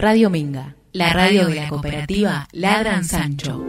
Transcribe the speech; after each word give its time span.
Radio 0.00 0.30
Minga, 0.30 0.76
la 0.92 1.12
radio 1.12 1.44
de 1.44 1.56
la 1.56 1.68
cooperativa 1.68 2.48
Ladran 2.52 3.04
Sancho. 3.04 3.62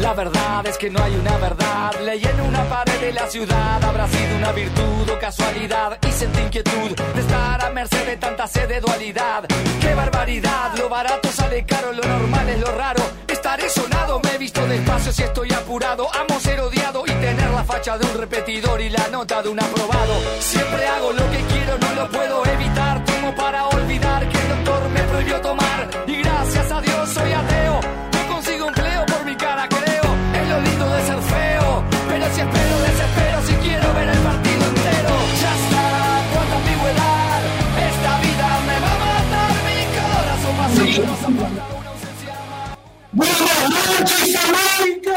La 0.00 0.14
verdad 0.14 0.66
es 0.66 0.76
que 0.76 0.90
no 0.90 1.00
hay 1.00 1.14
una 1.14 1.36
verdad. 1.36 1.92
Leí 2.04 2.24
en 2.24 2.40
una 2.40 2.68
pared 2.68 3.00
de 3.00 3.12
la 3.12 3.28
ciudad. 3.28 3.84
Habrá 3.84 4.08
sido 4.08 4.36
una 4.36 4.50
virtud 4.50 5.10
o 5.14 5.18
casualidad. 5.20 5.96
Y 6.04 6.10
sentí 6.10 6.40
inquietud 6.40 6.90
de 7.14 7.20
estar 7.20 7.64
a 7.64 7.70
merced 7.70 8.04
de 8.04 8.16
tanta 8.16 8.48
sed 8.48 8.68
de 8.68 8.80
dualidad. 8.80 9.44
¡Qué 9.80 9.94
barbaridad! 9.94 10.76
Lo 10.76 10.88
barato 10.88 11.28
sale 11.30 11.64
caro, 11.64 11.92
lo 11.92 12.02
normal 12.02 12.48
es 12.48 12.58
lo 12.58 12.76
raro. 12.76 13.00
Estaré 13.44 13.68
sonado, 13.68 14.20
me 14.24 14.30
he 14.30 14.38
visto 14.38 14.66
despacio 14.66 15.12
si 15.12 15.22
estoy 15.22 15.52
apurado. 15.52 16.08
Amo 16.14 16.40
ser 16.40 16.58
odiado 16.60 17.02
y 17.04 17.10
tener 17.10 17.50
la 17.50 17.62
facha 17.62 17.98
de 17.98 18.06
un 18.06 18.16
repetidor 18.16 18.80
y 18.80 18.88
la 18.88 19.06
nota 19.08 19.42
de 19.42 19.50
un 19.50 19.60
aprobado. 19.60 20.14
Siempre 20.40 20.86
hago 20.86 21.12
lo 21.12 21.30
que 21.30 21.44
quiero, 21.52 21.76
no 21.76 21.94
lo 21.94 22.08
puedo 22.08 22.46
evitar. 22.46 23.04
Tomo 23.04 23.34
para 23.34 23.66
olvidar 23.66 24.26
que 24.30 24.38
el 24.38 24.48
doctor 24.48 24.88
me 24.88 25.02
prohibió 25.02 25.40
tomar. 25.42 25.90
Y 26.06 26.22
gracias 26.22 26.72
a 26.72 26.80
Dios 26.80 27.10
soy 27.10 27.32
ateo. 27.32 27.80
No 28.14 28.34
consigo 28.34 28.68
empleo 28.68 29.04
por 29.04 29.26
mi 29.26 29.36
cara, 29.36 29.68
creo. 29.68 30.06
Es 30.40 30.48
lo 30.48 30.60
lindo 30.62 30.88
de 30.88 31.02
ser 31.04 31.20
feo. 31.20 31.84
Pero 32.08 32.24
si 32.32 32.40
espero, 32.40 32.74
desespero 32.80 33.38
si 33.46 33.54
quiero 33.56 33.92
ver 33.92 34.08
el 34.08 34.20
partido 34.20 34.64
entero. 34.72 35.12
Ya 35.42 35.52
está, 35.60 35.84
cuánta 36.32 36.56
ambigüedad. 36.56 37.40
Esta 37.92 38.12
vida 38.24 38.48
me 38.68 38.76
va 38.80 38.92
a 38.94 39.00
matar. 39.04 39.52
Mi 39.68 39.80
corazón 40.00 40.56
vacío 40.56 41.53
¡Buenas 43.14 43.40
noches, 43.70 44.36
América! 44.80 45.14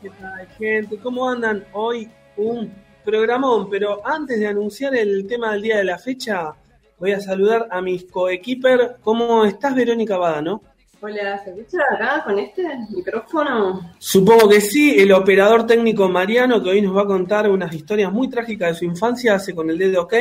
¿Qué 0.00 0.08
tal, 0.08 0.48
gente? 0.56 0.98
¿Cómo 0.98 1.28
andan? 1.28 1.64
Hoy 1.72 2.08
un 2.36 2.72
programón, 3.04 3.68
pero 3.68 4.00
antes 4.06 4.38
de 4.38 4.46
anunciar 4.46 4.94
el 4.94 5.26
tema 5.26 5.50
del 5.52 5.62
día 5.62 5.78
de 5.78 5.84
la 5.84 5.98
fecha, 5.98 6.52
voy 7.00 7.10
a 7.10 7.20
saludar 7.20 7.66
a 7.72 7.80
mis 7.80 8.04
coequiper. 8.04 8.98
¿Cómo 9.02 9.44
estás, 9.44 9.74
Verónica 9.74 10.16
Badano? 10.16 10.62
Hola, 11.00 11.42
¿se 11.42 11.50
escucha 11.50 11.78
acá 11.92 12.22
con 12.22 12.38
este 12.38 12.62
micrófono? 12.90 13.94
Supongo 13.98 14.48
que 14.48 14.60
sí, 14.60 14.94
el 14.96 15.10
operador 15.10 15.66
técnico 15.66 16.08
Mariano, 16.08 16.62
que 16.62 16.70
hoy 16.70 16.82
nos 16.82 16.96
va 16.96 17.02
a 17.02 17.06
contar 17.06 17.50
unas 17.50 17.74
historias 17.74 18.12
muy 18.12 18.30
trágicas 18.30 18.68
de 18.68 18.74
su 18.78 18.84
infancia, 18.84 19.34
hace 19.34 19.52
con 19.52 19.68
el 19.70 19.78
dedo 19.78 20.02
ok. 20.02 20.14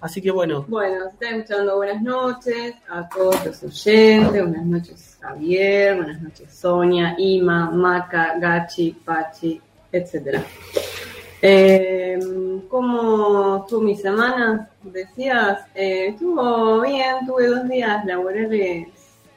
Así 0.00 0.22
que 0.22 0.30
bueno, 0.30 0.64
Bueno, 0.66 1.04
se 1.04 1.10
están 1.10 1.40
escuchando 1.40 1.76
buenas 1.76 2.02
noches 2.02 2.74
a 2.88 3.06
todos 3.08 3.44
los 3.44 3.62
oyentes, 3.62 4.42
buenas 4.42 4.64
noches 4.64 5.18
Javier, 5.20 5.96
buenas 5.96 6.22
noches 6.22 6.54
Sonia, 6.54 7.14
Ima, 7.18 7.70
Maca, 7.70 8.38
Gachi, 8.38 8.92
Pachi, 9.04 9.60
etcétera. 9.92 10.42
Eh, 11.42 12.18
¿Cómo 12.68 13.58
estuvo 13.58 13.82
mi 13.82 13.94
semana? 13.94 14.70
Decías, 14.82 15.66
eh, 15.74 16.08
estuvo 16.08 16.80
bien, 16.80 17.26
tuve 17.26 17.48
dos 17.48 17.68
días 17.68 18.02
laborales 18.06 18.88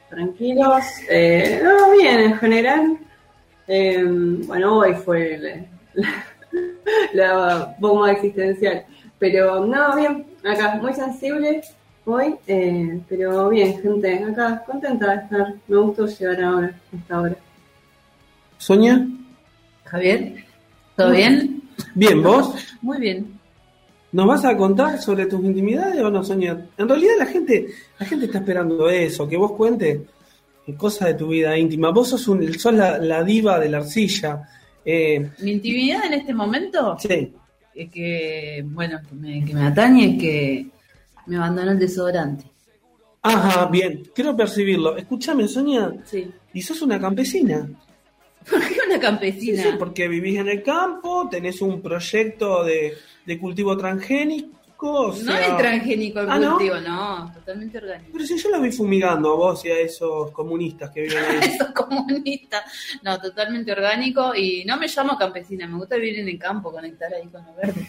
tranquilos, 0.08 0.82
eh, 1.10 1.60
no, 1.62 1.90
bien 1.92 2.20
en 2.20 2.38
general. 2.38 2.98
Eh, 3.68 4.02
bueno, 4.46 4.78
hoy 4.78 4.94
fue 4.94 5.66
la, 5.94 6.02
la 7.12 7.74
bomba 7.78 8.12
existencial, 8.12 8.84
pero 9.24 9.64
no, 9.64 9.96
bien, 9.96 10.26
acá, 10.44 10.78
muy 10.82 10.92
sensible 10.92 11.62
hoy, 12.04 12.34
eh, 12.46 13.00
pero 13.08 13.48
bien, 13.48 13.80
gente, 13.80 14.22
acá, 14.22 14.62
contenta 14.66 15.12
de 15.12 15.22
estar, 15.22 15.54
me 15.66 15.76
gustó 15.78 16.06
llegar 16.06 16.44
ahora, 16.44 16.66
a 16.66 16.96
esta 16.96 17.20
hora. 17.22 17.36
Sonia, 18.58 19.08
Javier, 19.84 20.44
¿todo 20.94 21.12
bien? 21.12 21.62
bien, 21.94 22.22
¿vos? 22.22 22.54
Muy 22.82 22.98
bien. 23.00 23.40
¿Nos 24.12 24.26
vas 24.26 24.44
a 24.44 24.54
contar 24.58 25.00
sobre 25.00 25.24
tus 25.24 25.42
intimidades 25.42 26.02
o 26.02 26.10
no, 26.10 26.22
Sonia? 26.22 26.66
En 26.76 26.86
realidad 26.86 27.14
la 27.18 27.26
gente, 27.26 27.68
la 27.98 28.04
gente 28.04 28.26
está 28.26 28.40
esperando 28.40 28.90
eso, 28.90 29.26
que 29.26 29.38
vos 29.38 29.52
cuentes 29.52 30.02
cosas 30.76 31.08
de 31.08 31.14
tu 31.14 31.28
vida 31.28 31.56
íntima. 31.56 31.88
Vos 31.92 32.10
sos, 32.10 32.28
un, 32.28 32.52
sos 32.58 32.74
la, 32.74 32.98
la 32.98 33.24
diva 33.24 33.58
de 33.58 33.70
la 33.70 33.78
arcilla. 33.78 34.46
Eh, 34.84 35.30
Mi 35.40 35.52
intimidad 35.52 36.04
en 36.04 36.12
este 36.12 36.34
momento 36.34 36.98
sí, 36.98 37.32
que, 37.92 38.62
bueno, 38.66 39.00
que 39.08 39.14
me, 39.14 39.44
que 39.44 39.54
me 39.54 39.62
atañe 39.66 40.16
que 40.18 40.66
me 41.26 41.36
abandonó 41.36 41.72
el 41.72 41.78
desodorante. 41.78 42.44
ajá, 43.22 43.66
bien, 43.66 44.02
quiero 44.14 44.36
percibirlo. 44.36 44.96
Escúchame, 44.96 45.48
Sonia, 45.48 45.92
Sí. 46.04 46.30
y 46.52 46.62
sos 46.62 46.82
una 46.82 47.00
campesina. 47.00 47.68
¿Por 48.50 48.60
qué 48.60 48.76
una 48.86 49.00
campesina? 49.00 49.62
sí, 49.62 49.68
porque 49.78 50.06
vivís 50.06 50.38
en 50.38 50.48
el 50.48 50.62
campo, 50.62 51.28
tenés 51.30 51.62
un 51.62 51.80
proyecto 51.80 52.62
de, 52.64 52.92
de 53.24 53.38
cultivo 53.38 53.76
transgénico. 53.76 54.50
No 54.82 55.34
es 55.34 55.56
transgénico 55.56 56.20
el 56.20 56.30
Ah, 56.30 56.38
¿no? 56.38 56.50
cultivo, 56.56 56.76
no, 56.80 57.32
totalmente 57.32 57.78
orgánico. 57.78 58.10
Pero 58.12 58.24
si 58.26 58.38
yo 58.38 58.48
los 58.50 58.62
vi 58.62 58.72
fumigando 58.72 59.32
a 59.32 59.36
vos 59.36 59.64
y 59.64 59.70
a 59.70 59.78
esos 59.78 60.30
comunistas 60.32 60.90
que 60.90 61.02
viven 61.02 61.24
ahí. 61.24 61.38
Eso 61.54 61.64
es 61.64 61.70
comunista. 61.72 62.62
No, 63.02 63.18
totalmente 63.20 63.72
orgánico 63.72 64.34
y 64.34 64.64
no 64.64 64.76
me 64.76 64.86
llamo 64.88 65.16
campesina, 65.16 65.66
me 65.66 65.76
gusta 65.78 65.96
vivir 65.96 66.18
en 66.20 66.28
el 66.28 66.38
campo, 66.38 66.70
conectar 66.72 67.12
ahí 67.14 67.28
con 67.28 67.44
lo 67.44 67.54
verde. 67.54 67.88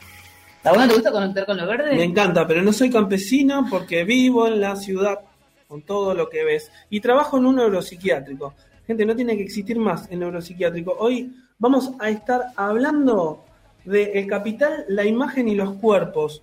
¿A 0.63 0.69
vos 0.69 0.78
no 0.79 0.88
te 0.88 0.94
gusta 0.96 1.12
conectar 1.12 1.46
con 1.46 1.57
lo 1.57 1.68
verde? 1.68 1.96
Me 1.96 2.03
encanta, 2.03 2.47
pero 2.47 2.62
no 2.62 2.73
soy 2.73 2.90
campesino 2.90 3.67
porque 3.69 4.03
vivo 4.03 4.47
en 4.47 4.62
la 4.62 4.75
ciudad 4.75 5.19
con 5.67 5.81
todo 5.84 6.13
lo 6.13 6.29
que 6.29 6.44
ves 6.44 6.72
y 6.90 7.00
trabajo 7.02 7.38
en 7.38 7.46
un 7.46 7.56
neuropsiquiátrico. 7.57 8.53
Gente, 8.88 9.06
no 9.06 9.16
tiene 9.16 9.35
que 9.35 9.44
existir 9.44 9.78
más 9.78 10.07
el 10.12 10.19
neuropsiquiátrico. 10.19 10.96
Hoy 11.00 11.35
vamos 11.57 11.91
a 12.00 12.09
estar 12.09 12.41
hablando 12.56 13.44
de 13.84 14.12
el 14.19 14.28
capital, 14.28 14.85
la 14.88 15.03
imagen 15.06 15.47
y 15.47 15.56
los 15.56 15.73
cuerpos. 15.78 16.41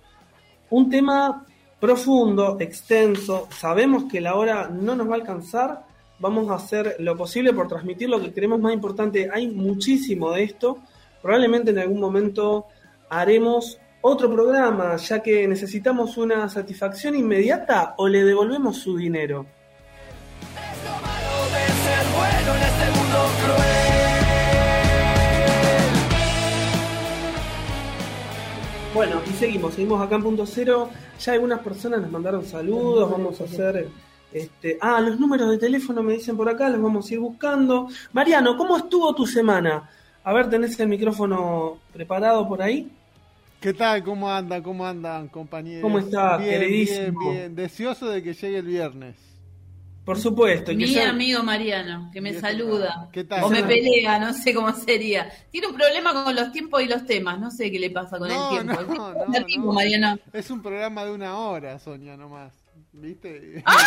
Un 0.73 0.89
tema 0.89 1.45
profundo, 1.79 2.57
extenso. 2.59 3.47
Sabemos 3.51 4.05
que 4.05 4.19
la 4.19 4.33
hora 4.33 4.69
no 4.69 4.95
nos 4.95 5.07
va 5.07 5.11
a 5.11 5.17
alcanzar. 5.17 5.85
Vamos 6.17 6.49
a 6.49 6.55
hacer 6.55 6.95
lo 6.97 7.15
posible 7.15 7.53
por 7.53 7.67
transmitir 7.67 8.09
lo 8.09 8.19
que 8.19 8.33
queremos 8.33 8.59
más 8.59 8.73
importante. 8.73 9.29
Hay 9.31 9.49
muchísimo 9.49 10.31
de 10.31 10.41
esto. 10.45 10.79
Probablemente 11.21 11.69
en 11.69 11.77
algún 11.77 11.99
momento 11.99 12.65
haremos 13.07 13.77
otro 14.01 14.33
programa, 14.33 14.95
ya 14.95 15.21
que 15.21 15.47
necesitamos 15.47 16.17
una 16.17 16.49
satisfacción 16.49 17.13
inmediata 17.13 17.93
o 17.99 18.07
le 18.07 18.23
devolvemos 18.23 18.77
su 18.77 18.97
dinero. 18.97 19.45
Bueno, 28.93 29.23
y 29.27 29.33
seguimos, 29.33 29.73
seguimos 29.73 29.99
acá 29.99 30.15
en 30.15 30.23
punto 30.23 30.45
cero. 30.45 30.87
Ya 31.19 31.33
algunas 31.33 31.59
personas 31.61 32.01
nos 32.01 32.11
mandaron 32.11 32.45
saludos, 32.45 33.09
vamos 33.09 33.41
a 33.41 33.45
hacer... 33.45 33.87
Este, 34.31 34.77
ah, 34.81 34.99
los 35.01 35.19
números 35.19 35.49
de 35.49 35.57
teléfono 35.57 36.01
me 36.03 36.13
dicen 36.13 36.37
por 36.37 36.47
acá, 36.47 36.69
los 36.69 36.81
vamos 36.81 37.09
a 37.09 37.13
ir 37.13 37.19
buscando. 37.19 37.87
Mariano, 38.13 38.55
¿cómo 38.55 38.77
estuvo 38.77 39.13
tu 39.15 39.25
semana? 39.25 39.89
A 40.23 40.33
ver, 40.33 40.49
¿tenés 40.49 40.79
el 40.79 40.87
micrófono 40.87 41.79
preparado 41.91 42.47
por 42.47 42.61
ahí? 42.61 42.91
¿Qué 43.59 43.73
tal? 43.73 44.03
¿Cómo 44.03 44.29
andan? 44.29 44.61
¿Cómo 44.61 44.85
andan, 44.85 45.27
compañeros? 45.27 45.81
¿Cómo 45.81 45.97
está, 45.97 46.37
bien, 46.37 46.51
queridísimo? 46.51 47.19
Bien, 47.19 47.33
bien. 47.33 47.55
Deseoso 47.55 48.09
de 48.09 48.21
que 48.21 48.33
llegue 48.33 48.57
el 48.59 48.65
viernes. 48.65 49.15
Por 50.05 50.19
supuesto. 50.19 50.71
que 50.71 50.77
Mi 50.77 50.87
sea- 50.87 51.09
amigo 51.11 51.41
Mariano, 51.43 52.09
que 52.11 52.19
me 52.19 52.29
este- 52.29 52.41
saluda. 52.41 53.07
¿Qué 53.13 53.23
tal? 53.23 53.43
O 53.43 53.49
me 53.49 53.63
pelea, 53.63 54.19
no 54.19 54.33
sé 54.33 54.53
cómo 54.53 54.71
sería. 54.73 55.29
Tiene 55.49 55.67
un 55.67 55.75
problema 55.75 56.11
con 56.25 56.35
los 56.35 56.51
tiempos 56.51 56.81
y 56.83 56.87
los 56.87 57.05
temas, 57.05 57.39
no 57.39 57.49
sé 57.49 57.71
qué 57.71 57.79
le 57.79 57.89
pasa 57.89 58.17
con 58.19 58.27
No, 58.27 58.51
el 58.59 58.65
tiempo. 58.65 58.81
no, 58.93 59.33
El 59.33 59.45
tiempo 59.45 59.67
no, 59.67 59.71
no. 59.71 59.73
Mariano. 59.73 60.19
Es 60.33 60.49
un 60.51 60.61
programa 60.61 61.05
de 61.05 61.11
una 61.11 61.37
hora, 61.37 61.79
Sonia, 61.79 62.17
nomás. 62.17 62.53
¿Viste? 62.91 63.63
Ah, 63.65 63.77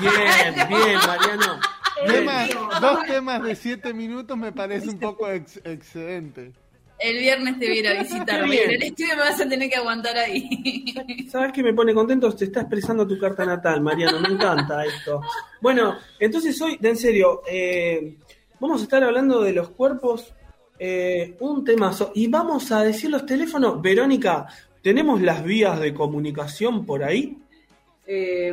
Bien, 0.00 0.68
bien, 0.68 0.98
Mariano. 1.06 1.60
Temas- 2.06 2.80
dos 2.80 3.06
temas 3.06 3.42
de 3.42 3.56
siete 3.56 3.92
minutos 3.94 4.36
me 4.36 4.52
parece 4.52 4.88
un 4.90 4.98
poco 5.00 5.28
ex- 5.28 5.60
excedente. 5.64 6.52
El 6.98 7.18
viernes 7.18 7.58
te 7.58 7.66
voy 7.68 7.76
a 7.76 7.80
ir 7.80 7.88
a 7.88 8.02
visitar. 8.02 8.44
Qué 8.44 8.50
bien. 8.50 8.70
En 8.70 8.76
el 8.76 8.82
estudio 8.82 9.16
me 9.16 9.22
vas 9.22 9.40
a 9.40 9.48
tener 9.48 9.70
que 9.70 9.76
aguantar 9.76 10.16
ahí. 10.18 10.84
¿Sabes 11.30 11.52
qué 11.52 11.62
me 11.62 11.72
pone 11.72 11.94
contento? 11.94 12.32
Te 12.34 12.46
está 12.46 12.60
expresando 12.60 13.06
tu 13.06 13.18
carta 13.18 13.44
natal, 13.44 13.80
Mariano. 13.80 14.20
Me 14.20 14.28
encanta 14.28 14.84
esto. 14.84 15.20
Bueno, 15.60 15.96
entonces 16.18 16.60
hoy, 16.60 16.76
de 16.80 16.88
en 16.90 16.96
serio, 16.96 17.42
eh, 17.48 18.16
vamos 18.58 18.80
a 18.80 18.84
estar 18.84 19.02
hablando 19.04 19.40
de 19.42 19.52
los 19.52 19.70
cuerpos. 19.70 20.34
eh, 20.80 21.36
un 21.40 21.64
temazo. 21.64 22.12
Y 22.14 22.28
vamos 22.28 22.70
a 22.70 22.82
decir 22.84 23.10
los 23.10 23.26
teléfonos. 23.26 23.82
Verónica, 23.82 24.46
¿tenemos 24.82 25.20
las 25.20 25.42
vías 25.42 25.80
de 25.80 25.92
comunicación 25.92 26.86
por 26.86 27.02
ahí? 27.02 27.36
Eh, 28.10 28.50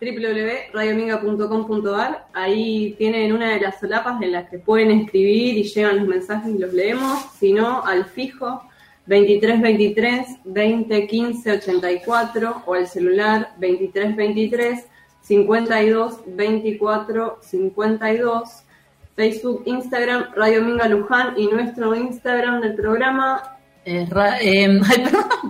www.radiominga.com.ar 0.00 2.26
Ahí 2.32 2.94
tienen 2.96 3.32
una 3.34 3.52
de 3.54 3.60
las 3.60 3.78
solapas 3.78 4.22
en 4.22 4.32
las 4.32 4.48
que 4.48 4.58
pueden 4.58 4.90
escribir 4.92 5.58
y 5.58 5.64
llegan 5.64 5.98
los 5.98 6.08
mensajes 6.08 6.54
y 6.54 6.58
los 6.58 6.72
leemos. 6.72 7.22
Si 7.38 7.52
no, 7.52 7.84
al 7.84 8.06
fijo 8.06 8.62
2323 9.06 10.26
2015 10.44 11.52
84 11.52 12.62
o 12.66 12.74
al 12.74 12.86
celular 12.86 13.50
2323 13.60 14.86
52 15.22 16.20
24 16.26 17.38
52. 17.42 18.48
Facebook, 19.16 19.62
Instagram, 19.66 20.26
Radio 20.36 20.62
Minga 20.62 20.86
Luján 20.86 21.34
y 21.36 21.48
nuestro 21.48 21.92
Instagram 21.94 22.60
del 22.60 22.76
programa 22.76 23.56
Es 23.84 24.08
ra- 24.10 24.38
eh, 24.42 24.80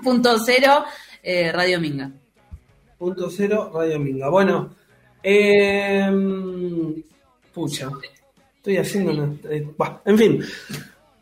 punto 0.02 0.38
cero, 0.38 0.84
eh, 1.23 1.52
Radio 1.52 1.79
Minga. 1.79 2.11
Punto 2.98 3.30
cero, 3.30 3.70
Radio 3.72 4.00
Minga. 4.00 4.28
Bueno, 4.28 4.70
eh, 5.22 6.10
pucha, 7.54 7.88
estoy 8.56 8.76
haciendo 8.76 9.12
una... 9.12 9.34
eh, 9.50 9.68
bah, 9.76 10.02
en 10.04 10.18
fin, 10.18 10.42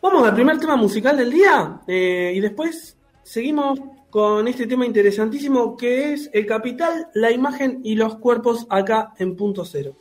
vamos 0.00 0.26
al 0.26 0.34
primer 0.34 0.58
tema 0.58 0.76
musical 0.76 1.19
del 1.19 1.31
día 1.31 1.81
eh, 1.87 2.32
y 2.34 2.40
después 2.40 2.96
seguimos 3.23 3.78
con 4.08 4.49
este 4.49 4.67
tema 4.67 4.87
interesantísimo 4.87 5.76
que 5.76 6.14
es 6.14 6.31
el 6.32 6.46
capital, 6.46 7.08
la 7.12 7.31
imagen 7.31 7.81
y 7.84 7.94
los 7.94 8.17
cuerpos 8.17 8.67
acá 8.70 9.12
en 9.19 9.37
Punto 9.37 9.64
Cero. 9.67 9.94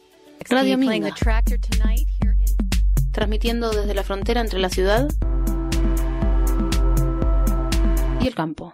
Radio 0.49 0.77
Minga. 0.77 1.13
Transmitiendo 3.11 3.71
desde 3.71 3.93
la 3.93 4.03
frontera 4.03 4.39
entre 4.39 4.59
la 4.59 4.69
ciudad 4.69 5.09
y 8.21 8.27
el 8.27 8.35
campo. 8.35 8.73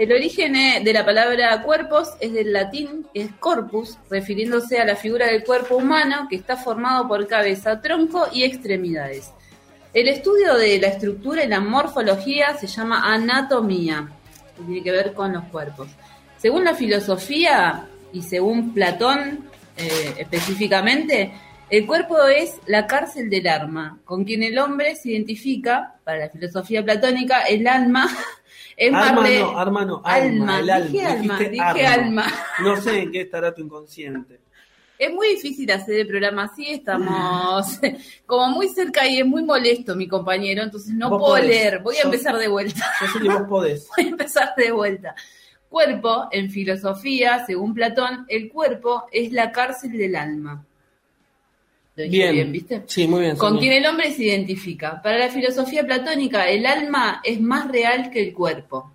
El 0.00 0.12
origen 0.12 0.54
de 0.82 0.92
la 0.94 1.04
palabra 1.04 1.60
cuerpos 1.62 2.14
es 2.20 2.32
del 2.32 2.54
latín, 2.54 3.06
corpus, 3.38 3.98
refiriéndose 4.08 4.78
a 4.78 4.86
la 4.86 4.96
figura 4.96 5.26
del 5.26 5.44
cuerpo 5.44 5.76
humano 5.76 6.26
que 6.30 6.36
está 6.36 6.56
formado 6.56 7.06
por 7.06 7.26
cabeza, 7.26 7.82
tronco 7.82 8.26
y 8.32 8.44
extremidades. 8.44 9.30
El 9.92 10.08
estudio 10.08 10.54
de 10.54 10.78
la 10.80 10.86
estructura 10.86 11.44
y 11.44 11.48
la 11.48 11.60
morfología 11.60 12.56
se 12.56 12.66
llama 12.66 13.12
anatomía, 13.12 14.08
que 14.56 14.62
tiene 14.62 14.82
que 14.82 14.90
ver 14.90 15.12
con 15.12 15.34
los 15.34 15.44
cuerpos. 15.44 15.88
Según 16.38 16.64
la 16.64 16.74
filosofía 16.74 17.86
y 18.10 18.22
según 18.22 18.72
Platón 18.72 19.50
eh, 19.76 20.14
específicamente, 20.16 21.30
el 21.68 21.86
cuerpo 21.86 22.16
es 22.24 22.54
la 22.64 22.86
cárcel 22.86 23.28
del 23.28 23.46
alma, 23.48 23.98
con 24.06 24.24
quien 24.24 24.44
el 24.44 24.58
hombre 24.58 24.96
se 24.96 25.10
identifica, 25.10 25.96
para 26.04 26.20
la 26.20 26.30
filosofía 26.30 26.82
platónica, 26.82 27.42
el 27.42 27.68
alma 27.68 28.08
es 28.80 28.90
más 28.92 29.10
Arma 29.10 29.28
de- 29.28 29.38
no, 29.40 29.58
arma 29.58 29.84
no, 29.84 30.02
alma, 30.04 30.56
alma, 30.56 30.58
el 30.60 30.70
alma. 30.70 31.38
dije 31.38 31.86
alma. 31.86 32.26
No 32.62 32.76
sé 32.80 33.02
en 33.02 33.12
qué 33.12 33.20
estará 33.20 33.54
tu 33.54 33.60
inconsciente. 33.62 34.40
Es 34.98 35.12
muy 35.12 35.28
difícil 35.28 35.70
hacer 35.70 36.00
el 36.00 36.06
programa 36.06 36.44
así, 36.44 36.66
estamos 36.70 37.78
como 38.26 38.48
muy 38.48 38.68
cerca 38.68 39.06
y 39.06 39.18
es 39.20 39.26
muy 39.26 39.42
molesto 39.42 39.94
mi 39.96 40.06
compañero, 40.08 40.62
entonces 40.62 40.92
no 40.94 41.08
puedo 41.10 41.22
podés. 41.24 41.46
leer, 41.46 41.78
voy 41.80 41.96
a 41.96 42.02
empezar 42.02 42.36
de 42.36 42.48
vuelta. 42.48 42.84
Yo 43.00 43.06
sé 43.08 43.20
que 43.20 43.28
vos 43.28 43.42
podés. 43.48 43.88
Voy 43.96 44.06
a 44.06 44.08
empezar 44.08 44.54
de 44.56 44.72
vuelta. 44.72 45.14
Cuerpo, 45.68 46.28
en 46.32 46.50
filosofía, 46.50 47.44
según 47.46 47.74
Platón, 47.74 48.24
el 48.28 48.48
cuerpo 48.50 49.06
es 49.12 49.30
la 49.32 49.52
cárcel 49.52 49.92
del 49.92 50.16
alma. 50.16 50.66
Lo 52.04 52.10
dije 52.10 52.16
Bien, 52.16 52.32
bien, 52.34 52.52
¿viste? 52.52 52.82
Sí, 52.86 53.06
muy 53.06 53.20
bien. 53.22 53.36
Con 53.36 53.58
quien 53.58 53.72
el 53.72 53.86
hombre 53.86 54.10
se 54.12 54.24
identifica. 54.24 55.00
Para 55.02 55.18
la 55.18 55.28
filosofía 55.28 55.84
platónica, 55.84 56.48
el 56.48 56.66
alma 56.66 57.20
es 57.24 57.40
más 57.40 57.68
real 57.70 58.10
que 58.10 58.22
el 58.22 58.32
cuerpo. 58.32 58.92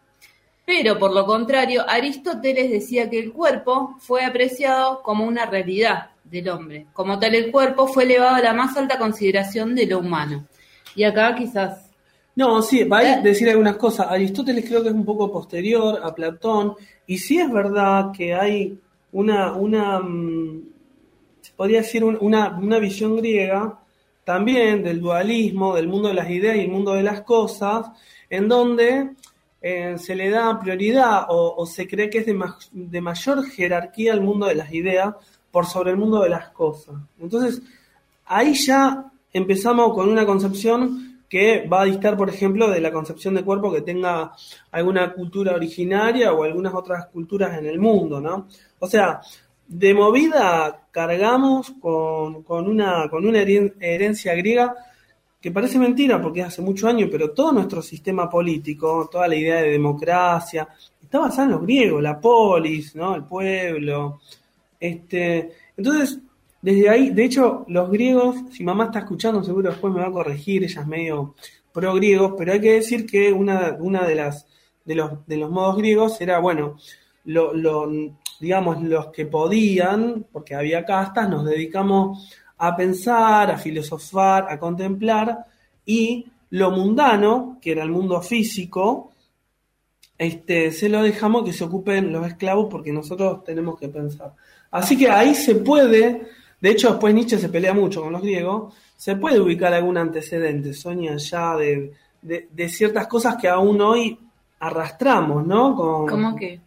Pero, 0.65 0.97
por 0.97 1.13
lo 1.13 1.25
contrario, 1.25 1.83
Aristóteles 1.87 2.71
decía 2.71 3.09
que 3.09 3.19
el 3.19 3.31
cuerpo 3.31 3.95
fue 3.99 4.23
apreciado 4.25 5.01
como 5.03 5.25
una 5.25 5.45
realidad 5.45 6.07
del 6.23 6.49
hombre. 6.49 6.87
Como 6.93 7.19
tal, 7.19 7.35
el 7.35 7.51
cuerpo 7.51 7.87
fue 7.87 8.03
elevado 8.03 8.35
a 8.35 8.41
la 8.41 8.53
más 8.53 8.75
alta 8.75 8.97
consideración 8.97 9.75
de 9.75 9.85
lo 9.85 9.99
humano. 9.99 10.47
Y 10.95 11.03
acá 11.03 11.35
quizás... 11.35 11.91
No, 12.35 12.61
sí, 12.63 12.83
va 12.83 13.03
Eh. 13.03 13.07
a 13.13 13.21
decir 13.21 13.47
algunas 13.49 13.75
cosas. 13.77 14.07
Aristóteles 14.09 14.65
creo 14.67 14.81
que 14.81 14.89
es 14.89 14.95
un 14.95 15.05
poco 15.05 15.31
posterior 15.31 16.01
a 16.03 16.13
Platón, 16.15 16.73
y 17.07 17.17
sí 17.19 17.37
es 17.39 17.49
verdad 17.51 18.11
que 18.11 18.33
hay 18.33 18.77
una, 19.11 19.53
una 19.53 19.99
mm, 19.99 20.63
podría 21.55 21.81
decir 21.81 22.03
un- 22.03 22.17
una, 22.21 22.49
una 22.57 22.79
visión 22.79 23.15
griega 23.17 23.79
también 24.23 24.83
del 24.83 24.99
dualismo, 25.01 25.75
del 25.75 25.87
mundo 25.87 26.07
de 26.09 26.15
las 26.15 26.29
ideas 26.29 26.55
y 26.55 26.61
el 26.61 26.69
mundo 26.71 26.93
de 26.93 27.03
las 27.03 27.21
cosas, 27.21 27.87
en 28.29 28.47
donde 28.47 29.11
eh, 29.61 29.95
se 29.97 30.15
le 30.15 30.29
da 30.29 30.59
prioridad 30.59 31.25
o, 31.29 31.55
o 31.57 31.65
se 31.65 31.87
cree 31.87 32.09
que 32.09 32.19
es 32.19 32.25
de, 32.25 32.33
ma- 32.33 32.57
de 32.71 33.01
mayor 33.01 33.45
jerarquía 33.45 34.13
el 34.13 34.21
mundo 34.21 34.45
de 34.47 34.55
las 34.55 34.71
ideas 34.73 35.13
por 35.51 35.65
sobre 35.65 35.91
el 35.91 35.97
mundo 35.97 36.21
de 36.21 36.29
las 36.29 36.49
cosas. 36.49 36.95
Entonces, 37.19 37.61
ahí 38.25 38.53
ya 38.55 39.11
empezamos 39.33 39.93
con 39.93 40.09
una 40.09 40.25
concepción 40.25 41.21
que 41.29 41.67
va 41.67 41.81
a 41.81 41.85
distar, 41.85 42.15
por 42.17 42.29
ejemplo, 42.29 42.69
de 42.69 42.79
la 42.81 42.91
concepción 42.91 43.33
de 43.35 43.43
cuerpo 43.43 43.71
que 43.71 43.81
tenga 43.81 44.31
alguna 44.71 45.11
cultura 45.13 45.53
originaria 45.55 46.31
o 46.33 46.43
algunas 46.43 46.73
otras 46.73 47.07
culturas 47.07 47.57
en 47.57 47.65
el 47.65 47.79
mundo, 47.79 48.21
¿no? 48.21 48.47
O 48.79 48.87
sea, 48.87 49.21
de 49.67 49.93
movida 49.93 50.84
cargamos 50.99 51.73
con, 51.81 52.41
con 52.43 52.69
una, 52.69 53.09
con 53.09 53.25
una 53.27 53.39
heren- 53.43 53.73
herencia 53.81 54.33
griega 54.35 54.73
que 55.41 55.51
parece 55.51 55.77
mentira 55.77 56.21
porque 56.21 56.41
hace 56.41 56.61
muchos 56.61 56.89
años, 56.89 57.09
pero 57.11 57.31
todo 57.31 57.51
nuestro 57.51 57.81
sistema 57.81 58.29
político, 58.29 59.09
toda 59.11 59.27
la 59.27 59.35
idea 59.35 59.57
de 59.61 59.71
democracia, 59.71 60.67
está 61.01 61.19
basada 61.19 61.43
en 61.47 61.51
los 61.51 61.61
griegos, 61.63 62.01
la 62.01 62.19
polis, 62.19 62.95
¿no? 62.95 63.13
El 63.15 63.25
pueblo. 63.25 64.21
Este, 64.79 65.51
entonces, 65.77 66.19
desde 66.61 66.89
ahí, 66.89 67.09
de 67.11 67.25
hecho, 67.25 67.65
los 67.67 67.89
griegos, 67.91 68.37
si 68.51 68.63
mamá 68.63 68.85
está 68.85 68.99
escuchando, 68.99 69.43
seguro 69.43 69.69
después 69.71 69.93
me 69.93 69.99
va 70.01 70.07
a 70.07 70.11
corregir, 70.11 70.63
ella 70.63 70.81
es 70.81 70.87
medio 70.87 71.35
pro 71.73 71.93
griegos, 71.93 72.33
pero 72.37 72.53
hay 72.53 72.61
que 72.61 72.73
decir 72.73 73.05
que 73.05 73.33
una, 73.33 73.75
una 73.79 74.05
de 74.07 74.15
las 74.15 74.47
de 74.85 74.95
los, 74.95 75.25
de 75.27 75.37
los 75.37 75.49
modos 75.51 75.77
griegos 75.77 76.21
era, 76.21 76.39
bueno, 76.39 76.77
lo, 77.25 77.53
lo- 77.53 77.91
digamos, 78.39 78.81
los 78.81 79.07
que 79.07 79.25
podían, 79.25 80.25
porque 80.31 80.55
había 80.55 80.85
castas, 80.85 81.29
nos 81.29 81.45
dedicamos 81.45 82.29
a 82.57 82.75
pensar, 82.75 83.51
a 83.51 83.57
filosofar, 83.57 84.47
a 84.49 84.59
contemplar, 84.59 85.45
y 85.85 86.25
lo 86.51 86.71
mundano, 86.71 87.57
que 87.61 87.71
era 87.71 87.83
el 87.83 87.91
mundo 87.91 88.21
físico, 88.21 89.11
este, 90.17 90.71
se 90.71 90.87
lo 90.87 91.03
dejamos 91.03 91.43
que 91.43 91.53
se 91.53 91.65
ocupen 91.65 92.11
los 92.11 92.25
esclavos 92.25 92.67
porque 92.69 92.91
nosotros 92.93 93.43
tenemos 93.43 93.77
que 93.77 93.89
pensar. 93.89 94.33
Así 94.71 94.97
que 94.97 95.09
ahí 95.09 95.35
se 95.35 95.55
puede, 95.55 96.27
de 96.61 96.69
hecho 96.69 96.91
después 96.91 97.13
Nietzsche 97.13 97.37
se 97.37 97.49
pelea 97.49 97.73
mucho 97.73 98.01
con 98.01 98.13
los 98.13 98.21
griegos, 98.21 98.73
se 98.95 99.15
puede 99.17 99.39
ubicar 99.39 99.73
algún 99.73 99.97
antecedente, 99.97 100.73
Sonia, 100.73 101.17
ya 101.17 101.55
de, 101.57 101.93
de, 102.21 102.69
ciertas 102.69 103.07
cosas 103.07 103.35
que 103.35 103.49
aún 103.49 103.81
hoy 103.81 104.17
arrastramos, 104.59 105.45
¿no? 105.45 105.75
Con, 105.75 106.07
¿Cómo 106.07 106.35
que? 106.35 106.61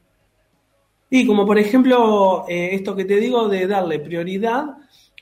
Y 1.11 1.27
como 1.27 1.47
por 1.47 1.59
ejemplo, 1.59 2.45
eh, 2.49 2.71
esto 2.73 2.95
que 2.95 3.05
te 3.05 3.17
digo 3.17 3.49
de 3.49 3.67
darle 3.67 3.99
prioridad, 3.99 4.67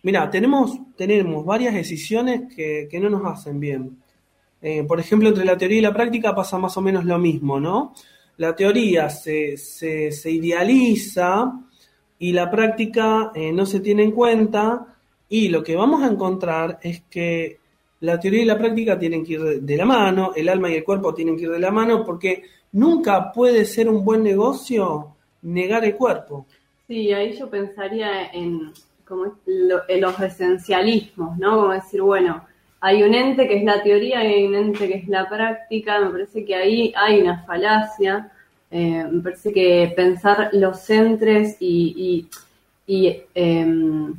mira, 0.02 0.28
tenemos, 0.30 0.78
tenemos 0.96 1.44
varias 1.44 1.74
decisiones 1.74 2.54
que, 2.54 2.88
que 2.90 3.00
no 3.00 3.08
nos 3.08 3.24
hacen 3.24 3.60
bien. 3.60 3.98
Eh, 4.62 4.84
por 4.84 4.98
ejemplo, 4.98 5.28
entre 5.28 5.44
la 5.44 5.56
teoría 5.56 5.78
y 5.78 5.82
la 5.82 5.94
práctica 5.94 6.34
pasa 6.34 6.58
más 6.58 6.76
o 6.76 6.80
menos 6.80 7.04
lo 7.04 7.18
mismo, 7.18 7.60
¿no? 7.60 7.94
La 8.38 8.54
teoría 8.54 9.08
se, 9.08 9.56
se, 9.56 10.10
se 10.10 10.30
idealiza 10.30 11.52
y 12.18 12.32
la 12.32 12.50
práctica 12.50 13.30
eh, 13.34 13.52
no 13.52 13.66
se 13.66 13.80
tiene 13.80 14.02
en 14.02 14.12
cuenta 14.12 14.86
y 15.28 15.48
lo 15.48 15.62
que 15.62 15.76
vamos 15.76 16.02
a 16.02 16.08
encontrar 16.08 16.78
es 16.82 17.02
que 17.10 17.60
la 18.00 18.20
teoría 18.20 18.42
y 18.42 18.46
la 18.46 18.58
práctica 18.58 18.98
tienen 18.98 19.24
que 19.24 19.34
ir 19.34 19.40
de, 19.62 19.76
la 19.76 19.84
mano, 19.84 20.32
el 20.36 20.48
alma 20.48 20.70
y 20.70 20.74
el 20.74 20.84
cuerpo 20.84 21.14
tienen 21.14 21.36
que 21.36 21.44
ir 21.44 21.50
de 21.50 21.58
la 21.58 21.70
mano 21.70 22.04
porque 22.04 22.42
nunca 22.72 23.32
puede 23.32 23.64
ser 23.64 23.88
un 23.88 24.04
buen 24.04 24.22
negocio 24.22 25.15
negar 25.46 25.84
el 25.84 25.94
cuerpo. 25.94 26.46
Sí, 26.86 27.12
ahí 27.12 27.36
yo 27.36 27.48
pensaría 27.48 28.26
en, 28.32 28.72
como 29.06 29.36
en 29.46 30.00
los 30.00 30.20
esencialismos, 30.20 31.38
¿no? 31.38 31.60
Como 31.60 31.72
decir, 31.72 32.02
bueno, 32.02 32.44
hay 32.80 33.02
un 33.02 33.14
ente 33.14 33.48
que 33.48 33.58
es 33.58 33.64
la 33.64 33.82
teoría 33.82 34.24
y 34.24 34.34
hay 34.34 34.46
un 34.46 34.54
ente 34.54 34.88
que 34.88 34.94
es 34.98 35.08
la 35.08 35.28
práctica. 35.28 36.00
Me 36.00 36.10
parece 36.10 36.44
que 36.44 36.54
ahí 36.54 36.92
hay 36.96 37.20
una 37.20 37.44
falacia. 37.44 38.30
Eh, 38.70 39.04
me 39.10 39.22
parece 39.22 39.52
que 39.52 39.92
pensar 39.96 40.50
los 40.52 40.80
centres 40.80 41.56
y, 41.60 42.28
y, 42.86 43.22
em, 43.34 44.14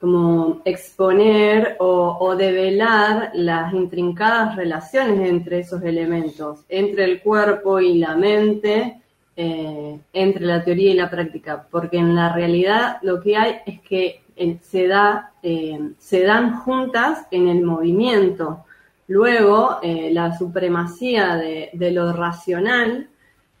como 0.00 0.62
exponer 0.64 1.76
o 1.80 2.34
develar 2.36 3.32
las 3.34 3.74
intrincadas 3.74 4.54
relaciones 4.56 5.28
entre 5.28 5.60
esos 5.60 5.82
elementos, 5.82 6.60
entre 6.68 7.04
el 7.04 7.20
cuerpo 7.20 7.80
y 7.80 7.98
la 7.98 8.14
mente, 8.14 9.02
eh, 9.40 10.00
entre 10.14 10.44
la 10.44 10.64
teoría 10.64 10.90
y 10.90 10.96
la 10.96 11.08
práctica, 11.08 11.64
porque 11.70 11.96
en 11.96 12.16
la 12.16 12.32
realidad 12.32 12.98
lo 13.02 13.20
que 13.20 13.36
hay 13.36 13.58
es 13.66 13.80
que 13.82 14.20
eh, 14.34 14.58
se, 14.62 14.88
da, 14.88 15.30
eh, 15.44 15.92
se 15.96 16.24
dan 16.24 16.58
juntas 16.58 17.24
en 17.30 17.46
el 17.46 17.62
movimiento. 17.62 18.64
Luego, 19.06 19.78
la 20.10 20.36
supremacía 20.36 21.36
de, 21.36 21.90
lo 21.92 22.12
racional, 22.12 23.08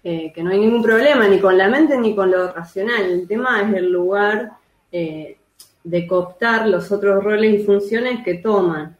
que 0.02 0.42
no 0.42 0.50
hay 0.50 0.58
ningún 0.58 0.82
problema 0.82 1.28
ni 1.28 1.38
con 1.38 1.56
la 1.56 1.68
mente 1.68 1.96
ni 1.96 2.12
con 2.12 2.32
lo 2.32 2.52
racional. 2.52 3.02
El 3.02 3.28
tema 3.28 3.62
es 3.62 3.72
el 3.74 3.90
lugar 3.90 4.54
de 4.90 6.06
cooptar 6.08 6.66
los 6.66 6.90
otros 6.90 7.22
roles 7.22 7.60
y 7.60 7.64
funciones 7.64 8.24
que 8.24 8.34
toman. 8.34 8.96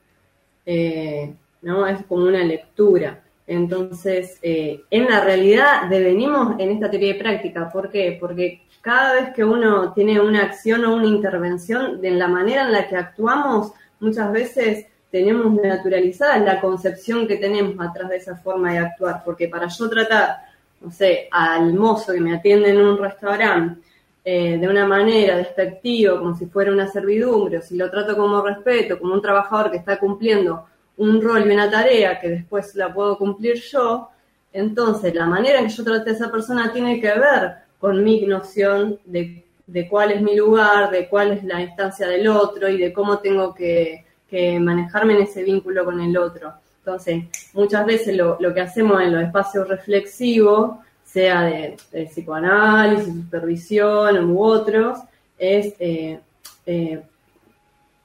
¿no? 1.63 1.87
Es 1.89 2.07
como 2.07 2.23
una 2.25 2.45
lectura. 2.45 3.21
Entonces, 3.49 4.39
eh, 4.43 4.83
en 4.91 5.07
la 5.07 5.25
realidad 5.25 5.89
devenimos 5.89 6.61
en 6.61 6.71
esta 6.71 6.91
teoría 6.91 7.15
de 7.15 7.19
práctica. 7.19 7.71
¿Por 7.71 7.91
qué? 7.91 8.19
Porque 8.21 8.67
cada 8.83 9.15
vez 9.15 9.31
que 9.35 9.43
uno 9.43 9.95
tiene 9.95 10.21
una 10.21 10.43
acción 10.43 10.85
o 10.85 10.95
una 10.95 11.07
intervención, 11.07 11.99
de 12.03 12.11
la 12.11 12.29
manera 12.29 12.67
en 12.67 12.73
la 12.73 12.87
que 12.87 12.97
actuamos, 12.97 13.73
muchas 14.01 14.31
veces 14.33 14.87
tenemos 15.11 15.51
naturalizada 15.55 16.37
la 16.41 16.61
concepción 16.61 17.27
que 17.27 17.39
tenemos 17.39 17.75
atrás 17.81 18.11
de 18.11 18.17
esa 18.19 18.37
forma 18.37 18.73
de 18.73 18.81
actuar. 18.81 19.23
Porque 19.25 19.49
para 19.49 19.67
yo 19.69 19.89
tratar, 19.89 20.41
no 20.83 20.91
sé, 20.91 21.27
al 21.31 21.73
mozo 21.73 22.13
que 22.13 22.21
me 22.21 22.35
atiende 22.35 22.69
en 22.69 22.83
un 22.83 22.99
restaurante 22.99 23.81
eh, 24.23 24.59
de 24.59 24.69
una 24.69 24.87
manera 24.87 25.39
despectiva, 25.39 26.19
como 26.19 26.37
si 26.37 26.45
fuera 26.45 26.71
una 26.71 26.87
servidumbre, 26.87 27.57
o 27.57 27.63
si 27.63 27.79
lo 27.79 27.91
trato 27.91 28.15
como 28.15 28.43
respeto, 28.43 28.99
como 28.99 29.15
un 29.15 29.23
trabajador 29.23 29.71
que 29.71 29.79
está 29.79 29.99
cumpliendo 29.99 30.67
un 30.99 31.21
rol 31.23 31.49
y 31.49 31.53
una 31.53 31.71
tarea 31.71 32.21
que 32.21 32.29
después 32.29 32.75
la 32.75 32.93
puedo 32.93 33.17
cumplir 33.17 33.57
yo, 33.73 34.11
entonces 34.53 35.15
la 35.15 35.27
manera 35.27 35.59
en 35.59 35.67
que 35.67 35.73
yo 35.73 35.85
trate 35.85 36.11
a 36.11 36.13
esa 36.13 36.31
persona 36.31 36.73
tiene 36.73 37.01
que 37.01 37.09
ver 37.09 37.55
con 37.79 38.03
mi 38.05 38.21
noción 38.23 38.99
de, 39.05 39.45
de 39.67 39.89
cuál 39.89 40.13
es 40.13 40.21
mi 40.21 40.37
lugar, 40.37 40.91
de 40.91 41.09
cuál 41.09 41.33
es 41.33 41.45
la 41.45 41.61
instancia 41.63 42.07
del 42.09 42.29
otro 42.29 42.69
y 42.69 42.79
de 42.79 42.93
cómo 42.93 43.19
tengo 43.19 43.55
que, 43.55 44.05
que 44.29 44.59
manejarme 44.59 45.15
en 45.15 45.23
ese 45.23 45.43
vínculo 45.43 45.85
con 45.85 46.01
el 46.01 46.17
otro. 46.17 46.53
Entonces, 46.81 47.25
muchas 47.53 47.85
veces 47.87 48.17
lo, 48.17 48.37
lo 48.41 48.53
que 48.53 48.63
hacemos 48.63 49.01
en 49.03 49.13
los 49.13 49.23
espacios 49.23 49.69
reflexivos, 49.69 50.79
sea 51.05 51.43
de, 51.43 51.77
de 51.93 52.07
psicoanálisis, 52.07 53.15
supervisión 53.15 54.31
u 54.31 54.43
otros, 54.43 54.99
es 55.39 55.75
eh, 55.79 56.19
eh, 56.67 57.01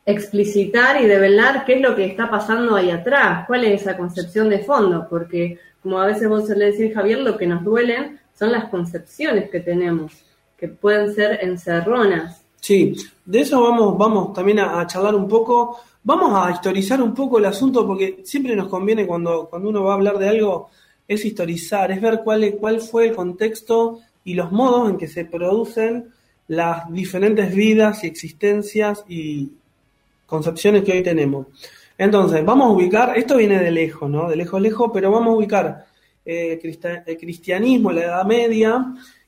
explicitar 0.06 1.02
y 1.02 1.06
develar 1.06 1.66
qué 1.66 1.76
es 1.76 1.82
lo 1.82 1.96
que 1.96 2.06
está 2.06 2.30
pasando 2.30 2.76
ahí 2.76 2.90
atrás, 2.90 3.46
cuál 3.48 3.64
es 3.64 3.82
esa 3.82 3.96
concepción 3.96 4.50
de 4.50 4.60
fondo, 4.60 5.08
porque 5.10 5.60
como 5.82 6.00
a 6.00 6.06
veces 6.06 6.28
vos 6.28 6.48
le 6.50 6.72
decís, 6.72 6.94
Javier, 6.94 7.20
lo 7.20 7.38
que 7.38 7.48
nos 7.48 7.64
duelen 7.64 8.20
son 8.38 8.52
las 8.52 8.70
concepciones 8.70 9.50
que 9.50 9.60
tenemos, 9.60 10.12
que 10.58 10.68
pueden 10.68 11.14
ser 11.14 11.40
encerronas. 11.42 12.44
Sí, 12.60 12.96
de 13.26 13.42
eso 13.42 13.62
vamos, 13.62 13.98
vamos 13.98 14.34
también 14.34 14.60
a, 14.60 14.80
a 14.80 14.88
charlar 14.88 15.16
un 15.16 15.28
poco, 15.28 15.80
vamos 16.04 16.32
a 16.34 16.52
historizar 16.52 17.02
un 17.02 17.14
poco 17.14 17.38
el 17.38 17.46
asunto, 17.46 17.86
porque 17.86 18.22
siempre 18.24 18.56
nos 18.56 18.68
conviene 18.68 19.06
cuando, 19.06 19.48
cuando 19.50 19.70
uno 19.70 19.84
va 19.84 19.92
a 19.92 19.96
hablar 19.96 20.18
de 20.18 20.30
algo, 20.30 20.70
es 21.08 21.26
historizar, 21.26 21.92
es 21.92 22.02
ver 22.02 22.22
cuál, 22.24 22.56
cuál 22.60 22.80
fue 22.80 23.08
el 23.08 23.16
contexto 23.16 24.00
y 24.24 24.34
los 24.34 24.52
modos 24.52 24.90
en 24.90 24.98
que 24.98 25.08
se 25.08 25.26
producen 25.26 26.10
las 26.48 26.92
diferentes 26.92 27.54
vidas 27.54 28.04
y 28.04 28.08
existencias 28.08 29.04
y 29.08 29.52
concepciones 30.36 30.84
que 30.84 30.94
hoy 30.94 31.04
tenemos. 31.04 31.42
Entonces, 31.98 32.44
vamos 32.44 32.66
a 32.68 32.72
ubicar, 32.78 33.08
esto 33.18 33.38
viene 33.38 33.60
de 33.60 33.70
lejos, 33.72 34.10
¿no? 34.10 34.28
De 34.28 34.36
lejos, 34.36 34.60
lejos, 34.60 34.90
pero 34.94 35.12
vamos 35.12 35.30
a 35.30 35.38
ubicar 35.38 35.66
eh, 36.26 36.58
cristian- 36.62 37.04
el 37.06 37.18
cristianismo, 37.18 37.92
la 37.92 38.02
Edad 38.10 38.26
Media, 38.26 38.72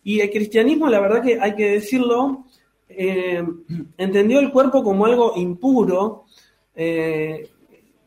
y 0.03 0.19
el 0.19 0.29
cristianismo, 0.31 0.87
la 0.87 0.99
verdad 0.99 1.21
que 1.21 1.39
hay 1.39 1.53
que 1.55 1.67
decirlo, 1.77 2.45
eh, 2.89 3.43
entendió 3.97 4.39
el 4.39 4.49
cuerpo 4.51 4.81
como 4.83 5.05
algo 5.05 5.33
impuro, 5.35 6.25
eh, 6.75 7.49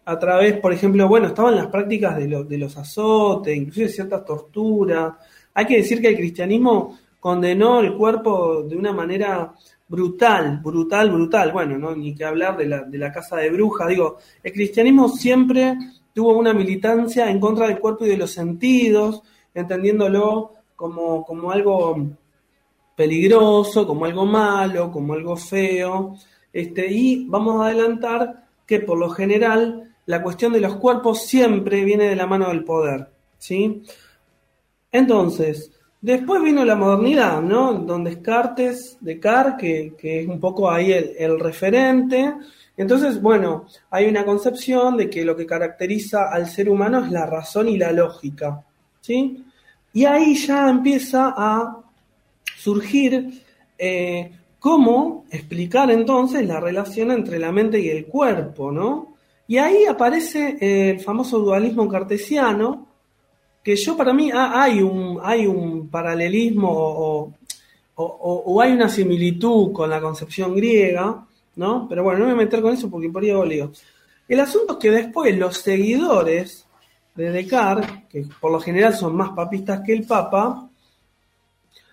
a 0.05 0.19
través, 0.19 0.59
por 0.59 0.73
ejemplo, 0.73 1.07
bueno, 1.07 1.27
estaban 1.29 1.55
las 1.55 1.67
prácticas 1.69 2.17
de, 2.17 2.27
de 2.45 2.59
los 2.59 2.77
azotes, 2.77 3.55
inclusive 3.55 3.89
ciertas 3.91 4.25
torturas. 4.25 5.13
Hay 5.55 5.67
que 5.67 5.77
decir 5.77 6.01
que 6.01 6.09
el 6.09 6.17
cristianismo 6.17 6.99
condenó 7.21 7.81
el 7.81 7.93
cuerpo 7.95 8.63
de 8.63 8.75
una 8.77 8.93
manera 8.93 9.53
brutal, 9.89 10.61
brutal, 10.63 11.11
brutal. 11.11 11.53
Bueno, 11.53 11.79
no 11.79 11.97
ni 11.97 12.15
que 12.15 12.25
hablar 12.25 12.57
de 12.57 12.67
la, 12.67 12.83
de 12.83 12.99
la 12.99 13.13
casa 13.13 13.37
de 13.37 13.51
brujas. 13.51 13.89
Digo, 13.89 14.19
el 14.43 14.53
cristianismo 14.53 15.09
siempre 15.09 15.77
tuvo 16.13 16.37
una 16.37 16.53
militancia 16.53 17.31
en 17.31 17.41
contra 17.41 17.67
del 17.69 17.79
cuerpo 17.79 18.05
y 18.05 18.11
de 18.11 18.17
los 18.17 18.31
sentidos, 18.31 19.23
entendiéndolo 19.55 20.53
como, 20.77 21.25
como 21.25 21.51
algo 21.51 21.97
peligroso, 22.95 23.87
como 23.87 24.05
algo 24.05 24.27
malo, 24.27 24.91
como 24.91 25.15
algo 25.15 25.37
feo. 25.37 26.17
Este, 26.53 26.93
y 26.93 27.27
vamos 27.27 27.61
a 27.61 27.67
adelantar 27.67 28.49
que 28.67 28.81
por 28.81 28.99
lo 28.99 29.11
general 29.11 29.95
la 30.07 30.23
cuestión 30.23 30.53
de 30.53 30.61
los 30.61 30.77
cuerpos 30.77 31.23
siempre 31.23 31.85
viene 31.85 32.05
de 32.05 32.17
la 32.17 32.27
mano 32.27 32.49
del 32.49 32.65
poder. 32.65 33.09
¿sí? 33.39 33.83
Entonces, 34.91 35.71
después 36.01 36.43
vino 36.43 36.65
la 36.65 36.77
modernidad, 36.77 37.41
¿no? 37.41 37.75
Don 37.75 38.05
Descartes, 38.05 38.99
Descartes, 39.01 39.95
que, 39.95 40.21
es 40.21 40.29
un 40.29 40.41
poco 40.41 40.71
ahí 40.71 40.93
el, 40.93 41.13
el 41.19 41.41
referente. 41.41 42.35
Entonces, 42.77 43.21
bueno, 43.21 43.67
hay 43.91 44.07
una 44.07 44.25
concepción 44.25 44.97
de 44.97 45.11
que 45.11 45.25
lo 45.25 45.37
que 45.37 45.47
caracteriza 45.47 46.31
al 46.31 46.49
ser 46.49 46.69
humano 46.69 47.05
es 47.05 47.11
la 47.11 47.27
razón 47.27 47.69
y 47.69 47.77
la 47.77 47.93
lógica. 47.93 48.65
¿sí? 49.01 49.45
Y 49.93 50.05
ahí 50.05 50.35
ya 50.37 50.69
empieza 50.69 51.35
a 51.37 51.83
surgir 52.57 53.43
eh, 53.79 54.33
cómo 54.59 55.25
explicar 55.31 55.91
entonces 55.91 56.47
la 56.47 56.61
relación 56.61 57.11
entre 57.11 57.39
la 57.39 57.53
mente 57.53 57.81
y 57.81 57.89
el 57.89 58.07
cuerpo, 58.07 58.73
¿no? 58.73 59.15
Y 59.47 59.57
ahí 59.57 59.87
aparece 59.87 60.59
eh, 60.61 60.91
el 60.91 61.01
famoso 61.01 61.39
dualismo 61.39 61.89
cartesiano, 61.89 62.87
que 63.63 63.77
yo 63.77 63.97
para 63.97 64.13
mí 64.13 64.31
ah, 64.33 64.63
hay, 64.63 64.83
un, 64.83 65.19
hay 65.23 65.47
un 65.47 65.78
paralelismo 65.89 66.69
o, 66.71 67.33
o- 67.97 68.61
hay 68.61 68.73
una 68.73 68.89
similitud 68.89 69.73
con 69.73 69.91
la 69.91 70.01
concepción 70.01 70.55
griega, 70.55 71.27
¿no? 71.57 71.87
Pero 71.89 72.05
bueno, 72.05 72.21
no 72.21 72.27
me 72.27 72.33
voy 72.35 72.43
a 72.43 72.45
meter 72.45 72.63
con 72.63 72.73
eso 72.75 72.89
porque 72.91 73.09
por 73.11 73.23
ahí 73.23 73.31
hago. 73.31 73.45
El 74.29 74.41
asunto 74.41 74.75
es 74.75 74.79
que 74.79 74.91
después 74.91 75.37
los 75.37 75.57
seguidores 75.59 76.67
de 77.15 77.31
Descartes, 77.33 77.91
que 78.09 78.27
por 78.41 78.53
lo 78.53 78.61
general 78.61 78.95
son 78.95 79.17
más 79.17 79.31
papistas 79.31 79.81
que 79.85 79.93
el 79.93 80.05
Papa, 80.07 80.69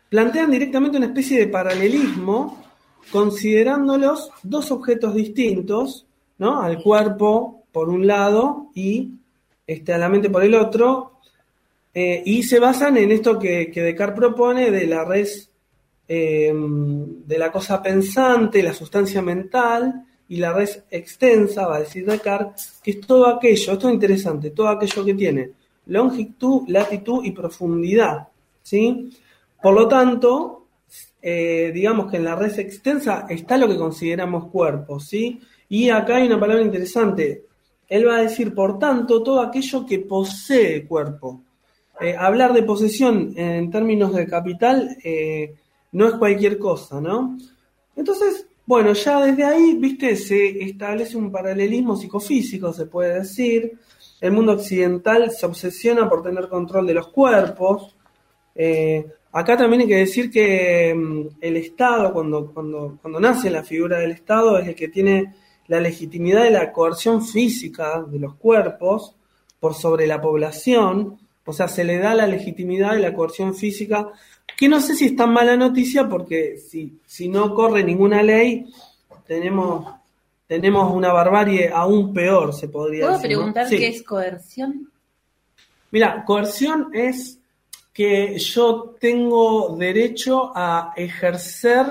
plantean 0.09 0.51
directamente 0.51 0.97
una 0.97 1.07
especie 1.07 1.39
de 1.39 1.47
paralelismo 1.47 2.63
considerándolos 3.11 4.31
dos 4.43 4.71
objetos 4.71 5.15
distintos, 5.15 6.05
¿no? 6.37 6.61
Al 6.61 6.81
cuerpo 6.81 7.63
por 7.71 7.89
un 7.89 8.05
lado 8.05 8.67
y 8.75 9.11
este, 9.67 9.93
a 9.93 9.97
la 9.97 10.09
mente 10.09 10.29
por 10.29 10.43
el 10.43 10.53
otro, 10.55 11.14
eh, 11.95 12.21
y 12.25 12.43
se 12.43 12.59
basan 12.59 12.97
en 12.97 13.11
esto 13.11 13.39
que, 13.39 13.71
que 13.71 13.81
Descartes 13.81 14.17
propone 14.17 14.69
de 14.69 14.85
la 14.85 15.05
res, 15.05 15.49
eh, 16.07 16.53
de 16.53 17.37
la 17.37 17.51
cosa 17.51 17.81
pensante, 17.81 18.61
la 18.61 18.73
sustancia 18.73 19.21
mental, 19.21 20.05
y 20.27 20.37
la 20.37 20.53
res 20.53 20.83
extensa, 20.91 21.65
va 21.65 21.77
a 21.77 21.79
decir 21.79 22.05
Descartes, 22.05 22.79
que 22.83 22.91
es 22.91 23.01
todo 23.01 23.27
aquello, 23.27 23.73
esto 23.73 23.87
es 23.87 23.93
interesante, 23.93 24.51
todo 24.51 24.67
aquello 24.67 25.05
que 25.05 25.13
tiene 25.13 25.51
longitud, 25.87 26.63
latitud 26.67 27.23
y 27.23 27.31
profundidad, 27.31 28.27
¿sí? 28.61 29.09
Por 29.61 29.73
lo 29.73 29.87
tanto, 29.87 30.67
eh, 31.21 31.71
digamos 31.73 32.11
que 32.11 32.17
en 32.17 32.25
la 32.25 32.35
red 32.35 32.57
extensa 32.59 33.25
está 33.29 33.57
lo 33.57 33.67
que 33.67 33.77
consideramos 33.77 34.49
cuerpo, 34.49 34.99
¿sí? 34.99 35.39
Y 35.69 35.89
acá 35.89 36.17
hay 36.17 36.27
una 36.27 36.39
palabra 36.39 36.63
interesante. 36.63 37.45
Él 37.87 38.07
va 38.07 38.17
a 38.17 38.21
decir, 38.21 38.53
por 38.53 38.79
tanto, 38.79 39.23
todo 39.23 39.41
aquello 39.41 39.85
que 39.85 39.99
posee 39.99 40.85
cuerpo. 40.85 41.44
Eh, 42.01 42.15
hablar 42.17 42.53
de 42.53 42.63
posesión 42.63 43.33
en 43.37 43.71
términos 43.71 44.13
de 44.13 44.27
capital 44.27 44.97
eh, 45.03 45.55
no 45.93 46.07
es 46.07 46.15
cualquier 46.15 46.57
cosa, 46.57 46.99
¿no? 46.99 47.37
Entonces, 47.95 48.47
bueno, 48.65 48.93
ya 48.93 49.23
desde 49.23 49.43
ahí, 49.43 49.75
viste, 49.75 50.15
se 50.15 50.63
establece 50.63 51.15
un 51.17 51.31
paralelismo 51.31 51.95
psicofísico, 51.95 52.73
se 52.73 52.87
puede 52.87 53.19
decir. 53.19 53.79
El 54.19 54.31
mundo 54.31 54.53
occidental 54.53 55.31
se 55.31 55.45
obsesiona 55.45 56.09
por 56.09 56.23
tener 56.23 56.49
control 56.49 56.87
de 56.87 56.95
los 56.95 57.09
cuerpos. 57.09 57.95
Eh, 58.55 59.05
acá 59.31 59.55
también 59.55 59.81
hay 59.83 59.87
que 59.87 59.97
decir 59.97 60.31
que 60.31 60.93
mm, 60.95 61.37
el 61.41 61.57
Estado, 61.57 62.11
cuando, 62.11 62.51
cuando, 62.51 62.97
cuando 63.01 63.19
nace 63.19 63.49
la 63.49 63.63
figura 63.63 63.99
del 63.99 64.11
Estado, 64.11 64.57
es 64.57 64.67
el 64.67 64.75
que 64.75 64.87
tiene 64.87 65.33
la 65.67 65.79
legitimidad 65.79 66.43
de 66.43 66.51
la 66.51 66.71
coerción 66.71 67.23
física 67.23 68.03
de 68.07 68.19
los 68.19 68.35
cuerpos 68.35 69.15
por 69.59 69.73
sobre 69.73 70.07
la 70.07 70.19
población. 70.21 71.19
O 71.45 71.53
sea, 71.53 71.67
se 71.67 71.83
le 71.83 71.99
da 71.99 72.15
la 72.15 72.27
legitimidad 72.27 72.93
de 72.93 72.99
la 72.99 73.13
coerción 73.13 73.53
física, 73.53 74.09
que 74.57 74.67
no 74.67 74.79
sé 74.81 74.95
si 74.95 75.05
es 75.05 75.15
tan 75.15 75.31
mala 75.31 75.55
noticia 75.55 76.09
porque 76.09 76.57
si, 76.57 76.99
si 77.05 77.27
no 77.27 77.53
corre 77.53 77.83
ninguna 77.83 78.23
ley, 78.23 78.65
tenemos, 79.27 79.87
tenemos 80.47 80.93
una 80.93 81.11
barbarie 81.13 81.69
aún 81.73 82.13
peor, 82.13 82.53
se 82.53 82.67
podría 82.67 83.05
¿Puedo 83.05 83.13
decir. 83.19 83.31
¿no? 83.31 83.37
preguntar 83.37 83.67
Sí. 83.67 83.77
qué 83.77 83.87
es 83.89 84.03
coerción? 84.03 84.89
Mira, 85.91 86.23
coerción 86.25 86.89
es 86.93 87.39
que 87.93 88.37
yo 88.39 88.95
tengo 88.99 89.75
derecho 89.77 90.51
a 90.53 90.93
ejercer, 90.97 91.85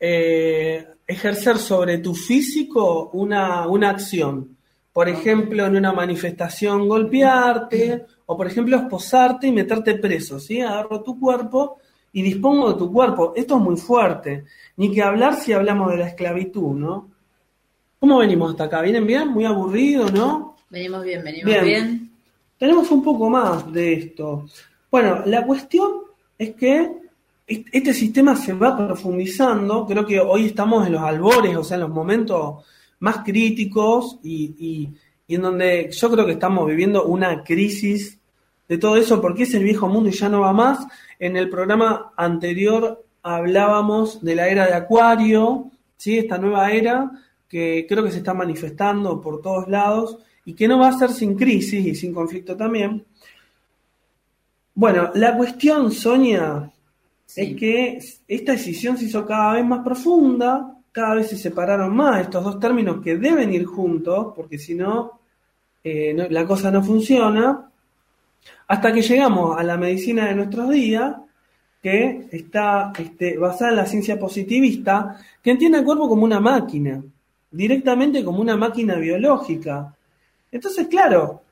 eh, 0.00 0.86
ejercer 1.06 1.58
sobre 1.58 1.98
tu 1.98 2.14
físico 2.14 3.10
una, 3.12 3.66
una 3.68 3.90
acción. 3.90 4.56
por 4.92 5.08
ejemplo, 5.08 5.66
en 5.66 5.76
una 5.76 5.92
manifestación 5.92 6.86
golpearte, 6.86 8.06
o 8.26 8.36
por 8.36 8.46
ejemplo, 8.46 8.76
esposarte 8.76 9.46
y 9.48 9.52
meterte 9.52 9.94
preso, 9.96 10.38
¿sí? 10.40 10.60
Agarro 10.60 11.02
tu 11.02 11.18
cuerpo 11.20 11.78
y 12.12 12.22
dispongo 12.22 12.72
de 12.72 12.78
tu 12.78 12.92
cuerpo. 12.92 13.32
Esto 13.36 13.56
es 13.56 13.62
muy 13.62 13.76
fuerte. 13.76 14.44
Ni 14.76 14.90
que 14.92 15.02
hablar 15.02 15.34
si 15.36 15.52
hablamos 15.52 15.90
de 15.90 15.98
la 15.98 16.08
esclavitud, 16.08 16.74
¿no? 16.74 17.08
¿Cómo 18.00 18.18
venimos 18.18 18.50
hasta 18.52 18.64
acá? 18.64 18.80
¿Vienen 18.82 19.06
bien? 19.06 19.28
Muy 19.28 19.44
aburrido, 19.44 20.08
¿no? 20.10 20.56
Venimos 20.70 21.02
bien, 21.04 21.22
venimos 21.24 21.44
bien. 21.44 21.64
Bien. 21.64 22.10
Tenemos 22.58 22.90
un 22.90 23.02
poco 23.02 23.28
más 23.30 23.70
de 23.72 23.92
esto. 23.94 24.46
Bueno, 24.90 25.22
la 25.26 25.44
cuestión 25.46 25.90
es 26.38 26.54
que 26.54 26.90
est- 27.46 27.66
este 27.72 27.92
sistema 27.94 28.36
se 28.36 28.52
va 28.52 28.76
profundizando. 28.76 29.86
Creo 29.86 30.04
que 30.06 30.20
hoy 30.20 30.46
estamos 30.46 30.86
en 30.86 30.92
los 30.94 31.02
albores, 31.02 31.56
o 31.56 31.64
sea, 31.64 31.76
en 31.76 31.82
los 31.82 31.90
momentos 31.90 32.64
más 33.00 33.18
críticos 33.18 34.18
y, 34.22 34.54
y- 34.58 34.90
y 35.26 35.36
en 35.36 35.42
donde 35.42 35.90
yo 35.90 36.10
creo 36.10 36.26
que 36.26 36.32
estamos 36.32 36.66
viviendo 36.66 37.04
una 37.04 37.42
crisis 37.42 38.18
de 38.68 38.78
todo 38.78 38.96
eso, 38.96 39.20
porque 39.20 39.44
es 39.44 39.54
el 39.54 39.64
viejo 39.64 39.88
mundo 39.88 40.08
y 40.08 40.12
ya 40.12 40.28
no 40.28 40.40
va 40.40 40.52
más. 40.52 40.86
En 41.18 41.36
el 41.36 41.48
programa 41.48 42.12
anterior 42.16 43.04
hablábamos 43.22 44.22
de 44.22 44.34
la 44.34 44.48
era 44.48 44.66
de 44.66 44.74
Acuario, 44.74 45.70
¿sí? 45.96 46.18
esta 46.18 46.38
nueva 46.38 46.70
era 46.72 47.10
que 47.48 47.86
creo 47.88 48.04
que 48.04 48.10
se 48.10 48.18
está 48.18 48.34
manifestando 48.34 49.20
por 49.20 49.40
todos 49.40 49.68
lados 49.68 50.18
y 50.44 50.54
que 50.54 50.68
no 50.68 50.78
va 50.78 50.88
a 50.88 50.98
ser 50.98 51.10
sin 51.10 51.34
crisis 51.36 51.86
y 51.86 51.94
sin 51.94 52.12
conflicto 52.12 52.56
también. 52.56 53.04
Bueno, 54.74 55.10
la 55.14 55.36
cuestión, 55.36 55.92
Sonia, 55.92 56.70
Sí. 57.26 57.40
es 57.40 57.56
que 57.56 57.98
esta 58.28 58.52
decisión 58.52 58.98
se 58.98 59.06
hizo 59.06 59.24
cada 59.26 59.54
vez 59.54 59.64
más 59.64 59.82
profunda, 59.82 60.73
cada 60.94 61.16
vez 61.16 61.28
se 61.30 61.36
separaron 61.36 61.94
más 61.94 62.22
estos 62.22 62.44
dos 62.44 62.60
términos 62.60 63.02
que 63.04 63.16
deben 63.18 63.52
ir 63.52 63.66
juntos, 63.66 64.32
porque 64.36 64.58
si 64.58 64.74
no, 64.74 65.20
eh, 65.84 66.14
no- 66.14 66.28
la 66.30 66.46
cosa 66.46 66.70
no 66.70 66.82
funciona, 66.82 67.68
hasta 68.68 68.92
que 68.92 69.02
llegamos 69.02 69.58
a 69.58 69.62
la 69.62 69.76
medicina 69.76 70.26
de 70.26 70.34
nuestros 70.34 70.70
días, 70.70 71.16
que 71.82 72.28
está 72.32 72.92
este, 72.98 73.36
basada 73.36 73.70
en 73.72 73.76
la 73.76 73.86
ciencia 73.86 74.18
positivista, 74.18 75.18
que 75.42 75.50
entiende 75.50 75.78
el 75.78 75.84
cuerpo 75.84 76.08
como 76.08 76.24
una 76.24 76.40
máquina, 76.40 77.02
directamente 77.50 78.24
como 78.24 78.40
una 78.40 78.56
máquina 78.56 78.94
biológica. 78.96 79.94
Entonces, 80.50 80.86
claro, 80.88 81.42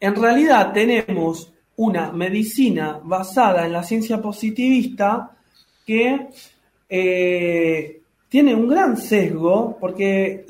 en 0.00 0.14
realidad 0.16 0.72
tenemos 0.72 1.52
una 1.76 2.12
medicina 2.12 3.00
basada 3.02 3.66
en 3.66 3.72
la 3.72 3.82
ciencia 3.82 4.20
positivista 4.22 5.30
que 5.86 6.28
eh, 6.88 7.99
tiene 8.30 8.54
un 8.54 8.68
gran 8.68 8.96
sesgo 8.96 9.76
porque 9.78 10.46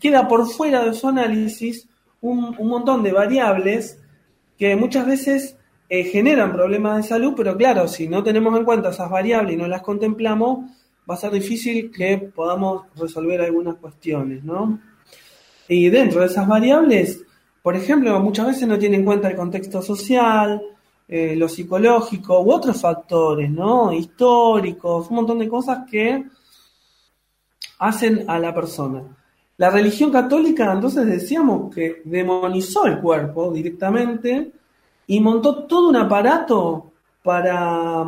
queda 0.00 0.26
por 0.26 0.48
fuera 0.48 0.84
de 0.84 0.94
su 0.94 1.06
análisis 1.06 1.86
un, 2.20 2.56
un 2.58 2.68
montón 2.68 3.04
de 3.04 3.12
variables 3.12 4.00
que 4.58 4.74
muchas 4.74 5.06
veces 5.06 5.56
eh, 5.88 6.04
generan 6.04 6.52
problemas 6.52 6.96
de 6.96 7.08
salud, 7.08 7.34
pero 7.36 7.56
claro, 7.56 7.86
si 7.86 8.08
no 8.08 8.22
tenemos 8.22 8.56
en 8.58 8.64
cuenta 8.64 8.88
esas 8.88 9.10
variables 9.10 9.54
y 9.54 9.56
no 9.56 9.68
las 9.68 9.82
contemplamos, 9.82 10.70
va 11.08 11.14
a 11.14 11.18
ser 11.18 11.30
difícil 11.32 11.90
que 11.90 12.18
podamos 12.34 12.86
resolver 12.96 13.42
algunas 13.42 13.76
cuestiones, 13.76 14.42
¿no? 14.42 14.80
Y 15.68 15.90
dentro 15.90 16.20
de 16.20 16.26
esas 16.26 16.48
variables, 16.48 17.22
por 17.62 17.76
ejemplo, 17.76 18.18
muchas 18.20 18.46
veces 18.46 18.66
no 18.66 18.78
tiene 18.78 18.96
en 18.96 19.04
cuenta 19.04 19.28
el 19.28 19.36
contexto 19.36 19.82
social, 19.82 20.62
eh, 21.06 21.36
lo 21.36 21.48
psicológico 21.48 22.40
u 22.40 22.52
otros 22.52 22.80
factores, 22.80 23.50
¿no? 23.50 23.92
Históricos, 23.92 25.10
un 25.10 25.16
montón 25.16 25.38
de 25.38 25.48
cosas 25.48 25.80
que 25.90 26.24
hacen 27.78 28.24
a 28.28 28.38
la 28.38 28.54
persona. 28.54 29.02
La 29.56 29.70
religión 29.70 30.10
católica, 30.10 30.72
entonces 30.72 31.06
decíamos 31.06 31.72
que 31.74 32.02
demonizó 32.04 32.86
el 32.86 32.98
cuerpo 32.98 33.52
directamente 33.52 34.50
y 35.06 35.20
montó 35.20 35.64
todo 35.64 35.88
un 35.90 35.96
aparato 35.96 36.90
para, 37.22 38.04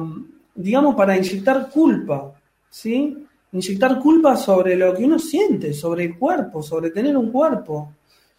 digamos, 0.54 0.94
para 0.94 1.16
inyectar 1.16 1.68
culpa, 1.70 2.32
¿sí? 2.68 3.16
Inyectar 3.52 4.00
culpa 4.00 4.36
sobre 4.36 4.76
lo 4.76 4.92
que 4.94 5.04
uno 5.04 5.18
siente, 5.18 5.72
sobre 5.72 6.04
el 6.04 6.18
cuerpo, 6.18 6.62
sobre 6.62 6.90
tener 6.90 7.16
un 7.16 7.30
cuerpo, 7.30 7.92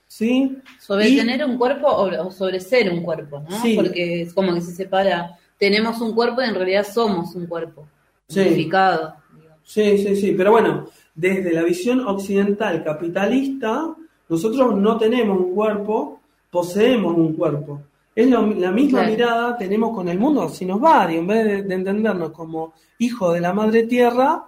¿sí? 0.08 0.58
Sobre 0.80 1.10
Y- 1.10 1.18
tener 1.18 1.46
un 1.46 1.58
cuerpo 1.58 1.88
o, 1.88 2.32
sobre 2.32 2.60
ser 2.60 2.92
un 2.92 3.02
cuerpo, 3.04 3.40
¿no? 3.40 3.62
Sí. 3.62 3.76
Porque 3.76 4.24
es 4.24 4.34
como 4.34 4.54
que 4.54 4.62
se 4.62 4.74
separa. 4.74 5.38
Tenemos 5.58 6.02
un 6.02 6.14
cuerpo 6.14 6.42
y 6.42 6.46
en 6.46 6.56
realidad 6.56 6.86
somos 6.86 7.34
un 7.36 7.48
cuerpo. 7.48 7.88
Sí. 8.28 8.42
Unificado. 8.42 9.16
Sí, 9.64 9.98
sí, 9.98 10.16
sí, 10.16 10.34
pero 10.38 10.52
bueno, 10.52 10.88
desde 11.18 11.52
la 11.52 11.64
visión 11.64 12.00
occidental 12.08 12.84
capitalista, 12.84 13.94
nosotros 14.30 14.76
no 14.76 14.98
tenemos 14.98 15.38
un 15.38 15.54
cuerpo, 15.56 16.20
poseemos 16.52 17.16
un 17.18 17.34
cuerpo. 17.34 17.82
Es 18.16 18.28
lo- 18.30 18.48
la 18.54 18.72
misma 18.72 19.00
Claro. 19.00 19.12
mirada 19.14 19.58
tenemos 19.58 19.94
con 19.96 20.08
el 20.10 20.18
mundo, 20.20 20.48
si 20.50 20.66
nos 20.66 20.82
va, 20.82 21.12
y 21.12 21.18
en 21.18 21.28
vez 21.28 21.44
de, 21.46 21.64
de 21.64 21.76
entendernos 21.76 22.32
como 22.32 22.74
hijos 23.00 23.34
de 23.34 23.42
la 23.42 23.52
madre 23.54 23.84
tierra, 23.84 24.46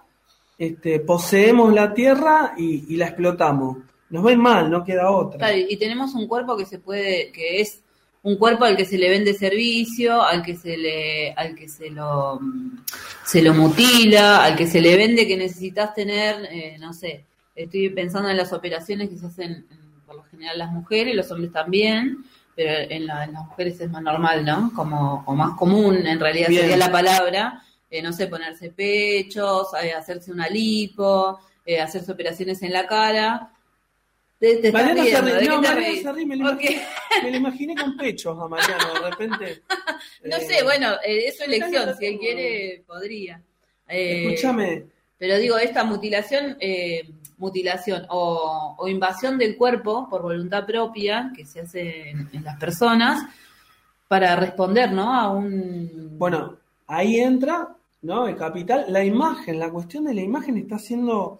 este, 0.57 0.99
poseemos 0.99 1.73
la 1.73 1.93
tierra 1.93 2.53
y, 2.57 2.93
y 2.93 2.97
la 2.97 3.07
explotamos. 3.07 3.77
Nos 4.11 4.23
ven 4.23 4.39
mal, 4.39 4.69
no 4.71 4.83
queda 4.83 5.11
otra. 5.11 5.37
Claro, 5.37 5.57
y 5.69 5.77
tenemos 5.77 6.13
un 6.15 6.27
cuerpo 6.27 6.55
que 6.57 6.65
se 6.65 6.79
puede, 6.79 7.31
que 7.31 7.61
es 7.61 7.81
un 8.23 8.35
cuerpo 8.37 8.65
al 8.65 8.75
que 8.75 8.85
se 8.85 8.97
le 8.97 9.09
vende 9.09 9.33
servicio, 9.33 10.21
al 10.21 10.43
que 10.43 10.55
se 10.57 10.75
le, 10.77 11.31
al 11.33 11.55
que 11.55 11.69
se 11.69 11.89
lo, 11.89 12.39
se 13.25 13.41
lo 13.41 13.53
mutila, 13.53 14.43
al 14.43 14.55
que 14.55 14.67
se 14.67 14.81
le 14.81 14.97
vende 14.97 15.27
que 15.27 15.37
necesitas 15.37 15.93
tener, 15.93 16.47
eh, 16.51 16.77
no 16.79 16.91
sé, 16.93 17.23
estoy 17.55 17.89
pensando 17.89 18.29
en 18.29 18.37
las 18.37 18.51
operaciones 18.53 19.09
que 19.09 19.17
se 19.17 19.25
hacen 19.27 19.51
en- 19.69 19.79
por 20.05 20.15
lo 20.17 20.23
general 20.23 20.57
las 20.57 20.71
mujeres, 20.71 21.15
los 21.15 21.29
hombres 21.31 21.51
también, 21.53 22.17
pero 22.55 22.71
en, 22.91 23.05
la- 23.05 23.23
en 23.23 23.33
las 23.33 23.45
mujeres 23.45 23.79
es 23.79 23.89
más 23.89 24.01
normal, 24.01 24.43
¿no? 24.43 24.71
Como, 24.75 25.23
o 25.25 25.35
más 25.35 25.55
común, 25.55 26.05
en 26.05 26.19
realidad 26.19 26.49
Bien. 26.49 26.61
sería 26.63 26.77
la 26.77 26.91
palabra, 26.91 27.63
eh, 27.89 28.01
no 28.01 28.11
sé, 28.11 28.27
ponerse 28.27 28.69
pechos, 28.71 29.67
hacerse 29.97 30.31
una 30.31 30.47
lipo, 30.49 31.39
eh, 31.65 31.79
hacerse 31.79 32.11
operaciones 32.11 32.61
en 32.63 32.73
la 32.73 32.85
cara. 32.87 33.51
Te, 34.39 34.55
te 34.57 34.67
estás 34.67 34.73
Mariana 34.73 35.03
se 35.03 35.09
riendo, 35.09 35.25
ríe, 35.25 35.33
¿de 35.35 35.39
qué 35.41 35.47
no, 35.49 35.63
se 36.01 36.13
ríe, 36.13 36.25
me 36.25 36.35
lo, 36.37 36.49
imaginé, 36.51 36.81
me 37.23 37.31
lo 37.31 37.37
imaginé 37.37 37.75
con 37.75 37.97
pechos 37.97 38.37
a 38.39 38.47
Mariano, 38.47 38.93
de 38.93 39.09
repente. 39.09 39.61
No 40.23 40.37
Eh, 40.37 40.41
sé, 40.47 40.63
bueno, 40.63 40.93
eh, 41.05 41.25
es 41.27 41.37
su 41.37 41.43
elección, 41.43 41.95
si 41.97 42.05
él 42.05 42.17
quiere, 42.19 42.83
podría. 42.87 43.41
Eh, 43.87 44.27
Escúchame, 44.33 44.85
Pero 45.17 45.37
digo, 45.37 45.57
esta 45.57 45.83
mutilación, 45.83 46.55
eh, 46.61 47.09
mutilación 47.37 48.05
o, 48.09 48.75
o 48.77 48.87
invasión 48.87 49.37
del 49.37 49.57
cuerpo 49.57 50.07
por 50.09 50.21
voluntad 50.21 50.65
propia 50.65 51.31
que 51.35 51.45
se 51.45 51.61
hace 51.61 52.09
en, 52.11 52.29
en 52.31 52.43
las 52.43 52.57
personas 52.57 53.23
para 54.07 54.35
responder, 54.37 54.91
¿no? 54.91 55.13
A 55.13 55.29
un... 55.31 56.17
Bueno, 56.17 56.57
ahí 56.87 57.19
entra, 57.19 57.75
¿no? 58.03 58.27
El 58.27 58.35
capital, 58.37 58.85
la 58.87 59.03
imagen, 59.03 59.59
la 59.59 59.69
cuestión 59.69 60.05
de 60.05 60.13
la 60.13 60.21
imagen 60.21 60.57
está 60.57 60.79
siendo 60.79 61.39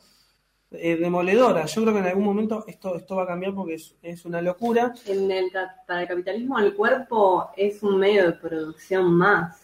eh, 0.72 0.98
demoledora. 0.98 1.66
Yo 1.66 1.82
creo 1.82 1.94
que 1.94 2.00
en 2.00 2.06
algún 2.06 2.26
momento 2.26 2.64
esto, 2.68 2.96
esto 2.96 3.16
va 3.16 3.24
a 3.24 3.28
cambiar 3.28 3.56
porque 3.56 3.80
es, 4.04 4.26
una 4.26 4.42
locura. 4.42 4.94
En 5.08 5.32
el, 5.32 5.52
para 5.88 6.04
el 6.04 6.08
capitalismo 6.08 6.60
el 6.60 6.76
cuerpo 6.76 7.50
es 7.58 7.82
un 7.82 7.98
medio 7.98 8.26
de 8.26 8.34
producción 8.34 9.12
más. 9.12 9.58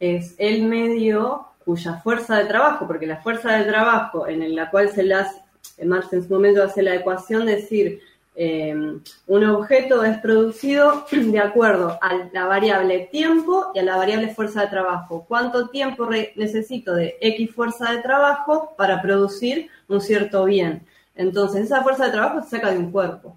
Es 0.00 0.34
el 0.38 0.62
medio 0.62 1.48
cuya 1.64 1.94
fuerza 1.96 2.38
de 2.38 2.46
trabajo, 2.46 2.86
porque 2.86 3.06
la 3.06 3.18
fuerza 3.18 3.58
de 3.58 3.64
trabajo 3.64 4.26
en 4.26 4.54
la 4.54 4.70
cual 4.70 4.90
se 4.90 5.02
las, 5.02 5.36
Marx 5.84 6.10
en 6.14 6.26
su 6.26 6.32
momento 6.32 6.62
hace 6.62 6.82
la 6.82 6.94
ecuación, 6.94 7.44
decir, 7.44 8.00
eh, 8.40 8.72
un 9.26 9.44
objeto 9.46 10.04
es 10.04 10.16
producido 10.18 11.06
de 11.10 11.40
acuerdo 11.40 11.98
a 12.00 12.28
la 12.32 12.46
variable 12.46 13.08
tiempo 13.10 13.72
y 13.74 13.80
a 13.80 13.82
la 13.82 13.96
variable 13.96 14.32
fuerza 14.32 14.60
de 14.60 14.68
trabajo. 14.68 15.24
¿Cuánto 15.26 15.70
tiempo 15.70 16.08
necesito 16.36 16.94
de 16.94 17.16
X 17.20 17.52
fuerza 17.52 17.90
de 17.90 18.00
trabajo 18.00 18.74
para 18.78 19.02
producir 19.02 19.68
un 19.88 20.00
cierto 20.00 20.44
bien? 20.44 20.86
Entonces, 21.16 21.64
esa 21.64 21.82
fuerza 21.82 22.06
de 22.06 22.12
trabajo 22.12 22.40
se 22.44 22.50
saca 22.50 22.70
de 22.70 22.78
un 22.78 22.92
cuerpo. 22.92 23.36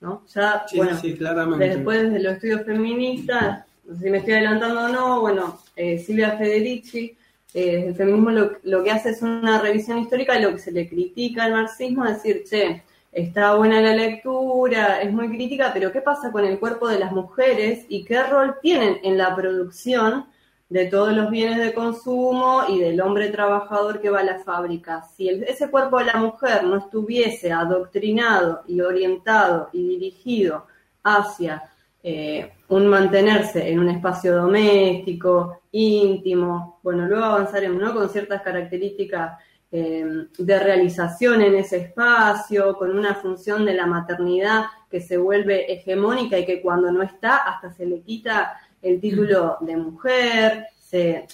¿no? 0.00 0.24
Ya, 0.34 0.64
Sí, 0.66 0.78
bueno, 0.78 0.98
sí, 0.98 1.14
claramente. 1.14 1.68
Después 1.68 2.12
de 2.12 2.18
los 2.18 2.32
estudios 2.32 2.64
feministas, 2.64 3.64
no 3.84 3.94
sé 3.94 4.02
si 4.02 4.10
me 4.10 4.18
estoy 4.18 4.32
adelantando 4.34 4.80
o 4.80 4.88
no, 4.88 5.20
bueno, 5.20 5.60
eh, 5.76 5.96
Silvia 6.00 6.36
Federici, 6.36 7.16
eh, 7.54 7.84
el 7.86 7.94
feminismo 7.94 8.30
lo, 8.30 8.50
lo 8.64 8.82
que 8.82 8.90
hace 8.90 9.10
es 9.10 9.22
una 9.22 9.60
revisión 9.60 9.98
histórica 9.98 10.34
de 10.34 10.40
lo 10.40 10.50
que 10.50 10.58
se 10.58 10.72
le 10.72 10.88
critica 10.88 11.44
al 11.44 11.52
marxismo, 11.52 12.04
es 12.04 12.14
decir, 12.14 12.42
che, 12.48 12.82
está 13.12 13.54
buena 13.56 13.80
la 13.80 13.94
lectura, 13.94 15.02
es 15.02 15.12
muy 15.12 15.28
crítica, 15.28 15.70
pero 15.72 15.92
¿qué 15.92 16.00
pasa 16.00 16.30
con 16.30 16.44
el 16.44 16.58
cuerpo 16.58 16.88
de 16.88 16.98
las 16.98 17.12
mujeres 17.12 17.84
y 17.88 18.04
qué 18.04 18.22
rol 18.22 18.56
tienen 18.62 18.98
en 19.02 19.18
la 19.18 19.34
producción 19.34 20.26
de 20.68 20.86
todos 20.86 21.12
los 21.12 21.30
bienes 21.30 21.58
de 21.58 21.74
consumo 21.74 22.62
y 22.68 22.78
del 22.78 23.00
hombre 23.00 23.30
trabajador 23.30 24.00
que 24.00 24.10
va 24.10 24.20
a 24.20 24.24
la 24.24 24.38
fábrica? 24.38 25.02
Si 25.02 25.28
ese 25.28 25.70
cuerpo 25.70 25.98
de 25.98 26.06
la 26.06 26.16
mujer 26.16 26.64
no 26.64 26.76
estuviese 26.76 27.52
adoctrinado 27.52 28.62
y 28.68 28.80
orientado 28.80 29.70
y 29.72 29.88
dirigido 29.88 30.66
hacia 31.02 31.64
eh, 32.02 32.52
un 32.68 32.86
mantenerse 32.86 33.68
en 33.68 33.80
un 33.80 33.88
espacio 33.90 34.36
doméstico, 34.36 35.62
íntimo, 35.72 36.78
bueno, 36.82 37.06
luego 37.06 37.24
avanzaremos, 37.24 37.82
¿no? 37.82 37.92
Con 37.92 38.08
ciertas 38.08 38.42
características 38.42 39.38
eh, 39.72 40.04
de 40.38 40.58
realización 40.58 41.42
en 41.42 41.54
ese 41.54 41.76
espacio, 41.78 42.76
con 42.76 42.96
una 42.96 43.14
función 43.14 43.64
de 43.64 43.74
la 43.74 43.86
maternidad 43.86 44.64
que 44.90 45.00
se 45.00 45.16
vuelve 45.16 45.72
hegemónica 45.72 46.38
y 46.38 46.44
que 46.46 46.60
cuando 46.60 46.90
no 46.90 47.02
está 47.02 47.36
hasta 47.36 47.72
se 47.72 47.86
le 47.86 48.00
quita 48.02 48.52
el 48.82 49.00
título 49.00 49.58
de 49.60 49.76
mujer, 49.76 50.66
se, 50.78 51.26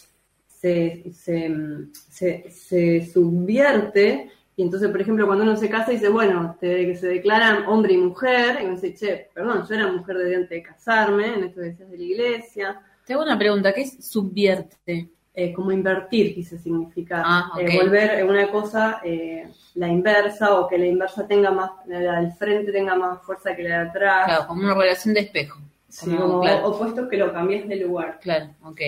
se, 0.47 1.13
se, 1.13 2.51
se- 2.51 3.07
subvierte. 3.13 4.31
Y 4.57 4.63
entonces, 4.63 4.91
por 4.91 5.01
ejemplo, 5.01 5.27
cuando 5.27 5.45
uno 5.45 5.57
se 5.57 5.69
casa 5.69 5.91
dice, 5.93 6.09
bueno, 6.09 6.57
se 6.61 6.67
declaran 7.07 7.67
hombre 7.67 7.93
y 7.95 7.99
mujer, 7.99 8.59
y 8.61 8.65
uno 8.65 8.75
dice, 8.75 8.95
che, 8.95 9.29
perdón, 9.35 9.67
yo 9.69 9.75
era 9.75 9.93
mujer 9.93 10.17
desde 10.19 10.37
antes 10.37 10.51
de 10.51 10.63
casarme, 10.63 11.35
en 11.35 11.45
esto 11.45 11.61
que 11.61 11.67
decías 11.69 11.91
de 11.91 11.99
la 11.99 12.03
iglesia. 12.05 12.81
Te 13.05 13.13
hago 13.13 13.23
una 13.23 13.39
pregunta, 13.39 13.73
¿qué 13.73 13.83
es 13.83 14.05
subvierte? 14.09 15.11
Eh, 15.39 15.53
como 15.53 15.71
invertir 15.71 16.35
quise 16.35 16.57
significar. 16.57 17.23
Ah. 17.23 17.53
Eh, 17.61 17.79
volver 17.79 18.25
una 18.25 18.51
cosa 18.51 19.03
eh, 19.05 19.47
la 19.75 19.87
inversa 19.87 20.59
o 20.59 20.67
que 20.67 20.79
la 20.79 20.87
inversa 20.87 21.27
tenga 21.27 21.51
más, 21.51 21.73
la 21.87 22.21
del 22.23 22.33
frente 22.33 22.73
tenga 22.73 22.95
más 22.97 23.23
fuerza 23.23 23.55
que 23.55 23.63
la 23.65 23.83
de 23.83 23.89
atrás. 23.91 24.25
Claro, 24.25 24.47
como 24.47 24.63
una 24.63 24.75
relación 24.75 25.13
de 25.13 25.21
espejo. 25.21 25.61
Sí, 25.91 26.07
Como, 26.07 26.21
como 26.23 26.41
claro, 26.41 26.67
opuestos 26.69 27.09
que 27.11 27.19
lo 27.19 27.33
cambies 27.35 27.69
de 27.69 27.77
lugar. 27.77 28.19
claro, 28.23 28.49
ok. 28.63 28.81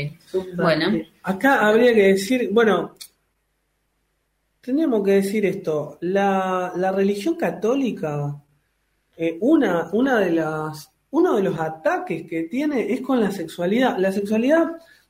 Bueno. 0.56 0.86
Acá 1.22 1.68
habría 1.68 1.92
que 1.92 2.08
decir, 2.14 2.48
bueno, 2.50 2.94
tenemos 4.62 5.04
que 5.04 5.12
decir 5.12 5.44
esto, 5.44 5.98
la, 6.00 6.72
la 6.76 6.92
religión 6.92 7.36
católica, 7.36 8.34
eh, 9.16 9.36
una, 9.40 9.90
una 9.92 10.18
de 10.18 10.30
las, 10.32 10.90
uno 11.10 11.36
de 11.36 11.42
los 11.42 11.58
ataques 11.60 12.26
que 12.26 12.44
tiene 12.44 12.92
es 12.92 13.00
con 13.02 13.20
la 13.20 13.30
sexualidad. 13.30 13.98
La 13.98 14.12
sexualidad, 14.12 14.66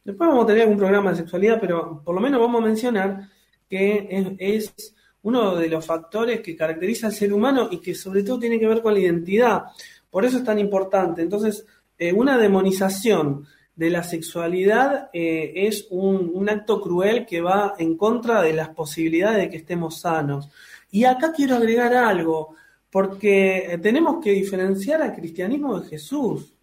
después 0.09 0.31
vamos 0.31 0.45
a 0.45 0.47
tener 0.47 0.63
algún 0.63 0.79
programa 0.79 1.11
de 1.11 1.19
sexualidad, 1.19 1.61
pero 1.61 2.01
por 2.03 2.15
lo 2.15 2.21
menos 2.23 2.41
vamos 2.41 2.63
a 2.63 2.65
mencionar 2.65 3.29
que 3.69 4.37
es, 4.39 4.95
uno 5.21 5.55
de 5.55 5.69
los 5.69 5.85
factores 5.85 6.41
que 6.41 6.57
caracteriza 6.57 7.09
al 7.09 7.13
ser 7.13 7.31
humano 7.31 7.69
y 7.71 7.79
que 7.79 7.95
sobre 7.95 8.23
todo 8.23 8.39
tiene 8.39 8.59
que 8.59 8.67
ver 8.67 8.81
con 8.81 8.95
la 8.95 9.01
identidad. 9.01 9.65
Por 10.09 10.25
eso 10.25 10.39
es 10.39 10.45
tan 10.45 10.59
importante. 10.59 11.21
Entonces, 11.21 11.67
eh, 11.99 12.11
una 12.11 12.39
demonización 12.39 13.47
de 13.77 13.91
la 13.91 14.03
sexualidad 14.03 15.11
eh, 15.13 15.53
es 15.55 15.87
un, 15.91 16.31
un 16.33 16.49
acto 16.49 16.81
cruel 16.81 17.27
que 17.27 17.43
va 17.43 17.75
en 17.79 17.99
contra 17.99 18.41
de 18.41 18.55
las 18.55 18.71
posibilidades 18.71 19.37
de 19.39 19.51
que 19.51 19.59
estemos 19.59 20.01
sanos. 20.01 20.49
Y 20.91 21.05
acá 21.05 21.33
quiero 21.37 21.57
agregar 21.57 21.93
algo, 21.93 22.55
porque 22.91 23.75
eh, 23.75 23.79
tenemos 23.79 24.25
que 24.25 24.31
diferenciar 24.31 25.03
al 25.03 25.15
cristianismo 25.15 25.79
de 25.79 25.89
Jesús. 25.89 26.55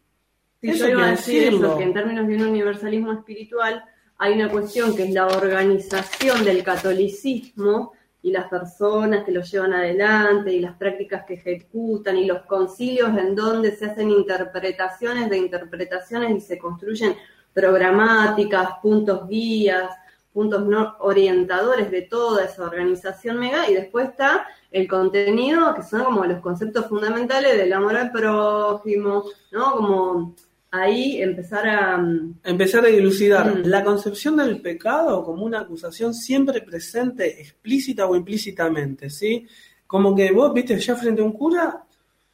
Sí, 0.73 0.77
Eso 0.77 0.85
yo 0.87 0.91
iba 0.91 1.05
a 1.07 1.11
decir 1.11 1.43
decirlo. 1.43 1.67
eso, 1.67 1.77
que 1.77 1.83
en 1.83 1.93
términos 1.93 2.27
de 2.27 2.35
un 2.35 2.43
universalismo 2.43 3.13
espiritual 3.13 3.83
hay 4.17 4.33
una 4.33 4.49
cuestión 4.49 4.95
que 4.95 5.03
es 5.03 5.11
la 5.11 5.27
organización 5.27 6.43
del 6.43 6.63
catolicismo 6.63 7.93
y 8.21 8.31
las 8.31 8.47
personas 8.47 9.23
que 9.23 9.31
lo 9.31 9.41
llevan 9.41 9.73
adelante 9.73 10.51
y 10.51 10.59
las 10.59 10.75
prácticas 10.77 11.25
que 11.25 11.35
ejecutan 11.35 12.17
y 12.17 12.25
los 12.25 12.41
concilios 12.43 13.15
en 13.17 13.35
donde 13.35 13.75
se 13.75 13.85
hacen 13.85 14.09
interpretaciones 14.09 15.29
de 15.29 15.37
interpretaciones 15.37 16.35
y 16.35 16.41
se 16.41 16.57
construyen 16.57 17.15
programáticas, 17.53 18.79
puntos 18.81 19.27
guías, 19.27 19.91
puntos 20.33 20.65
no 20.65 20.95
orientadores 20.99 21.89
de 21.91 22.01
toda 22.01 22.45
esa 22.45 22.63
organización 22.63 23.37
mega 23.39 23.69
y 23.69 23.73
después 23.73 24.09
está 24.09 24.47
el 24.71 24.87
contenido 24.87 25.73
que 25.73 25.83
son 25.83 26.03
como 26.03 26.25
los 26.25 26.41
conceptos 26.41 26.87
fundamentales 26.87 27.55
del 27.57 27.71
amor 27.71 27.95
al 27.95 28.11
prójimo, 28.11 29.23
¿no? 29.51 29.71
Como 29.71 30.35
ahí 30.81 31.21
empezar 31.21 31.67
a... 31.67 31.97
mm, 31.97 32.39
Empezar 32.43 32.85
a 32.85 32.89
dilucidar 32.89 33.45
Mm. 33.59 33.65
la 33.67 33.83
concepción 33.83 34.37
del 34.37 34.61
pecado 34.61 35.23
como 35.23 35.43
una 35.45 35.61
acusación 35.61 36.13
siempre 36.13 36.61
presente, 36.61 37.41
explícita 37.41 38.05
o 38.07 38.15
implícitamente, 38.15 39.09
¿sí? 39.09 39.45
Como 39.87 40.15
que 40.15 40.31
vos, 40.31 40.53
viste, 40.53 40.79
ya 40.79 40.95
frente 40.95 41.21
a 41.21 41.25
un 41.25 41.33
cura, 41.33 41.83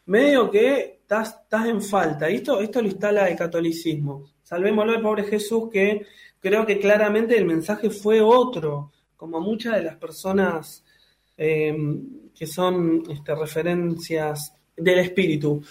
medio 0.06 0.49
que 0.49 0.99
estás, 1.01 1.36
estás 1.43 1.65
en 1.67 1.82
falta. 1.82 2.30
Y 2.30 2.36
esto, 2.38 2.60
esto 2.62 2.82
lo 2.82 2.88
instala 2.88 3.27
el 3.30 3.38
catolicismo. 3.38 4.25
Salvémoslo 4.43 4.93
al 4.93 5.01
pobre 5.01 5.23
Jesús, 5.23 5.69
que 5.71 6.06
creo 6.39 6.65
que 6.65 6.80
claramente 6.80 7.38
el 7.38 7.45
mensaje 7.45 7.89
fue 7.89 8.21
otro, 8.21 8.91
como 9.15 9.39
muchas 9.39 9.75
de 9.75 9.84
las 9.84 9.97
personas 9.97 10.84
eh, 11.38 11.75
que 12.38 12.47
son 12.47 13.04
este, 13.10 13.36
referencias 13.36 14.54
del 14.75 14.99
espíritu. 14.99 15.62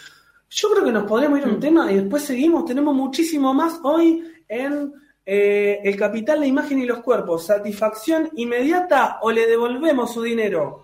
Yo 0.52 0.68
creo 0.70 0.84
que 0.84 0.90
nos 0.90 1.04
podremos 1.04 1.38
ir 1.38 1.44
a 1.44 1.48
un 1.48 1.60
tema 1.60 1.90
y 1.92 1.94
después 1.94 2.24
seguimos. 2.24 2.64
Tenemos 2.64 2.92
muchísimo 2.92 3.54
más 3.54 3.78
hoy 3.84 4.24
en 4.48 4.92
eh, 5.24 5.78
El 5.84 5.96
Capital, 5.96 6.40
la 6.40 6.46
Imagen 6.46 6.80
y 6.80 6.86
los 6.86 6.98
Cuerpos. 7.02 7.46
¿Satisfacción 7.46 8.30
inmediata 8.34 9.18
o 9.22 9.30
le 9.30 9.46
devolvemos 9.46 10.12
su 10.12 10.22
dinero? 10.22 10.82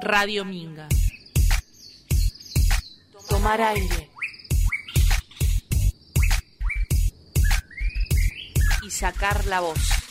Radio 0.00 0.44
Minga. 0.44 0.86
Tomar 3.28 3.60
aire. 3.60 4.10
Y 8.86 8.90
sacar 8.90 9.44
la 9.46 9.60
voz. 9.60 10.03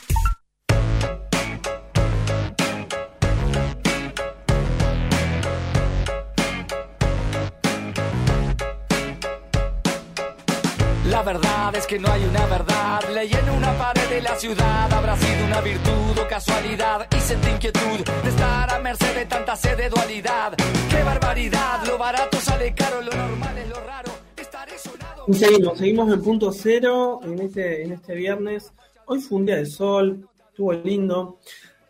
Verdad 11.23 11.75
es 11.75 11.87
que 11.87 11.99
no 11.99 12.11
hay 12.11 12.23
una 12.25 12.45
verdad. 12.45 12.99
Leí 13.13 13.31
en 13.31 13.49
una 13.49 13.77
pared 13.77 14.09
de 14.09 14.21
la 14.21 14.35
ciudad. 14.35 14.93
Habrá 14.93 15.15
sido 15.17 15.45
una 15.45 15.61
virtud 15.61 16.19
o 16.21 16.27
casualidad. 16.27 17.07
Y 17.15 17.19
sentí 17.19 17.49
inquietud 17.49 18.05
de 18.23 18.29
estar 18.29 18.73
a 18.73 18.79
merced 18.79 19.15
de 19.15 19.25
tanta 19.25 19.55
sed 19.55 19.77
de 19.77 19.89
dualidad. 19.89 20.53
¡Qué 20.89 21.03
barbaridad! 21.03 21.85
Lo 21.87 21.97
barato 21.97 22.37
sale 22.39 22.73
caro, 22.75 23.01
lo 23.01 23.11
normal 23.11 23.57
es 23.57 23.69
lo 23.69 23.79
raro. 23.85 24.11
Estaré 24.35 24.77
sonado. 24.77 25.23
Y 25.27 25.33
seguimos, 25.33 25.77
seguimos 25.77 26.13
en 26.13 26.21
punto 26.21 26.51
cero 26.51 27.19
en 27.23 27.39
este, 27.39 27.83
en 27.83 27.93
este 27.93 28.15
viernes. 28.15 28.71
Hoy 29.05 29.19
fue 29.19 29.39
un 29.39 29.45
día 29.45 29.55
de 29.57 29.65
sol, 29.65 30.27
estuvo 30.49 30.73
lindo. 30.73 31.39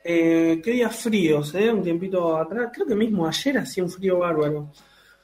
Eh, 0.04 0.62
qué 0.64 0.72
días 0.72 0.96
fríos, 0.96 1.54
¿eh? 1.56 1.72
Un 1.72 1.82
tiempito 1.82 2.38
atrás. 2.38 2.70
Creo 2.74 2.86
que 2.86 2.96
mismo 2.96 3.28
ayer 3.28 3.58
hacía 3.58 3.84
un 3.84 3.90
frío 3.90 4.20
bárbaro. 4.20 4.72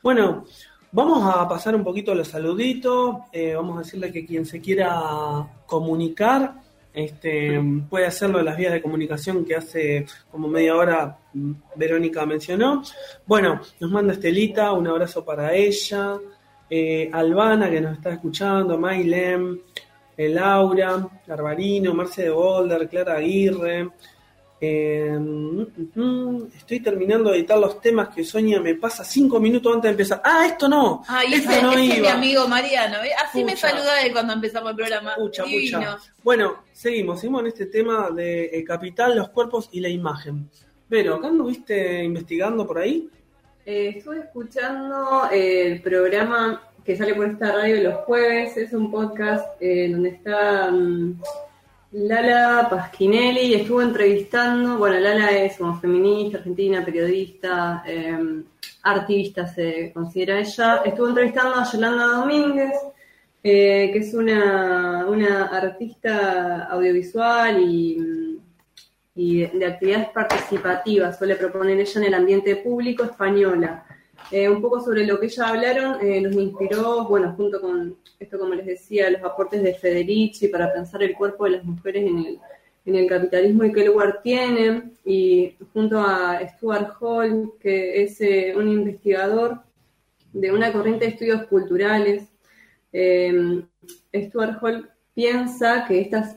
Bueno, 0.02 0.46
vamos 0.92 1.36
a 1.36 1.48
pasar 1.48 1.76
un 1.76 1.84
poquito 1.84 2.14
los 2.16 2.28
saluditos. 2.28 3.18
Eh, 3.32 3.54
vamos 3.56 3.78
a 3.78 3.80
decirle 3.82 4.12
que 4.12 4.26
quien 4.26 4.46
se 4.46 4.60
quiera 4.60 5.48
comunicar 5.66 6.56
este, 6.94 7.62
puede 7.90 8.08
hacerlo 8.08 8.40
en 8.40 8.46
las 8.46 8.58
vías 8.58 8.74
de 8.74 8.82
comunicación 8.82 9.46
que 9.46 9.56
hace 9.56 10.06
como 10.32 10.48
media 10.48 10.76
hora 10.76 11.18
Verónica 11.76 12.26
mencionó. 12.26 12.84
Bueno, 13.26 13.62
nos 13.80 13.92
manda 13.92 14.14
Estelita, 14.14 14.74
un 14.74 14.88
abrazo 14.88 15.24
para 15.24 15.54
ella. 15.54 16.18
Eh, 16.70 17.10
Albana, 17.12 17.70
que 17.70 17.82
nos 17.82 17.94
está 17.98 18.12
escuchando, 18.12 18.78
Mailem, 18.78 19.60
eh, 20.18 20.30
Laura, 20.30 21.08
Garbarino, 21.26 21.94
Marce 21.94 22.24
de 22.24 22.30
Boulder, 22.32 22.88
Clara 22.90 23.16
Aguirre. 23.16 23.90
Eh, 24.62 25.18
mm, 25.18 25.66
mm, 25.96 26.48
estoy 26.58 26.82
terminando 26.82 27.30
de 27.32 27.38
editar 27.38 27.58
los 27.58 27.80
temas 27.80 28.10
que 28.10 28.24
Sonia 28.24 28.60
me 28.60 28.76
pasa 28.76 29.04
cinco 29.06 29.40
minutos 29.40 29.74
antes 29.74 29.84
de 29.90 29.92
empezar. 29.92 30.22
¡Ah, 30.24 30.46
esto 30.46 30.68
no! 30.68 31.04
Ay, 31.08 31.34
esto 31.36 31.50
ese, 31.52 31.62
no 31.62 31.72
ese 31.72 31.82
es 31.84 31.90
mi 31.90 31.96
iba. 31.98 32.14
amigo 32.14 32.48
Mariano. 32.48 32.98
¿eh? 33.04 33.12
Así 33.24 33.44
me 33.44 33.56
saluda 33.56 34.02
él 34.02 34.12
cuando 34.12 34.34
empezamos 34.34 34.72
el 34.72 34.76
programa. 34.76 35.16
Pucha. 35.16 35.46
Bueno, 36.24 36.64
seguimos, 36.74 37.20
seguimos 37.22 37.42
en 37.42 37.48
este 37.48 37.68
tema 37.68 38.10
de 38.12 38.48
el 38.48 38.66
capital, 38.66 39.16
los 39.16 39.30
cuerpos 39.30 39.70
y 39.72 39.80
la 39.80 39.90
imagen. 39.90 40.50
Pero, 40.90 41.16
¿acá 41.16 41.28
anduviste 41.28 42.04
investigando 42.04 42.66
por 42.66 42.80
ahí? 42.80 43.10
Eh, 43.66 43.94
estuve 43.98 44.20
escuchando 44.20 45.30
eh, 45.32 45.74
el 45.74 45.82
programa 45.82 46.64
que 46.84 46.98
sale 46.98 47.14
por 47.14 47.28
esta 47.28 47.52
radio 47.52 47.84
los 47.84 47.96
jueves. 48.06 48.58
Es 48.58 48.74
un 48.74 48.90
podcast 48.92 49.46
eh, 49.62 49.90
donde 49.92 50.10
está 50.10 50.72
mm, 50.72 51.22
Lala 51.92 52.68
Pasquinelli 52.70 53.56
estuvo 53.56 53.82
entrevistando. 53.82 54.78
Bueno, 54.78 55.00
Lala 55.00 55.32
es 55.32 55.58
como 55.58 55.80
feminista, 55.80 56.38
argentina, 56.38 56.86
periodista, 56.86 57.84
eh, 57.86 58.44
artista 58.84 59.48
se 59.48 59.92
considera 59.92 60.40
ella. 60.40 60.82
Estuvo 60.86 61.08
entrevistando 61.10 61.56
a 61.56 61.72
Yolanda 61.72 62.06
Domínguez, 62.06 62.74
eh, 63.44 63.90
que 63.92 64.00
es 64.00 64.14
una, 64.14 65.06
una 65.08 65.46
artista 65.48 66.66
audiovisual 66.66 67.60
y. 67.62 68.40
y 69.16 69.40
de, 69.42 69.52
de 69.54 69.66
actividades 69.66 70.10
participativas, 70.10 71.18
suele 71.18 71.36
proponer 71.36 71.80
ella 71.80 72.00
en 72.02 72.08
el 72.08 72.14
ambiente 72.14 72.56
público 72.58 73.04
española. 73.04 73.84
Eh, 74.32 74.48
un 74.48 74.62
poco 74.62 74.80
sobre 74.80 75.08
lo 75.08 75.20
que 75.20 75.26
ella 75.26 75.48
hablaron, 75.48 76.06
eh, 76.06 76.22
nos 76.22 76.34
inspiró, 76.34 77.06
bueno, 77.06 77.34
junto 77.36 77.60
con 77.60 77.98
esto, 78.20 78.38
como 78.38 78.54
les 78.54 78.68
decía, 78.68 79.10
los 79.10 79.24
aportes 79.24 79.64
de 79.64 79.74
Federici 79.74 80.50
para 80.50 80.72
pensar 80.72 81.02
el 81.02 81.16
cuerpo 81.16 81.46
de 81.46 81.52
las 81.52 81.64
mujeres 81.64 82.08
en 82.08 82.20
el, 82.20 82.40
en 82.86 82.96
el 82.96 83.08
capitalismo 83.08 83.64
y 83.64 83.72
qué 83.72 83.86
lugar 83.86 84.22
tienen, 84.22 84.94
y 85.04 85.56
junto 85.74 86.00
a 86.00 86.40
Stuart 86.48 86.94
Hall, 87.00 87.54
que 87.60 88.04
es 88.04 88.22
eh, 88.22 88.54
un 88.56 88.68
investigador 88.70 89.62
de 90.32 90.52
una 90.52 90.72
corriente 90.72 91.06
de 91.06 91.12
estudios 91.12 91.48
culturales. 91.48 92.28
Stuart 94.14 94.62
Hall 94.62 94.90
piensa 95.16 95.86
que 95.88 96.02
estas, 96.02 96.34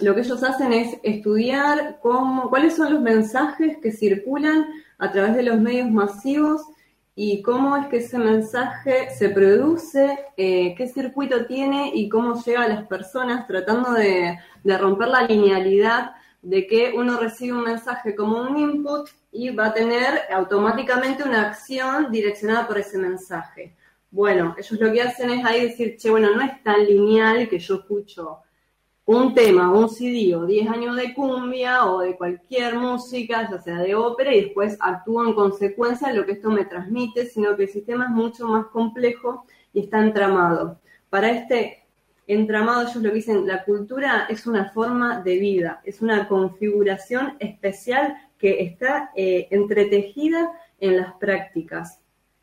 lo 0.00 0.14
que 0.14 0.20
ellos 0.20 0.42
hacen 0.42 0.72
es 0.72 0.96
estudiar 1.02 1.98
cómo, 2.00 2.48
cuáles 2.48 2.74
son 2.74 2.94
los 2.94 3.02
mensajes 3.02 3.76
que 3.82 3.92
circulan 3.92 4.66
a 4.98 5.12
través 5.12 5.36
de 5.36 5.42
los 5.42 5.60
medios 5.60 5.90
masivos 5.90 6.62
y 7.16 7.42
cómo 7.42 7.76
es 7.76 7.86
que 7.86 7.98
ese 7.98 8.18
mensaje 8.18 9.10
se 9.10 9.28
produce, 9.28 10.18
eh, 10.36 10.74
qué 10.76 10.88
circuito 10.88 11.46
tiene 11.46 11.92
y 11.94 12.08
cómo 12.08 12.42
llega 12.42 12.64
a 12.64 12.68
las 12.68 12.86
personas, 12.86 13.46
tratando 13.46 13.92
de, 13.92 14.38
de 14.64 14.78
romper 14.78 15.08
la 15.08 15.22
linealidad 15.22 16.12
de 16.42 16.66
que 16.66 16.92
uno 16.94 17.18
recibe 17.18 17.56
un 17.56 17.64
mensaje 17.64 18.14
como 18.14 18.42
un 18.42 18.56
input 18.58 19.08
y 19.32 19.50
va 19.50 19.66
a 19.66 19.74
tener 19.74 20.22
automáticamente 20.32 21.22
una 21.22 21.48
acción 21.48 22.10
direccionada 22.10 22.66
por 22.66 22.78
ese 22.78 22.98
mensaje. 22.98 23.74
Bueno, 24.10 24.54
ellos 24.58 24.78
lo 24.80 24.92
que 24.92 25.02
hacen 25.02 25.30
es 25.30 25.44
ahí 25.44 25.62
decir, 25.62 25.96
che, 25.96 26.10
bueno, 26.10 26.34
no 26.34 26.42
es 26.42 26.62
tan 26.62 26.84
lineal 26.84 27.48
que 27.48 27.58
yo 27.58 27.76
escucho 27.76 28.43
un 29.06 29.34
tema, 29.34 29.70
un 29.70 29.88
CD 29.88 30.34
o 30.34 30.46
10 30.46 30.68
años 30.68 30.96
de 30.96 31.12
cumbia 31.12 31.84
o 31.84 32.00
de 32.00 32.16
cualquier 32.16 32.76
música, 32.76 33.48
ya 33.50 33.60
sea 33.60 33.78
de 33.78 33.94
ópera, 33.94 34.34
y 34.34 34.44
después 34.44 34.78
actúo 34.80 35.26
en 35.26 35.34
consecuencia 35.34 36.08
de 36.08 36.14
lo 36.14 36.24
que 36.24 36.32
esto 36.32 36.50
me 36.50 36.64
transmite, 36.64 37.26
sino 37.26 37.56
que 37.56 37.64
el 37.64 37.68
sistema 37.68 38.04
es 38.04 38.10
mucho 38.10 38.48
más 38.48 38.66
complejo 38.66 39.44
y 39.72 39.80
está 39.80 40.00
entramado. 40.00 40.80
Para 41.10 41.30
este 41.30 41.84
entramado, 42.26 42.82
ellos 42.82 42.96
lo 43.02 43.10
dicen, 43.10 43.46
la 43.46 43.64
cultura 43.64 44.26
es 44.30 44.46
una 44.46 44.70
forma 44.70 45.20
de 45.20 45.38
vida, 45.38 45.80
es 45.84 46.00
una 46.00 46.26
configuración 46.26 47.36
especial 47.38 48.16
que 48.38 48.62
está 48.62 49.10
eh, 49.14 49.48
entretejida 49.50 50.50
en 50.80 50.96
las 50.96 51.14
prácticas. 51.14 52.00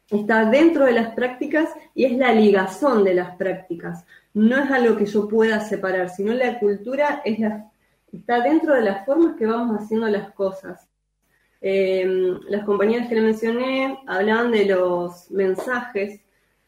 Está 0.10 0.46
dentro 0.46 0.86
de 0.86 0.92
las 0.92 1.14
prácticas 1.16 1.70
y 1.96 2.06
es 2.06 2.18
la 2.18 2.34
ligazón 2.34 3.04
de 3.04 3.14
las 3.14 3.36
prácticas. 3.38 4.06
No 4.34 4.58
es 4.58 4.72
algo 4.72 4.96
que 4.98 5.06
yo 5.06 5.28
pueda 5.28 5.60
separar, 5.60 6.10
sino 6.10 6.34
la 6.34 6.60
cultura 6.60 7.22
es 7.26 7.40
está 8.12 8.42
dentro 8.42 8.74
de 8.74 8.82
las 8.82 9.06
formas 9.06 9.36
que 9.38 9.46
vamos 9.46 9.82
haciendo 9.82 10.08
las 10.08 10.32
cosas. 10.32 10.88
Eh, 11.62 12.06
las 12.50 12.64
compañías 12.64 13.08
que 13.08 13.16
le 13.16 13.22
mencioné 13.22 14.00
hablaban 14.08 14.52
de 14.52 14.66
los 14.66 15.30
mensajes 15.30 16.20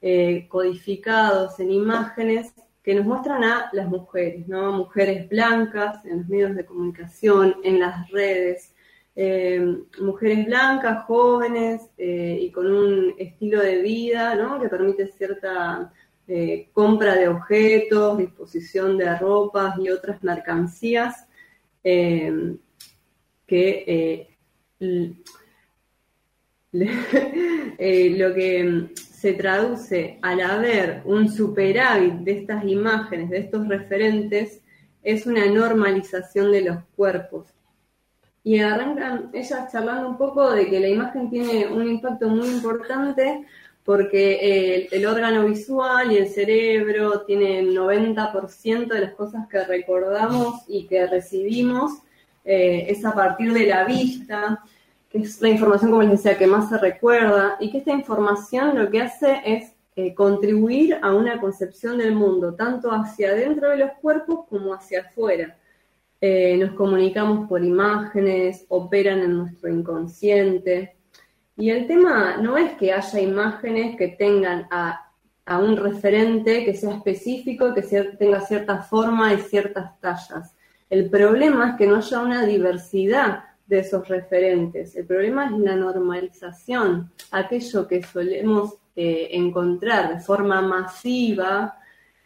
eh, 0.02 0.48
codificados 0.50 1.60
en 1.60 1.72
imágenes 1.72 2.54
que 2.84 2.94
nos 2.94 3.06
muestran 3.06 3.44
a 3.44 3.70
las 3.74 3.88
mujeres, 3.88 4.48
¿no? 4.48 4.74
Mujeres 4.74 5.28
blancas 5.30 6.06
en 6.06 6.20
los 6.20 6.28
medios 6.28 6.56
de 6.56 6.66
comunicación, 6.66 7.56
en 7.64 7.80
las 7.80 8.10
redes, 8.12 8.76
eh, 9.16 9.78
mujeres 10.00 10.46
blancas, 10.46 11.06
jóvenes 11.06 11.82
y 11.98 12.52
con 12.52 12.68
un 12.68 13.16
estilo 13.18 13.62
de 13.62 13.82
vida 13.82 14.36
¿no? 14.36 14.60
que 14.60 14.70
permite 14.70 15.08
cierta 15.08 15.94
eh, 16.28 16.70
compra 16.74 17.16
de 17.16 17.28
objetos, 17.28 18.18
disposición 18.18 18.98
de 18.98 19.18
ropas 19.18 19.76
y 19.80 19.90
otras 19.90 20.24
mercancías 20.24 21.28
que 21.84 22.58
lo 26.72 28.34
que 28.34 28.90
se 28.96 29.34
traduce 29.36 30.20
al 30.22 30.42
haber 30.42 31.02
un 31.06 31.30
superávit 31.30 32.16
de 32.16 32.40
estas 32.40 32.66
imágenes, 32.66 33.30
de 33.30 33.38
estos 33.38 33.70
referentes, 33.70 34.62
es 35.02 35.26
una 35.26 35.46
normalización 35.46 36.52
de 36.52 36.62
los 36.62 36.84
cuerpos. 36.96 37.48
Y 38.44 38.60
arrancan 38.60 39.30
ellas 39.32 39.72
charlando 39.72 40.10
un 40.10 40.18
poco 40.18 40.52
de 40.52 40.70
que 40.70 40.80
la 40.80 40.90
imagen 40.90 41.30
tiene 41.30 41.68
un 41.68 41.88
impacto 41.88 42.28
muy 42.28 42.50
importante 42.50 43.46
porque 43.86 44.88
el, 44.92 45.06
órgano 45.06 45.46
visual 45.46 46.12
y 46.12 46.18
el 46.18 46.30
cerebro 46.30 47.22
tienen 47.22 47.68
el 47.68 47.78
90% 47.78 48.88
de 48.88 49.02
las 49.02 49.14
cosas 49.14 49.48
que 49.50 49.64
recordamos 49.64 50.64
y 50.68 50.88
que 50.88 51.06
recibimos 51.06 51.92
eh, 52.46 52.86
es 52.88 53.04
a 53.06 53.14
partir 53.14 53.54
de 53.54 53.68
la 53.68 53.84
vista, 53.84 54.64
que 55.10 55.20
es 55.20 55.42
la 55.42 55.50
información, 55.50 55.92
como 55.92 56.04
les 56.04 56.12
decía, 56.12 56.38
que 56.38 56.48
más 56.48 56.70
se 56.70 56.78
recuerda, 56.78 57.58
y 57.60 57.72
que 57.72 57.80
esta 57.80 57.92
información 57.92 58.78
lo 58.78 58.90
que 58.90 59.02
hace 59.02 59.42
es 59.46 59.74
eh, 59.96 60.16
contribuir 60.16 60.98
a 61.02 61.14
una 61.14 61.40
concepción 61.40 61.98
del 61.98 62.16
mundo, 62.16 62.56
tanto 62.56 62.90
hacia 62.92 63.30
adentro 63.30 63.70
de 63.70 63.78
los 63.78 63.92
cuerpos 64.02 64.46
como 64.50 64.74
hacia 64.74 65.02
afuera. 65.02 65.58
Eh, 66.20 66.58
nos 66.58 66.72
comunicamos 66.72 67.50
por 67.50 67.64
imágenes, 67.64 68.66
operan 68.70 69.20
en 69.20 69.38
nuestro 69.38 69.70
inconsciente. 69.70 70.96
Y 71.56 71.70
el 71.70 71.88
tema 71.88 72.38
no 72.38 72.58
es 72.58 72.74
que 72.74 72.92
haya 72.92 73.20
imágenes 73.20 73.96
que 73.98 74.10
tengan 74.10 74.68
a, 74.72 75.10
un 75.60 75.76
referente 75.78 76.64
que 76.64 76.74
sea 76.74 76.96
específico, 76.96 77.74
que 77.74 77.82
tenga 78.18 78.40
cierta 78.42 78.82
forma 78.82 79.34
y 79.34 79.38
ciertas 79.40 80.00
tallas. 80.00 80.56
El 80.90 81.10
problema 81.10 81.72
es 81.72 81.76
que 81.76 81.88
no 81.88 81.98
haya 81.98 82.20
una 82.22 82.46
diversidad 82.46 83.44
de 83.68 83.80
esos 83.80 84.08
referentes. 84.08 84.96
El 84.96 85.06
problema 85.06 85.46
es 85.46 85.52
la 85.60 85.76
normalización, 85.76 87.12
aquello 87.32 87.88
que 87.88 88.04
solemos 88.04 88.76
eh, 88.96 89.30
encontrar 89.32 90.14
de 90.14 90.22
forma 90.22 90.62
masiva, 90.62 91.78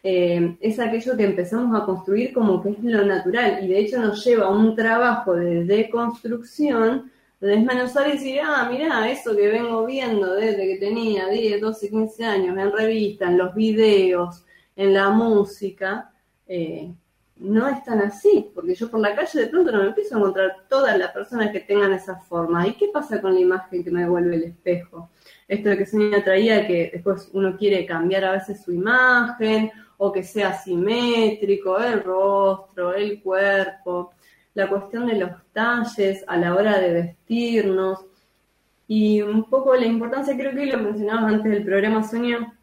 eh, 0.02 0.56
es 0.60 0.78
aquello 0.78 1.16
que 1.16 1.24
empezamos 1.24 1.80
a 1.80 1.84
construir 1.84 2.32
como 2.32 2.62
que 2.62 2.70
es 2.70 2.82
lo 2.82 3.04
natural 3.04 3.64
y 3.64 3.68
de 3.68 3.78
hecho 3.80 4.00
nos 4.00 4.24
lleva 4.24 4.46
a 4.46 4.50
un 4.50 4.76
trabajo 4.76 5.34
de 5.34 5.64
deconstrucción, 5.64 7.10
desmenuzar 7.40 8.08
y 8.08 8.12
decir, 8.12 8.40
ah, 8.42 8.68
mirá, 8.70 9.08
eso 9.10 9.36
que 9.36 9.48
vengo 9.48 9.86
viendo 9.86 10.34
desde 10.34 10.66
que 10.66 10.78
tenía 10.78 11.28
10, 11.28 11.60
12, 11.60 11.90
15 11.90 12.24
años 12.24 12.58
en 12.58 12.72
revistas, 12.72 13.30
en 13.30 13.38
los 13.38 13.54
videos, 13.54 14.44
en 14.74 14.94
la 14.94 15.10
música, 15.10 16.12
eh, 16.46 16.92
no 17.36 17.68
es 17.68 17.84
tan 17.84 18.00
así, 18.00 18.50
porque 18.52 18.74
yo 18.74 18.90
por 18.90 19.00
la 19.00 19.14
calle 19.14 19.40
de 19.40 19.46
pronto 19.46 19.70
no 19.70 19.78
me 19.78 19.88
empiezo 19.88 20.14
a 20.14 20.18
encontrar 20.18 20.56
todas 20.68 20.98
las 20.98 21.12
personas 21.12 21.52
que 21.52 21.60
tengan 21.60 21.92
esa 21.92 22.16
forma. 22.16 22.66
¿Y 22.66 22.74
qué 22.74 22.88
pasa 22.92 23.20
con 23.20 23.34
la 23.34 23.40
imagen 23.40 23.84
que 23.84 23.90
me 23.90 24.00
devuelve 24.00 24.36
el 24.36 24.44
espejo? 24.44 25.10
Esto 25.46 25.68
de 25.68 25.78
que 25.78 25.86
Sonia 25.86 26.22
traía, 26.24 26.66
que 26.66 26.90
después 26.92 27.30
uno 27.32 27.56
quiere 27.56 27.86
cambiar 27.86 28.24
a 28.24 28.32
veces 28.32 28.62
su 28.62 28.72
imagen 28.72 29.70
o 29.98 30.12
que 30.12 30.22
sea 30.22 30.52
simétrico, 30.52 31.78
el 31.78 32.02
rostro, 32.02 32.94
el 32.94 33.22
cuerpo, 33.22 34.12
la 34.58 34.68
cuestión 34.68 35.06
de 35.06 35.14
los 35.14 35.30
talles 35.52 36.24
a 36.26 36.36
la 36.36 36.52
hora 36.52 36.80
de 36.80 36.92
vestirnos 36.92 38.04
y 38.88 39.22
un 39.22 39.44
poco 39.44 39.76
la 39.76 39.86
importancia, 39.86 40.36
creo 40.36 40.52
que 40.52 40.66
lo 40.66 40.78
mencionabas 40.78 41.34
antes 41.34 41.52
del 41.52 41.64
programa 41.64 42.02
Sonia, 42.02 42.54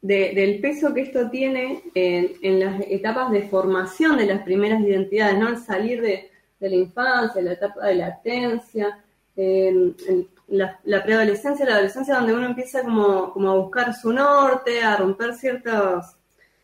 del 0.00 0.60
peso 0.60 0.94
que 0.94 1.00
esto 1.02 1.30
tiene 1.30 1.82
en, 1.94 2.60
las 2.60 2.80
etapas 2.88 3.32
de 3.32 3.48
formación 3.48 4.18
de 4.18 4.26
las 4.26 4.42
primeras 4.42 4.80
identidades, 4.82 5.36
¿no? 5.36 5.48
Al 5.48 5.58
salir 5.58 6.00
de, 6.00 6.30
la 6.60 6.76
infancia, 6.76 7.42
la 7.42 7.54
etapa 7.54 7.86
de 7.86 7.94
latencia, 7.96 8.98
la, 9.36 10.80
la, 10.84 11.02
preadolescencia, 11.02 11.66
la 11.66 11.74
adolescencia, 11.74 12.14
donde 12.14 12.34
uno 12.34 12.46
empieza 12.46 12.82
como, 12.82 13.32
como 13.32 13.50
a 13.50 13.56
buscar 13.56 13.94
su 13.94 14.12
norte, 14.12 14.80
a 14.80 14.96
romper 14.96 15.34
ciertos 15.34 16.14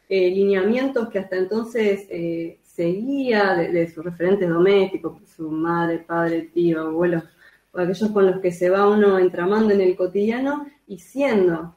eh, 0.09 0.31
lineamientos 0.31 1.09
que 1.09 1.19
hasta 1.19 1.37
entonces 1.37 2.07
eh, 2.11 2.59
seguía 2.79 3.55
de, 3.57 3.93
sus 3.93 4.05
referentes 4.05 4.49
domésticos, 4.49 5.21
su 5.37 5.51
madre, 5.51 5.99
padre, 5.99 6.43
tío, 6.55 6.83
abuelos, 6.83 7.25
o 7.73 7.81
aquellos 7.81 8.11
con 8.13 8.25
los 8.25 8.41
que 8.41 8.53
se 8.53 8.71
va 8.71 8.89
uno 8.89 9.19
entramando 9.19 9.75
en 9.75 9.81
el 9.81 9.97
cotidiano 9.97 10.65
y 10.87 11.01
siendo. 11.01 11.75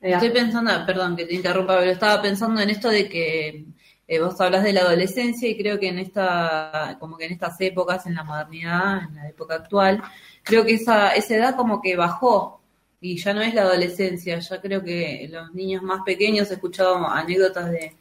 Eh, 0.00 0.12
Estoy 0.12 0.30
pensando, 0.30 0.70
perdón 0.86 1.16
que 1.16 1.26
te 1.26 1.34
interrumpa, 1.34 1.78
pero 1.78 1.90
estaba 1.90 2.22
pensando 2.22 2.62
en 2.62 2.70
esto 2.70 2.88
de 2.88 3.10
que 3.10 3.66
vos 4.18 4.40
hablas 4.40 4.64
de 4.64 4.72
la 4.72 4.80
adolescencia 4.80 5.46
y 5.50 5.58
creo 5.58 5.78
que 5.78 5.88
en 5.88 5.98
esta, 5.98 6.96
como 6.98 7.18
que 7.18 7.26
en 7.26 7.32
estas 7.32 7.60
épocas, 7.60 8.06
en 8.06 8.14
la 8.14 8.24
modernidad, 8.24 9.02
en 9.06 9.16
la 9.16 9.28
época 9.28 9.56
actual, 9.56 10.02
creo 10.42 10.64
que 10.64 10.76
esa, 10.76 11.10
esa 11.10 11.36
edad 11.36 11.56
como 11.56 11.82
que 11.82 11.94
bajó 11.94 12.62
y 13.02 13.18
ya 13.18 13.34
no 13.34 13.42
es 13.42 13.52
la 13.52 13.64
adolescencia, 13.64 14.38
ya 14.38 14.60
creo 14.62 14.82
que 14.82 15.28
los 15.30 15.52
niños 15.52 15.82
más 15.82 16.00
pequeños 16.06 16.50
he 16.50 16.54
escuchado 16.54 17.06
anécdotas 17.06 17.70
de, 17.70 17.94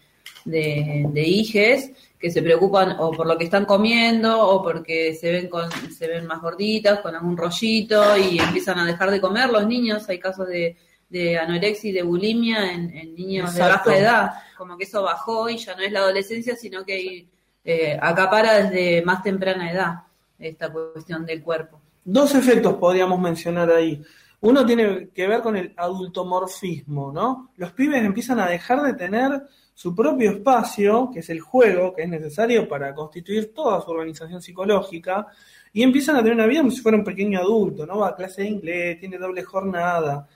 de, 0.48 1.24
hijes 1.28 1.92
que 2.20 2.32
se 2.32 2.42
preocupan 2.42 2.96
o 3.00 3.12
por 3.12 3.28
lo 3.28 3.38
que 3.38 3.44
están 3.44 3.66
comiendo 3.66 4.40
o 4.42 4.64
porque 4.64 5.14
se 5.14 5.32
ven 5.32 5.48
con 5.48 5.70
se 5.92 6.08
ven 6.08 6.26
más 6.26 6.42
gorditas 6.42 7.00
con 7.02 7.16
algún 7.16 7.38
rollito 7.38 8.18
y 8.18 8.40
empiezan 8.40 8.80
a 8.80 8.86
dejar 8.86 9.12
de 9.12 9.22
comer. 9.22 9.50
Los 9.50 9.68
niños 9.68 10.10
hay 10.10 10.20
casos 10.20 10.48
de, 10.48 10.76
de 11.10 11.38
anorexia 11.38 11.90
y 11.90 11.94
de 11.94 12.04
bulimia 12.04 12.72
en, 12.74 13.16
niños 13.16 13.54
de 13.54 13.60
baja 13.62 13.96
edad. 13.96 14.32
Como 14.58 14.78
que 14.78 14.86
eso 14.86 15.04
bajó 15.04 15.50
y 15.50 15.58
ya 15.58 15.76
no 15.76 15.84
es 15.84 15.92
la 15.92 16.00
adolescencia 16.00 16.56
sino 16.56 16.84
que 16.84 17.28
eh, 17.64 18.00
acapara 18.02 18.64
desde 18.64 19.04
más 19.04 19.22
temprana 19.22 19.72
edad 19.72 19.96
esta 20.40 20.72
cuestión 20.72 21.26
del 21.26 21.44
cuerpo. 21.44 21.82
Dos 22.04 22.34
efectos 22.36 22.76
podríamos 22.76 23.20
mencionar 23.20 23.70
ahí 23.70 24.02
uno 24.42 24.66
tiene 24.66 25.10
que 25.10 25.28
ver 25.28 25.42
con 25.42 25.56
el 25.56 25.74
adultomorfismo, 25.76 27.12
¿no? 27.12 27.52
Los 27.58 27.72
pibes 27.72 28.04
empiezan 28.04 28.40
a 28.40 28.48
dejar 28.48 28.82
de 28.84 28.94
tener 28.94 29.44
su 29.74 29.96
propio 29.96 30.32
espacio, 30.32 31.10
que 31.14 31.20
es 31.20 31.30
el 31.30 31.40
juego, 31.40 31.94
que 31.94 32.04
es 32.04 32.10
necesario 32.10 32.68
para 32.68 32.94
constituir 32.94 33.54
toda 33.54 33.82
su 33.82 33.92
organización 33.92 34.42
psicológica, 34.42 35.28
y 35.74 35.84
empiezan 35.84 36.16
a 36.16 36.20
tener 36.20 36.34
una 36.34 36.48
vida 36.48 36.62
como 36.62 36.72
si 36.72 36.82
fuera 36.82 36.98
un 36.98 37.04
pequeño 37.04 37.40
adulto, 37.40 37.86
¿no? 37.86 38.00
Va 38.00 38.10
a 38.10 38.16
clase 38.16 38.44
de 38.44 38.50
inglés, 38.50 39.00
tiene 39.00 39.18
doble 39.18 39.44
jornada. 39.44 40.28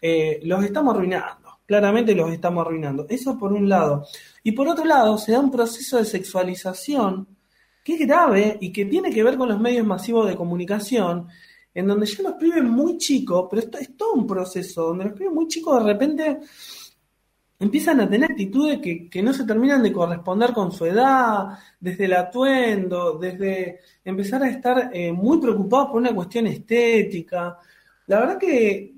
Eh, 0.00 0.40
los 0.44 0.64
estamos 0.64 0.94
arruinando. 0.94 1.58
claramente 1.66 2.14
los 2.14 2.32
estamos 2.32 2.64
arruinando. 2.64 3.06
Eso 3.08 3.36
por 3.38 3.52
un 3.52 3.68
lado. 3.68 4.06
Y 4.42 4.52
por 4.52 4.68
otro 4.68 4.84
lado, 4.84 5.18
se 5.18 5.32
da 5.32 5.40
un 5.40 5.50
proceso 5.50 5.98
de 5.98 6.04
sexualización 6.04 7.26
que 7.84 7.94
es 7.94 8.00
grave 8.00 8.58
y 8.60 8.72
que 8.72 8.84
tiene 8.86 9.12
que 9.12 9.22
ver 9.22 9.36
con 9.36 9.48
los 9.48 9.60
medios 9.60 9.86
masivos 9.86 10.28
de 10.28 10.36
comunicación, 10.36 11.28
en 11.76 11.86
donde 11.86 12.06
ya 12.06 12.22
los 12.22 12.32
pibes 12.32 12.64
muy 12.64 12.96
chicos, 12.96 13.48
pero 13.50 13.60
esto 13.60 13.76
es 13.76 13.94
todo 13.98 14.14
un 14.14 14.26
proceso, 14.26 14.86
donde 14.86 15.04
los 15.04 15.12
pibes 15.12 15.34
muy 15.34 15.46
chicos 15.46 15.84
de 15.84 15.92
repente 15.92 16.40
empiezan 17.58 18.00
a 18.00 18.08
tener 18.08 18.30
actitudes 18.30 18.80
que, 18.80 19.10
que 19.10 19.22
no 19.22 19.34
se 19.34 19.44
terminan 19.44 19.82
de 19.82 19.92
corresponder 19.92 20.54
con 20.54 20.72
su 20.72 20.86
edad, 20.86 21.58
desde 21.78 22.06
el 22.06 22.14
atuendo, 22.14 23.18
desde 23.18 23.80
empezar 24.02 24.42
a 24.42 24.48
estar 24.48 24.90
eh, 24.90 25.12
muy 25.12 25.38
preocupados 25.38 25.88
por 25.88 26.00
una 26.00 26.14
cuestión 26.14 26.46
estética. 26.46 27.58
La 28.06 28.20
verdad 28.20 28.38
que 28.38 28.94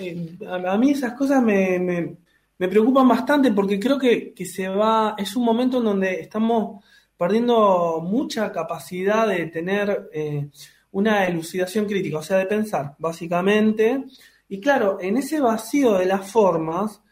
eh, 0.00 0.38
a, 0.48 0.76
mí 0.76 0.90
esas 0.90 1.12
cosas 1.12 1.40
me, 1.40 1.78
me, 1.78 2.16
me 2.58 2.68
preocupan 2.68 3.06
bastante 3.06 3.52
porque 3.52 3.78
creo 3.78 4.00
que, 4.00 4.34
que 4.34 4.44
se 4.44 4.66
va, 4.68 5.14
es 5.16 5.36
un 5.36 5.44
momento 5.44 5.78
en 5.78 5.84
donde 5.84 6.22
estamos 6.22 6.84
perdiendo 7.16 8.00
mucha 8.02 8.50
capacidad 8.50 9.28
de 9.28 9.46
tener 9.46 10.10
eh, 10.12 10.48
una 10.96 11.26
elucidación 11.26 11.84
crítica, 11.84 12.16
o 12.16 12.22
sea, 12.22 12.38
de 12.38 12.46
pensar, 12.46 12.94
básicamente. 12.98 14.04
Y 14.48 14.60
claro, 14.60 14.96
en 14.98 15.18
ese 15.18 15.40
vacío 15.40 15.92
de 15.98 16.06
las 16.06 16.30
formas, 16.30 17.02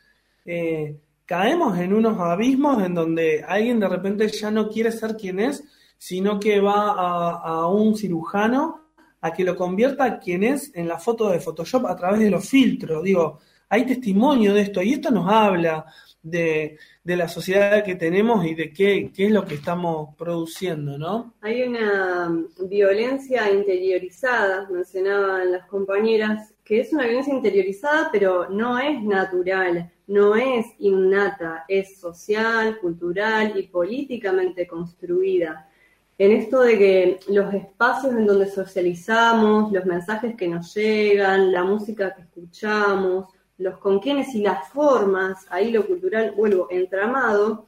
eh, 0.46 0.96
caemos 1.26 1.78
en 1.78 1.92
unos 1.92 2.18
abismos 2.18 2.82
en 2.82 2.94
donde 2.94 3.44
alguien 3.46 3.78
de 3.78 3.88
repente 3.88 4.28
ya 4.28 4.50
no 4.50 4.70
quiere 4.70 4.90
ser 4.90 5.16
quien 5.16 5.38
es, 5.38 5.62
sino 5.98 6.40
que 6.40 6.60
va 6.60 6.92
a, 6.92 7.30
a 7.42 7.66
un 7.68 7.94
cirujano 7.94 8.88
a 9.20 9.30
que 9.30 9.44
lo 9.44 9.54
convierta 9.54 10.18
quien 10.18 10.44
es 10.44 10.74
en 10.74 10.88
la 10.88 10.98
foto 10.98 11.28
de 11.28 11.40
Photoshop 11.40 11.84
a 11.86 11.94
través 11.94 12.20
de 12.20 12.30
los 12.30 12.48
filtros. 12.48 13.02
Digo, 13.02 13.40
hay 13.68 13.84
testimonio 13.84 14.54
de 14.54 14.62
esto 14.62 14.82
y 14.82 14.94
esto 14.94 15.10
nos 15.10 15.30
habla 15.30 15.84
de, 16.24 16.78
de 17.04 17.16
la 17.16 17.28
sociedad 17.28 17.84
que 17.84 17.94
tenemos 17.94 18.44
y 18.44 18.54
de 18.54 18.72
qué, 18.72 19.12
qué, 19.14 19.26
es 19.26 19.30
lo 19.30 19.44
que 19.44 19.54
estamos 19.54 20.16
produciendo, 20.16 20.98
¿no? 20.98 21.34
Hay 21.42 21.62
una 21.62 22.36
violencia 22.68 23.52
interiorizada, 23.52 24.68
mencionaban 24.68 25.52
las 25.52 25.66
compañeras, 25.66 26.52
que 26.64 26.80
es 26.80 26.92
una 26.92 27.04
violencia 27.04 27.32
interiorizada, 27.32 28.08
pero 28.10 28.48
no 28.48 28.78
es 28.78 29.00
natural, 29.02 29.92
no 30.08 30.34
es 30.34 30.66
innata, 30.80 31.64
es 31.68 32.00
social, 32.00 32.78
cultural 32.80 33.52
y 33.56 33.68
políticamente 33.68 34.66
construida 34.66 35.68
en 36.16 36.32
esto 36.32 36.60
de 36.60 36.78
que 36.78 37.20
los 37.28 37.52
espacios 37.52 38.14
en 38.14 38.26
donde 38.26 38.48
socializamos, 38.48 39.72
los 39.72 39.84
mensajes 39.84 40.36
que 40.36 40.46
nos 40.46 40.72
llegan, 40.74 41.50
la 41.50 41.64
música 41.64 42.14
que 42.14 42.22
escuchamos, 42.22 43.33
los 43.58 43.78
con 43.78 44.00
quienes 44.00 44.34
y 44.34 44.42
las 44.42 44.68
formas, 44.68 45.46
ahí 45.50 45.70
lo 45.70 45.86
cultural, 45.86 46.32
vuelvo, 46.36 46.68
entramado, 46.70 47.66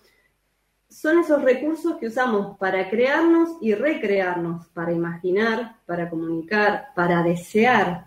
son 0.88 1.18
esos 1.18 1.42
recursos 1.42 1.96
que 1.96 2.06
usamos 2.06 2.56
para 2.58 2.88
crearnos 2.88 3.56
y 3.60 3.74
recrearnos, 3.74 4.66
para 4.68 4.92
imaginar, 4.92 5.76
para 5.84 6.08
comunicar, 6.08 6.88
para 6.94 7.22
desear. 7.22 8.06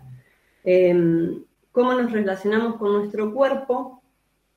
Eh, 0.64 1.42
cómo 1.72 1.94
nos 1.94 2.12
relacionamos 2.12 2.76
con 2.76 2.92
nuestro 2.92 3.32
cuerpo 3.32 4.02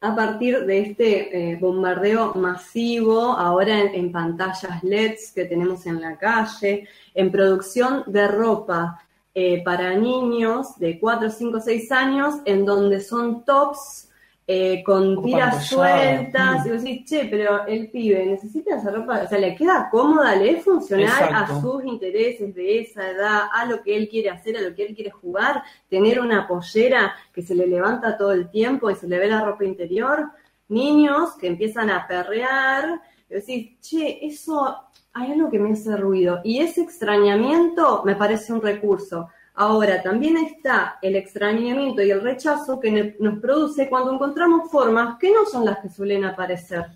a 0.02 0.16
partir 0.16 0.66
de 0.66 0.80
este 0.80 1.52
eh, 1.52 1.56
bombardeo 1.56 2.34
masivo, 2.36 3.22
ahora 3.22 3.80
en, 3.80 3.96
en, 3.96 4.12
pantallas 4.12 4.84
LEDs 4.84 5.32
que 5.32 5.46
tenemos 5.46 5.86
en 5.86 6.02
la 6.02 6.18
calle, 6.18 6.90
en 7.14 7.32
producción 7.32 8.04
de 8.08 8.28
ropa 8.28 9.03
eh, 9.36 9.64
para 9.64 9.96
niños 9.96 10.78
de 10.78 11.00
4, 11.00 11.30
5, 11.30 11.60
6 11.60 11.92
años, 11.92 12.36
en 12.46 12.66
donde 12.66 13.02
son 13.02 13.44
tops 13.44 14.10
eh, 14.46 14.84
con 14.84 15.24
tiras 15.24 15.68
sueltas, 15.68 16.66
mm. 16.66 16.68
y 16.68 16.72
vos 16.72 16.84
decís, 16.84 17.10
che, 17.10 17.28
pero 17.32 17.66
el 17.66 17.90
pibe 17.90 18.26
necesita 18.26 18.76
esa 18.76 18.92
ropa, 18.92 19.22
o 19.24 19.28
sea, 19.28 19.40
le 19.40 19.56
queda 19.56 19.88
cómoda, 19.90 20.36
le 20.36 20.52
es 20.52 20.64
funcional 20.66 21.08
Exacto. 21.08 21.54
a 21.54 21.62
sus 21.62 21.86
intereses 21.86 22.54
de 22.54 22.82
esa 22.82 23.10
edad, 23.10 23.44
a 23.54 23.66
lo 23.66 23.82
que 23.82 23.96
él 23.96 24.10
quiere 24.10 24.30
hacer, 24.30 24.58
a 24.58 24.62
lo 24.62 24.76
que 24.76 24.86
él 24.86 24.96
quiere 24.96 25.12
jugar, 25.12 25.64
tener 25.90 26.20
una 26.20 26.46
pollera 26.46 27.16
que 27.34 27.42
se 27.42 27.56
le 27.56 27.68
levanta 27.68 28.18
todo 28.18 28.34
el 28.34 28.50
tiempo 28.50 28.92
y 28.92 28.96
se 28.96 29.08
le 29.08 29.18
ve 29.18 29.28
la 29.28 29.46
ropa 29.46 29.64
interior, 29.64 30.30
niños 30.68 31.36
que 31.40 31.48
empiezan 31.48 31.90
a 31.90 32.06
perrear, 32.06 33.02
y 33.34 33.40
decís, 33.40 33.80
che, 33.82 34.26
eso 34.26 34.78
hay 35.14 35.32
algo 35.32 35.50
que 35.50 35.60
me 35.60 35.74
hace 35.74 35.96
ruido, 35.98 36.42
y 36.44 36.60
ese 36.60 36.82
extrañamiento 36.82 38.04
me 38.06 38.16
parece 38.16 38.54
un 38.54 38.62
recurso. 38.62 39.30
Ahora, 39.56 40.02
también 40.02 40.38
está 40.38 40.98
el 41.02 41.16
extrañamiento 41.16 42.02
y 42.02 42.10
el 42.10 42.22
rechazo 42.22 42.80
que 42.80 43.16
nos 43.20 43.40
produce 43.40 43.88
cuando 43.88 44.14
encontramos 44.14 44.72
formas 44.72 45.18
que 45.20 45.32
no 45.32 45.46
son 45.46 45.66
las 45.66 45.80
que 45.80 45.90
suelen 45.90 46.26
aparecer. 46.26 46.88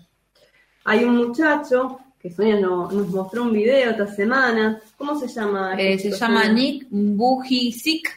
Hay 0.84 1.04
un 1.04 1.16
muchacho 1.16 2.00
que 2.18 2.30
Sonia 2.30 2.58
no, 2.58 2.90
nos 2.90 3.08
mostró 3.08 3.44
un 3.44 3.52
video 3.52 3.90
esta 3.90 4.08
semana. 4.08 4.80
¿Cómo 4.96 5.18
se 5.18 5.28
llama? 5.28 5.74
Eh, 5.78 5.98
se 5.98 6.10
llama 6.10 6.48
Nick 6.48 6.88
Bujicic 6.90 8.08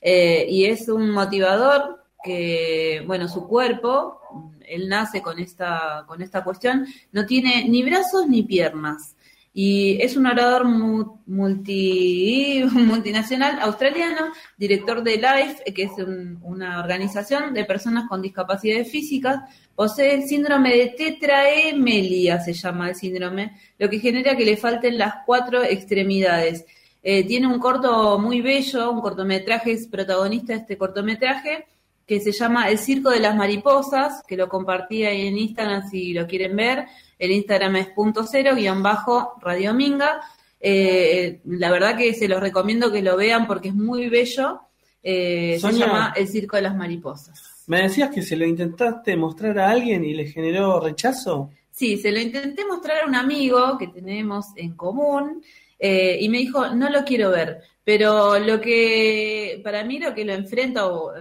eh, 0.00 0.46
y 0.48 0.64
es 0.64 0.88
un 0.88 1.10
motivador 1.10 2.02
que, 2.24 3.02
bueno, 3.06 3.28
su 3.28 3.46
cuerpo, 3.46 4.20
él 4.68 4.88
nace 4.88 5.22
con 5.22 5.38
esta, 5.38 6.04
con 6.06 6.22
esta 6.22 6.44
cuestión, 6.44 6.86
no 7.12 7.26
tiene 7.26 7.68
ni 7.68 7.82
brazos 7.82 8.28
ni 8.28 8.42
piernas 8.42 9.16
y 9.54 9.98
es 10.00 10.16
un 10.16 10.26
orador 10.26 10.64
multi, 10.64 12.64
multinacional 12.72 13.58
australiano, 13.60 14.32
director 14.56 15.02
de 15.02 15.16
LIFE, 15.16 15.74
que 15.74 15.82
es 15.84 15.92
un, 15.98 16.38
una 16.42 16.80
organización 16.80 17.52
de 17.52 17.64
personas 17.64 18.08
con 18.08 18.22
discapacidades 18.22 18.90
físicas, 18.90 19.40
posee 19.74 20.14
el 20.14 20.22
síndrome 20.24 20.74
de 20.74 20.94
tetraemelia, 20.96 22.40
se 22.40 22.54
llama 22.54 22.88
el 22.88 22.94
síndrome, 22.94 23.58
lo 23.78 23.90
que 23.90 23.98
genera 23.98 24.36
que 24.36 24.44
le 24.44 24.56
falten 24.56 24.96
las 24.96 25.16
cuatro 25.26 25.62
extremidades. 25.62 26.64
Eh, 27.02 27.26
tiene 27.26 27.48
un 27.48 27.58
corto 27.58 28.18
muy 28.18 28.40
bello, 28.40 28.90
un 28.90 29.00
cortometraje, 29.00 29.72
es 29.72 29.86
protagonista 29.86 30.54
de 30.54 30.60
este 30.60 30.78
cortometraje, 30.78 31.66
que 32.06 32.20
se 32.20 32.32
llama 32.32 32.68
El 32.68 32.78
Circo 32.78 33.10
de 33.10 33.20
las 33.20 33.36
Mariposas, 33.36 34.22
que 34.26 34.36
lo 34.36 34.48
compartí 34.48 35.04
ahí 35.04 35.26
en 35.26 35.38
Instagram 35.38 35.88
si 35.88 36.12
lo 36.12 36.26
quieren 36.26 36.56
ver. 36.56 36.86
El 37.18 37.30
Instagram 37.30 37.76
es 37.76 37.88
punto 37.88 38.24
cero, 38.24 38.54
guion 38.54 38.82
bajo, 38.82 39.34
Radio 39.40 39.74
Minga. 39.74 40.20
Eh, 40.60 41.40
la 41.44 41.70
verdad 41.70 41.96
que 41.96 42.14
se 42.14 42.28
los 42.28 42.40
recomiendo 42.40 42.92
que 42.92 43.02
lo 43.02 43.16
vean 43.16 43.46
porque 43.46 43.68
es 43.68 43.74
muy 43.74 44.08
bello. 44.08 44.60
Eh, 45.02 45.58
se 45.60 45.72
llama 45.72 46.12
El 46.16 46.28
Circo 46.28 46.56
de 46.56 46.62
las 46.62 46.76
Mariposas. 46.76 47.64
¿Me 47.66 47.82
decías 47.82 48.10
que 48.10 48.22
se 48.22 48.36
lo 48.36 48.44
intentaste 48.44 49.16
mostrar 49.16 49.58
a 49.58 49.70
alguien 49.70 50.04
y 50.04 50.14
le 50.14 50.26
generó 50.26 50.80
rechazo? 50.80 51.50
Sí, 51.70 51.96
se 51.96 52.12
lo 52.12 52.20
intenté 52.20 52.64
mostrar 52.66 53.02
a 53.02 53.06
un 53.06 53.14
amigo 53.14 53.78
que 53.78 53.88
tenemos 53.88 54.46
en 54.56 54.74
común 54.74 55.42
eh, 55.78 56.18
y 56.20 56.28
me 56.28 56.38
dijo, 56.38 56.74
no 56.74 56.90
lo 56.90 57.04
quiero 57.04 57.30
ver. 57.30 57.62
Pero 57.84 58.38
lo 58.38 58.60
que, 58.60 59.60
para 59.64 59.82
mí 59.84 59.98
lo 59.98 60.14
que 60.14 60.24
lo 60.24 60.32
enfrenta, 60.32 60.86
o 60.86 61.12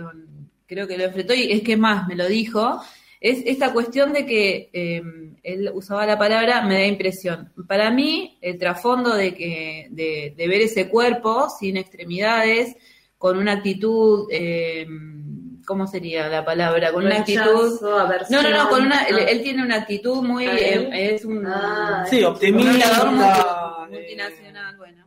creo 0.72 0.88
que 0.88 0.98
lo 0.98 1.04
enfrentó 1.04 1.34
y 1.34 1.52
es 1.52 1.64
que 1.64 1.76
más 1.76 2.08
me 2.08 2.16
lo 2.16 2.28
dijo, 2.28 2.82
es 3.20 3.44
esta 3.46 3.74
cuestión 3.74 4.14
de 4.14 4.26
que 4.26 4.70
eh, 4.72 5.04
él 5.44 5.70
usaba 5.74 6.06
la 6.06 6.18
palabra 6.18 6.62
me 6.62 6.76
da 6.76 6.86
impresión. 6.86 7.52
Para 7.68 7.92
mí, 7.92 8.38
el 8.42 8.58
trasfondo 8.58 9.14
de 9.14 9.36
que 9.36 9.88
de, 9.90 10.34
de 10.36 10.48
ver 10.48 10.62
ese 10.62 10.88
cuerpo 10.88 11.50
sin 11.50 11.76
extremidades, 11.76 12.78
con 13.18 13.38
una 13.38 13.52
actitud, 13.52 14.30
eh, 14.32 14.88
¿cómo 15.66 15.88
sería 15.88 16.30
la 16.30 16.46
palabra? 16.46 16.94
Con 16.94 17.06
una 17.06 17.18
actitud. 17.18 17.78
No, 17.82 18.42
no, 18.42 18.50
no, 18.50 18.70
con 18.70 18.86
una, 18.86 19.04
él, 19.04 19.20
él 19.28 19.44
tiene 19.44 19.64
una 19.64 19.76
actitud 19.76 20.24
muy, 20.24 20.46
eh, 20.48 21.14
es 21.14 21.26
un, 21.26 21.46
ah, 21.48 22.06
sí, 22.10 22.24
optimista, 22.24 23.10
un 23.10 23.18
multi, 23.18 23.98
multinacional, 23.98 24.78
bueno. 24.78 25.01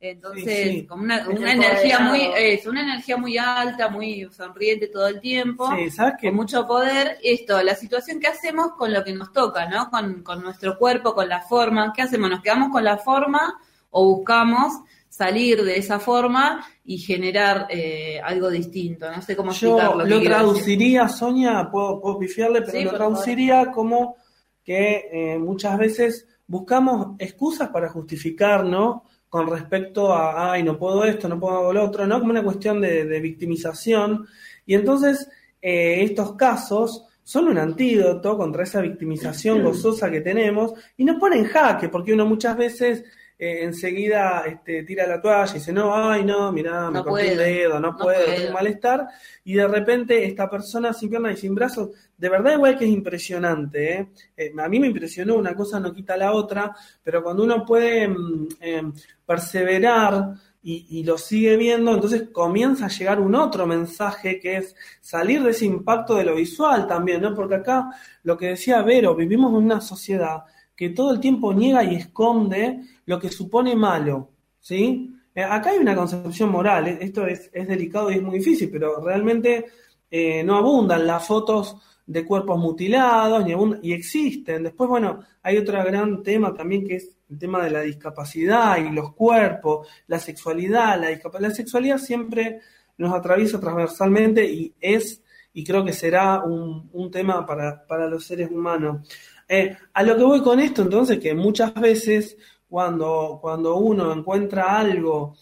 Entonces, 0.00 0.44
sí, 0.44 0.70
sí. 0.80 0.86
como 0.86 1.02
una, 1.02 1.26
una 1.28 1.52
energía 1.52 1.98
muy, 1.98 2.20
es 2.36 2.64
una 2.66 2.82
energía 2.82 3.16
muy 3.16 3.36
alta, 3.36 3.88
muy 3.88 4.28
sonriente 4.30 4.86
todo 4.86 5.08
el 5.08 5.20
tiempo, 5.20 5.68
sí, 5.74 5.90
¿sabes 5.90 6.14
qué? 6.20 6.28
con 6.28 6.36
mucho 6.36 6.66
poder. 6.68 7.18
Esto, 7.20 7.60
la 7.62 7.74
situación 7.74 8.20
que 8.20 8.28
hacemos 8.28 8.74
con 8.78 8.92
lo 8.92 9.02
que 9.02 9.12
nos 9.12 9.32
toca, 9.32 9.68
¿no? 9.68 9.90
Con, 9.90 10.22
con 10.22 10.40
nuestro 10.40 10.78
cuerpo, 10.78 11.14
con 11.14 11.28
la 11.28 11.40
forma. 11.40 11.92
¿Qué 11.92 12.02
hacemos? 12.02 12.30
¿Nos 12.30 12.42
quedamos 12.42 12.70
con 12.70 12.84
la 12.84 12.96
forma 12.98 13.58
o 13.90 14.04
buscamos 14.04 14.72
salir 15.08 15.64
de 15.64 15.78
esa 15.78 15.98
forma 15.98 16.64
y 16.84 16.98
generar 16.98 17.66
eh, 17.68 18.20
algo 18.22 18.50
distinto? 18.50 19.10
No 19.10 19.20
sé 19.20 19.34
cómo 19.34 19.50
explicarlo. 19.50 20.06
Yo 20.06 20.18
lo 20.18 20.22
traduciría, 20.22 21.02
decir. 21.02 21.18
Sonia, 21.18 21.68
puedo, 21.72 22.00
puedo 22.00 22.20
pifiarle, 22.20 22.62
pero 22.62 22.92
lo 22.92 22.96
traduciría 22.96 23.56
favor. 23.64 23.74
como 23.74 24.16
que 24.62 25.08
eh, 25.10 25.38
muchas 25.38 25.76
veces 25.76 26.28
buscamos 26.46 27.16
excusas 27.18 27.70
para 27.70 27.88
justificar, 27.88 28.64
¿no? 28.64 29.02
Con 29.28 29.46
respecto 29.46 30.12
a, 30.12 30.52
ay, 30.52 30.62
no 30.62 30.78
puedo 30.78 31.04
esto, 31.04 31.28
no 31.28 31.38
puedo 31.38 31.72
lo 31.72 31.84
otro, 31.84 32.06
¿no? 32.06 32.18
Como 32.18 32.30
una 32.30 32.42
cuestión 32.42 32.80
de, 32.80 33.04
de 33.04 33.20
victimización. 33.20 34.26
Y 34.64 34.74
entonces, 34.74 35.28
eh, 35.60 36.02
estos 36.02 36.34
casos 36.34 37.04
son 37.22 37.48
un 37.48 37.58
antídoto 37.58 38.38
contra 38.38 38.62
esa 38.62 38.80
victimización 38.80 39.62
gozosa 39.62 40.10
que 40.10 40.22
tenemos 40.22 40.72
y 40.96 41.04
nos 41.04 41.18
pone 41.18 41.36
en 41.36 41.44
jaque, 41.44 41.90
porque 41.90 42.14
uno 42.14 42.24
muchas 42.24 42.56
veces 42.56 43.04
eh, 43.38 43.62
enseguida 43.62 44.42
este, 44.46 44.82
tira 44.82 45.06
la 45.06 45.22
toalla 45.22 45.52
y 45.52 45.58
dice, 45.58 45.72
no, 45.72 45.94
ay, 45.94 46.24
no, 46.24 46.50
mirá, 46.50 46.90
me 46.90 46.98
No 46.98 47.04
corté 47.04 47.32
el 47.32 47.38
dedo, 47.38 47.74
no, 47.74 47.92
no 47.92 47.96
puedo, 47.96 48.24
puedo. 48.24 48.36
tengo 48.36 48.52
malestar. 48.52 49.06
Y 49.44 49.54
de 49.54 49.68
repente 49.68 50.24
esta 50.24 50.50
persona 50.50 50.92
sin 50.92 51.08
piernas 51.08 51.34
y 51.34 51.42
sin 51.42 51.54
brazos, 51.54 51.90
de 52.16 52.28
verdad 52.28 52.54
igual 52.54 52.76
que 52.76 52.84
es 52.84 52.90
impresionante. 52.90 53.94
¿eh? 53.94 54.08
Eh, 54.36 54.52
a 54.58 54.68
mí 54.68 54.80
me 54.80 54.88
impresionó, 54.88 55.36
una 55.36 55.54
cosa 55.54 55.78
no 55.78 55.94
quita 55.94 56.16
la 56.16 56.32
otra, 56.32 56.74
pero 57.02 57.22
cuando 57.22 57.44
uno 57.44 57.64
puede 57.64 58.08
mm, 58.08 58.48
eh, 58.60 58.82
perseverar 59.24 60.34
y, 60.60 60.98
y 60.98 61.04
lo 61.04 61.16
sigue 61.16 61.56
viendo, 61.56 61.94
entonces 61.94 62.30
comienza 62.32 62.86
a 62.86 62.88
llegar 62.88 63.20
un 63.20 63.36
otro 63.36 63.68
mensaje 63.68 64.40
que 64.40 64.56
es 64.56 64.74
salir 65.00 65.44
de 65.44 65.52
ese 65.52 65.64
impacto 65.64 66.16
de 66.16 66.24
lo 66.24 66.34
visual 66.34 66.88
también, 66.88 67.22
¿no? 67.22 67.36
Porque 67.36 67.54
acá 67.54 67.88
lo 68.24 68.36
que 68.36 68.48
decía 68.48 68.82
Vero, 68.82 69.14
vivimos 69.14 69.50
en 69.50 69.58
una 69.58 69.80
sociedad 69.80 70.42
que 70.78 70.90
todo 70.90 71.10
el 71.10 71.18
tiempo 71.18 71.52
niega 71.52 71.82
y 71.82 71.96
esconde 71.96 72.82
lo 73.04 73.18
que 73.18 73.30
supone 73.30 73.74
malo, 73.74 74.30
¿sí? 74.60 75.12
Eh, 75.34 75.42
acá 75.42 75.70
hay 75.70 75.78
una 75.78 75.96
concepción 75.96 76.50
moral, 76.50 76.86
eh, 76.86 76.98
esto 77.00 77.26
es, 77.26 77.50
es 77.52 77.66
delicado 77.66 78.12
y 78.12 78.14
es 78.14 78.22
muy 78.22 78.38
difícil, 78.38 78.70
pero 78.70 79.00
realmente 79.04 79.66
eh, 80.08 80.44
no 80.44 80.56
abundan 80.56 81.04
las 81.04 81.26
fotos 81.26 81.76
de 82.06 82.24
cuerpos 82.24 82.58
mutilados 82.58 83.44
ni 83.44 83.52
abundan- 83.52 83.80
y 83.82 83.92
existen. 83.92 84.62
Después, 84.62 84.88
bueno, 84.88 85.18
hay 85.42 85.58
otro 85.58 85.82
gran 85.84 86.22
tema 86.22 86.54
también 86.54 86.86
que 86.86 86.94
es 86.96 87.16
el 87.28 87.38
tema 87.38 87.62
de 87.64 87.70
la 87.70 87.80
discapacidad 87.82 88.78
y 88.78 88.90
los 88.90 89.12
cuerpos, 89.14 89.88
la 90.06 90.18
sexualidad, 90.20 90.98
la 91.00 91.08
discapacidad. 91.08 91.48
La 91.50 91.54
sexualidad 91.54 91.98
siempre 91.98 92.60
nos 92.98 93.12
atraviesa 93.12 93.58
transversalmente 93.60 94.44
y 94.50 94.72
es, 94.80 95.22
y 95.52 95.64
creo 95.64 95.84
que 95.84 95.92
será 95.92 96.42
un, 96.44 96.88
un 96.92 97.10
tema 97.10 97.44
para, 97.44 97.84
para 97.86 98.08
los 98.08 98.24
seres 98.24 98.48
humanos. 98.50 99.06
Eh, 99.48 99.76
a 99.94 100.02
lo 100.02 100.16
que 100.16 100.24
voy 100.24 100.42
con 100.42 100.60
esto, 100.60 100.82
entonces, 100.82 101.18
que 101.18 101.34
muchas 101.34 101.72
veces 101.74 102.36
cuando, 102.68 103.38
cuando 103.40 103.76
uno 103.76 104.12
encuentra 104.12 104.78
algo 104.78 105.36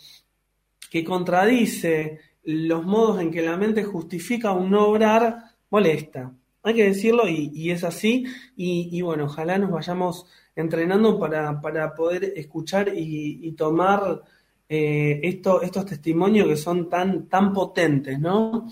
que 0.90 1.04
contradice 1.04 2.20
los 2.44 2.84
modos 2.84 3.20
en 3.20 3.30
que 3.30 3.42
la 3.42 3.56
mente 3.56 3.82
justifica 3.82 4.52
un 4.52 4.70
no 4.70 4.86
obrar, 4.86 5.36
molesta. 5.70 6.32
Hay 6.62 6.74
que 6.74 6.84
decirlo 6.84 7.28
y, 7.28 7.50
y 7.54 7.70
es 7.70 7.82
así. 7.84 8.24
Y, 8.56 8.88
y 8.92 9.02
bueno, 9.02 9.24
ojalá 9.24 9.58
nos 9.58 9.70
vayamos 9.70 10.26
entrenando 10.54 11.18
para, 11.18 11.60
para 11.60 11.94
poder 11.94 12.32
escuchar 12.36 12.92
y, 12.96 13.40
y 13.42 13.52
tomar 13.52 14.22
eh, 14.68 15.20
esto, 15.22 15.62
estos 15.62 15.86
testimonios 15.86 16.48
que 16.48 16.56
son 16.56 16.88
tan, 16.88 17.28
tan 17.28 17.52
potentes, 17.52 18.18
¿no? 18.18 18.68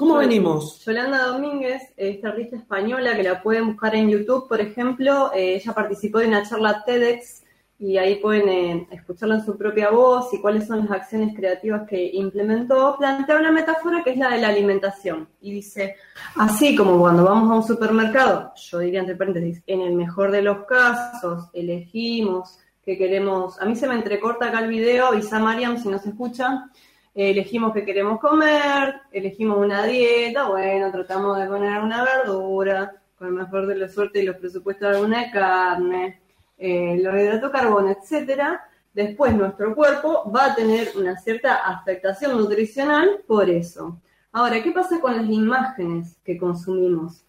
¿Cómo 0.00 0.16
venimos? 0.16 0.82
Yolanda 0.86 1.26
Domínguez, 1.26 1.92
esta 1.94 2.28
artista 2.28 2.56
española 2.56 3.14
que 3.14 3.22
la 3.22 3.42
pueden 3.42 3.66
buscar 3.66 3.94
en 3.94 4.08
YouTube, 4.08 4.48
por 4.48 4.58
ejemplo, 4.58 5.30
eh, 5.34 5.56
ella 5.56 5.74
participó 5.74 6.20
de 6.20 6.28
una 6.28 6.42
charla 6.42 6.82
TEDx 6.86 7.42
y 7.78 7.98
ahí 7.98 8.14
pueden 8.14 8.48
eh, 8.48 8.88
escucharla 8.92 9.34
en 9.34 9.44
su 9.44 9.58
propia 9.58 9.90
voz 9.90 10.32
y 10.32 10.40
cuáles 10.40 10.66
son 10.66 10.78
las 10.78 10.90
acciones 10.90 11.36
creativas 11.36 11.86
que 11.86 12.12
implementó. 12.14 12.96
Plantea 12.98 13.36
una 13.36 13.52
metáfora 13.52 14.02
que 14.02 14.12
es 14.12 14.16
la 14.16 14.30
de 14.30 14.40
la 14.40 14.48
alimentación 14.48 15.28
y 15.42 15.52
dice, 15.52 15.96
así 16.36 16.74
como 16.74 16.98
cuando 16.98 17.24
vamos 17.24 17.50
a 17.50 17.56
un 17.56 17.62
supermercado, 17.62 18.54
yo 18.56 18.78
diría 18.78 19.00
entre 19.00 19.16
paréntesis, 19.16 19.62
en 19.66 19.82
el 19.82 19.92
mejor 19.92 20.30
de 20.30 20.40
los 20.40 20.64
casos, 20.64 21.50
elegimos 21.52 22.58
que 22.82 22.96
queremos, 22.96 23.60
a 23.60 23.66
mí 23.66 23.76
se 23.76 23.86
me 23.86 23.96
entrecorta 23.96 24.46
acá 24.46 24.60
el 24.60 24.68
video, 24.70 25.08
avisa 25.08 25.38
Mariam 25.38 25.76
si 25.76 25.88
no 25.88 25.98
se 25.98 26.08
escucha, 26.08 26.70
elegimos 27.14 27.72
qué 27.72 27.84
queremos 27.84 28.20
comer, 28.20 29.00
elegimos 29.12 29.58
una 29.58 29.84
dieta, 29.84 30.48
bueno, 30.48 30.90
tratamos 30.90 31.38
de 31.38 31.46
poner 31.46 31.80
una 31.80 32.04
verdura, 32.04 32.94
con 33.18 33.28
el 33.28 33.34
mejor 33.34 33.66
de 33.66 33.76
la 33.76 33.88
suerte 33.88 34.22
y 34.22 34.26
los 34.26 34.36
presupuestos 34.36 34.88
de 34.88 34.96
alguna 34.96 35.30
carne, 35.30 36.20
eh, 36.56 36.98
los 37.02 37.14
hidratos 37.14 37.50
carbono, 37.50 37.90
etcétera. 37.90 38.64
Después 38.94 39.34
nuestro 39.34 39.74
cuerpo 39.74 40.30
va 40.34 40.46
a 40.46 40.54
tener 40.54 40.92
una 40.96 41.16
cierta 41.18 41.66
afectación 41.66 42.36
nutricional 42.36 43.20
por 43.26 43.48
eso. 43.50 44.00
Ahora, 44.32 44.62
¿qué 44.62 44.72
pasa 44.72 45.00
con 45.00 45.16
las 45.16 45.28
imágenes 45.28 46.16
que 46.24 46.38
consumimos? 46.38 47.24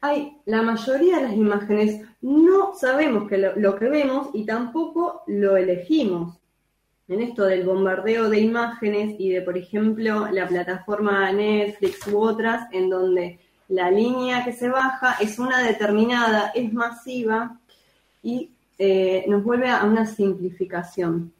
Hay 0.00 0.38
la 0.44 0.62
mayoría 0.62 1.16
de 1.16 1.22
las 1.22 1.32
imágenes 1.32 2.02
no 2.20 2.74
sabemos 2.74 3.28
que 3.28 3.38
lo 3.38 3.76
que 3.76 3.88
vemos 3.88 4.28
y 4.32 4.44
tampoco 4.44 5.22
lo 5.26 5.56
elegimos 5.56 6.38
en 7.08 7.22
esto 7.22 7.44
del 7.44 7.64
bombardeo 7.64 8.28
de 8.28 8.40
imágenes 8.40 9.16
y 9.18 9.30
de, 9.30 9.42
por 9.42 9.56
ejemplo, 9.56 10.28
la 10.30 10.46
plataforma 10.46 11.32
Netflix 11.32 12.06
u 12.06 12.18
otras, 12.18 12.68
en 12.72 12.90
donde 12.90 13.38
la 13.68 13.90
línea 13.90 14.44
que 14.44 14.52
se 14.52 14.68
baja 14.68 15.16
es 15.20 15.38
una 15.38 15.62
determinada, 15.62 16.52
es 16.54 16.72
masiva 16.72 17.58
y 18.22 18.50
eh, 18.78 19.24
nos 19.26 19.42
vuelve 19.42 19.68
a 19.68 19.84
una 19.84 20.06
simplificación. 20.06 21.32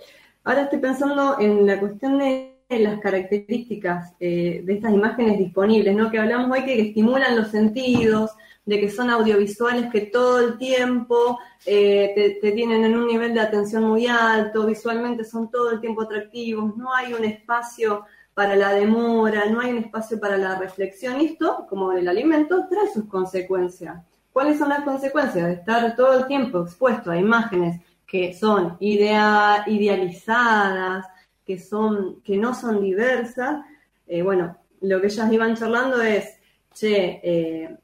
Ahora 0.45 0.62
estoy 0.62 0.79
pensando 0.79 1.39
en 1.39 1.66
la 1.66 1.79
cuestión 1.79 2.19
de 2.19 2.55
las 2.71 3.01
características 3.01 4.14
eh, 4.21 4.62
de 4.64 4.73
estas 4.75 4.93
imágenes 4.93 5.39
disponibles, 5.39 5.95
¿no? 5.95 6.11
Que 6.11 6.19
hablamos 6.19 6.51
hoy 6.51 6.64
que 6.64 6.81
estimulan 6.81 7.37
los 7.37 7.49
sentidos, 7.49 8.31
de 8.69 8.79
que 8.79 8.91
son 8.91 9.09
audiovisuales 9.09 9.91
que 9.91 10.03
todo 10.03 10.41
el 10.41 10.59
tiempo 10.59 11.39
eh, 11.64 12.39
te, 12.43 12.53
tienen 12.53 12.85
en 12.85 12.99
un 12.99 13.07
nivel 13.07 13.33
de 13.33 13.41
atención 13.41 13.83
muy 13.85 14.07
alto, 14.07 14.66
visualmente 14.66 15.25
son 15.25 15.51
todo 15.51 15.71
el 15.71 15.81
tiempo 15.81 16.03
atractivos, 16.03 16.77
no 16.77 16.93
hay 16.93 17.14
un 17.14 17.25
espacio 17.25 18.05
para 18.35 18.55
la 18.57 18.75
demora, 18.75 19.47
no 19.47 19.61
hay 19.61 19.71
un 19.71 19.79
espacio 19.79 20.21
para 20.21 20.37
la 20.37 20.59
reflexión. 20.59 21.19
Y 21.19 21.29
esto, 21.29 21.66
como 21.66 21.93
el 21.93 22.07
alimento, 22.07 22.66
trae 22.69 22.93
sus 22.93 23.07
consecuencias. 23.07 24.05
¿Cuáles 24.35 24.59
son 24.59 24.69
las 24.69 24.83
consecuencias 24.83 25.47
de 25.47 25.55
estar 25.55 25.97
todo 25.97 26.19
el 26.19 26.27
tiempo 26.27 26.61
expuesto 26.61 27.11
a 27.11 27.16
imágenes 27.16 27.81
que 28.07 28.35
son 28.35 28.77
idea, 28.81 29.64
idealizadas, 29.66 31.07
que, 31.43 31.59
son, 31.59 32.21
que 32.21 32.37
no 32.37 32.55
son 32.55 32.83
diversas? 32.83 33.64
Eh, 34.07 34.21
bueno, 34.21 34.59
lo 34.83 35.01
que 35.01 35.07
ellas 35.07 35.33
iban 35.33 35.57
charlando 35.57 36.03
es, 36.03 36.39
che, 36.75 37.19
eh, 37.25 37.79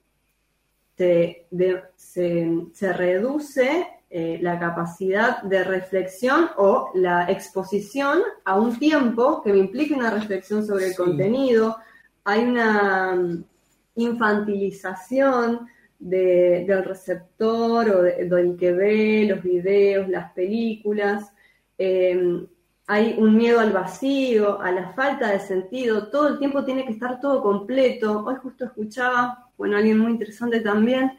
te- 0.94 1.46
de- 1.50 1.82
se, 1.96 2.48
se 2.72 2.92
reduce 2.92 3.86
eh, 4.10 4.38
la 4.40 4.58
capacidad 4.60 5.42
de 5.42 5.64
reflexión 5.64 6.50
o 6.56 6.90
la 6.94 7.28
exposición 7.30 8.20
a 8.44 8.58
un 8.58 8.78
tiempo 8.78 9.42
que 9.42 9.52
me 9.52 9.58
implique 9.58 9.92
una 9.94 10.10
reflexión 10.10 10.64
sobre 10.64 10.86
el 10.88 10.96
contenido. 10.96 11.76
Hay 12.24 12.44
una 12.44 13.14
mm, 13.16 13.44
infantilización 13.96 15.66
de- 15.98 16.64
del 16.66 16.84
receptor 16.84 17.88
o 17.90 18.02
de- 18.02 18.28
del 18.28 18.56
que 18.56 18.72
ve 18.72 19.26
los 19.28 19.42
videos, 19.42 20.08
las 20.08 20.32
películas. 20.32 21.32
Eh, 21.78 22.46
hay 22.86 23.16
un 23.18 23.34
miedo 23.36 23.60
al 23.60 23.72
vacío, 23.72 24.60
a 24.60 24.70
la 24.70 24.92
falta 24.92 25.30
de 25.30 25.40
sentido, 25.40 26.08
todo 26.08 26.28
el 26.28 26.38
tiempo 26.38 26.64
tiene 26.64 26.84
que 26.84 26.92
estar 26.92 27.18
todo 27.20 27.42
completo. 27.42 28.22
Hoy 28.26 28.34
justo 28.42 28.66
escuchaba, 28.66 29.43
bueno, 29.56 29.76
alguien 29.76 29.98
muy 29.98 30.12
interesante 30.12 30.60
también, 30.60 31.12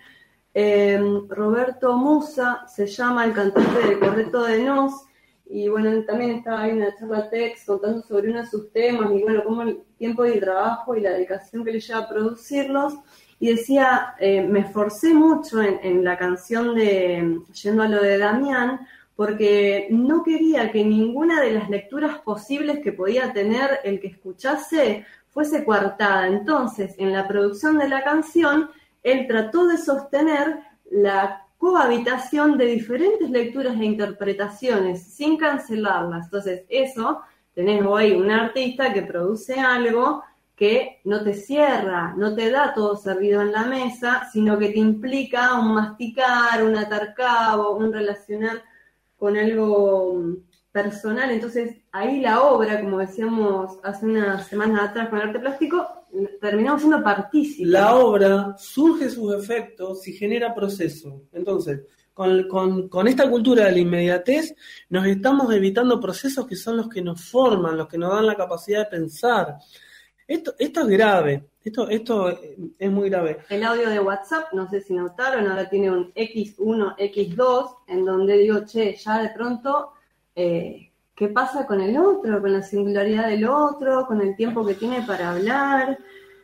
eh, 0.53 0.99
Roberto 1.29 1.97
Musa, 1.97 2.65
se 2.67 2.87
llama 2.87 3.25
el 3.25 3.33
cantante 3.33 3.87
de 3.87 3.99
Correcto 3.99 4.43
de 4.43 4.63
Nos, 4.63 5.05
y 5.47 5.67
bueno, 5.67 6.03
también 6.05 6.31
estaba 6.31 6.61
ahí 6.61 6.71
en 6.71 6.77
una 6.77 6.95
charla 6.95 7.29
TEX 7.29 7.65
contando 7.65 8.01
sobre 8.01 8.29
uno 8.29 8.41
de 8.41 8.47
sus 8.47 8.71
temas, 8.71 9.11
y 9.13 9.21
bueno, 9.21 9.43
cómo 9.43 9.61
el 9.61 9.83
tiempo 9.97 10.25
y 10.25 10.31
el 10.31 10.39
trabajo 10.39 10.95
y 10.95 11.01
la 11.01 11.11
dedicación 11.11 11.63
que 11.63 11.71
le 11.71 11.79
lleva 11.79 11.99
a 11.99 12.09
producirlos, 12.09 12.95
y 13.39 13.49
decía, 13.53 14.15
eh, 14.19 14.41
me 14.41 14.59
esforcé 14.59 15.13
mucho 15.13 15.61
en, 15.61 15.79
en 15.83 16.03
la 16.03 16.17
canción 16.17 16.73
de 16.73 17.41
Yendo 17.63 17.83
a 17.83 17.87
lo 17.89 18.01
de 18.01 18.17
Damián, 18.17 18.87
porque 19.15 19.87
no 19.91 20.23
quería 20.23 20.71
que 20.71 20.83
ninguna 20.83 21.41
de 21.41 21.51
las 21.51 21.69
lecturas 21.69 22.19
posibles 22.19 22.79
que 22.79 22.91
podía 22.91 23.31
tener 23.33 23.79
el 23.83 23.99
que 23.99 24.07
escuchase 24.07 25.05
fuese 25.35 25.65
coartada. 25.65 26.27
Entonces, 26.27 26.95
en 26.97 27.11
la 27.11 27.27
producción 27.27 27.77
de 27.77 27.89
la 27.89 28.05
canción, 28.05 28.71
él 29.03 29.27
trató 29.27 29.67
de 29.67 29.77
sostener 29.77 30.61
la 30.89 31.45
cohabitación 31.57 32.57
de 32.57 32.67
diferentes 32.67 33.29
lecturas 33.29 33.75
e 33.77 33.83
interpretaciones 33.83 35.03
sin 35.03 35.35
cancelarlas. 35.35 36.27
Entonces, 36.27 36.63
eso, 36.69 37.19
tenés 37.53 37.85
hoy 37.85 38.13
un 38.13 38.31
artista 38.31 38.93
que 38.93 39.01
produce 39.01 39.59
algo 39.59 40.23
que 40.55 41.01
no 41.03 41.21
te 41.21 41.33
cierra, 41.33 42.13
no 42.15 42.33
te 42.33 42.49
da 42.49 42.73
todo 42.73 42.95
servido 42.95 43.41
en 43.41 43.51
la 43.51 43.65
mesa, 43.65 44.29
sino 44.31 44.57
que 44.57 44.69
te 44.69 44.79
implica 44.79 45.59
un 45.59 45.73
masticar, 45.73 46.63
un 46.63 46.77
atar 46.77 47.13
cabo, 47.13 47.75
un 47.75 47.91
relacionar 47.91 48.63
con 49.17 49.35
algo 49.35 50.37
personal. 50.79 51.31
Entonces, 51.31 51.77
ahí 51.93 52.19
la 52.19 52.41
obra, 52.41 52.81
como 52.81 52.97
decíamos 52.99 53.79
hace 53.81 54.05
unas 54.05 54.45
semanas 54.45 54.89
atrás 54.89 55.07
con 55.07 55.19
el 55.19 55.27
arte 55.29 55.39
plástico, 55.39 55.87
terminamos 56.41 56.81
siendo 56.81 57.01
partícipes. 57.01 57.67
La 57.71 57.95
obra 57.95 58.55
surge 58.57 59.09
sus 59.09 59.33
efectos 59.33 60.05
y 60.09 60.11
genera 60.13 60.53
proceso. 60.53 61.23
Entonces, 61.31 61.81
con, 62.13 62.47
con- 62.49 62.89
con 62.89 63.07
esta 63.07 63.29
cultura 63.29 63.65
de 63.65 63.71
la 63.71 63.79
inmediatez, 63.79 64.53
nos 64.89 65.05
estamos 65.07 65.53
evitando 65.53 65.97
procesos 65.99 66.45
que 66.45 66.57
son 66.57 66.75
los 66.75 66.89
que 66.89 67.01
nos 67.01 67.23
forman, 67.23 67.77
los 67.77 67.87
que 67.87 67.97
nos 67.97 68.11
dan 68.13 68.27
la 68.27 68.35
capacidad 68.35 68.79
de 68.83 68.97
pensar. 68.97 69.55
Esto, 70.27 70.55
esto 70.59 70.81
es 70.81 70.87
grave, 70.87 71.45
esto, 71.63 71.87
esto 71.87 72.29
eh, 72.31 72.57
es 72.79 72.91
muy 72.91 73.09
grave. 73.09 73.37
El 73.49 73.63
audio 73.63 73.89
de 73.89 73.99
WhatsApp, 73.99 74.51
no 74.53 74.67
sé 74.69 74.81
si 74.81 74.93
notaron, 74.93 75.47
ahora 75.47 75.69
tiene 75.69 75.89
un 75.91 76.11
X1, 76.13 76.95
X2, 76.97 77.75
en 77.87 78.05
donde 78.05 78.37
digo, 78.39 78.65
che, 78.65 78.95
ya 78.95 79.21
de 79.21 79.29
pronto 79.29 79.91
eh, 80.35 80.91
qué 81.15 81.27
pasa 81.29 81.65
con 81.65 81.81
el 81.81 81.97
otro, 81.97 82.41
con 82.41 82.53
la 82.53 82.61
singularidad 82.61 83.27
del 83.27 83.47
otro, 83.47 84.05
con 84.05 84.21
el 84.21 84.35
tiempo 84.35 84.65
que 84.65 84.75
tiene 84.75 85.01
para 85.03 85.31
hablar. 85.31 85.97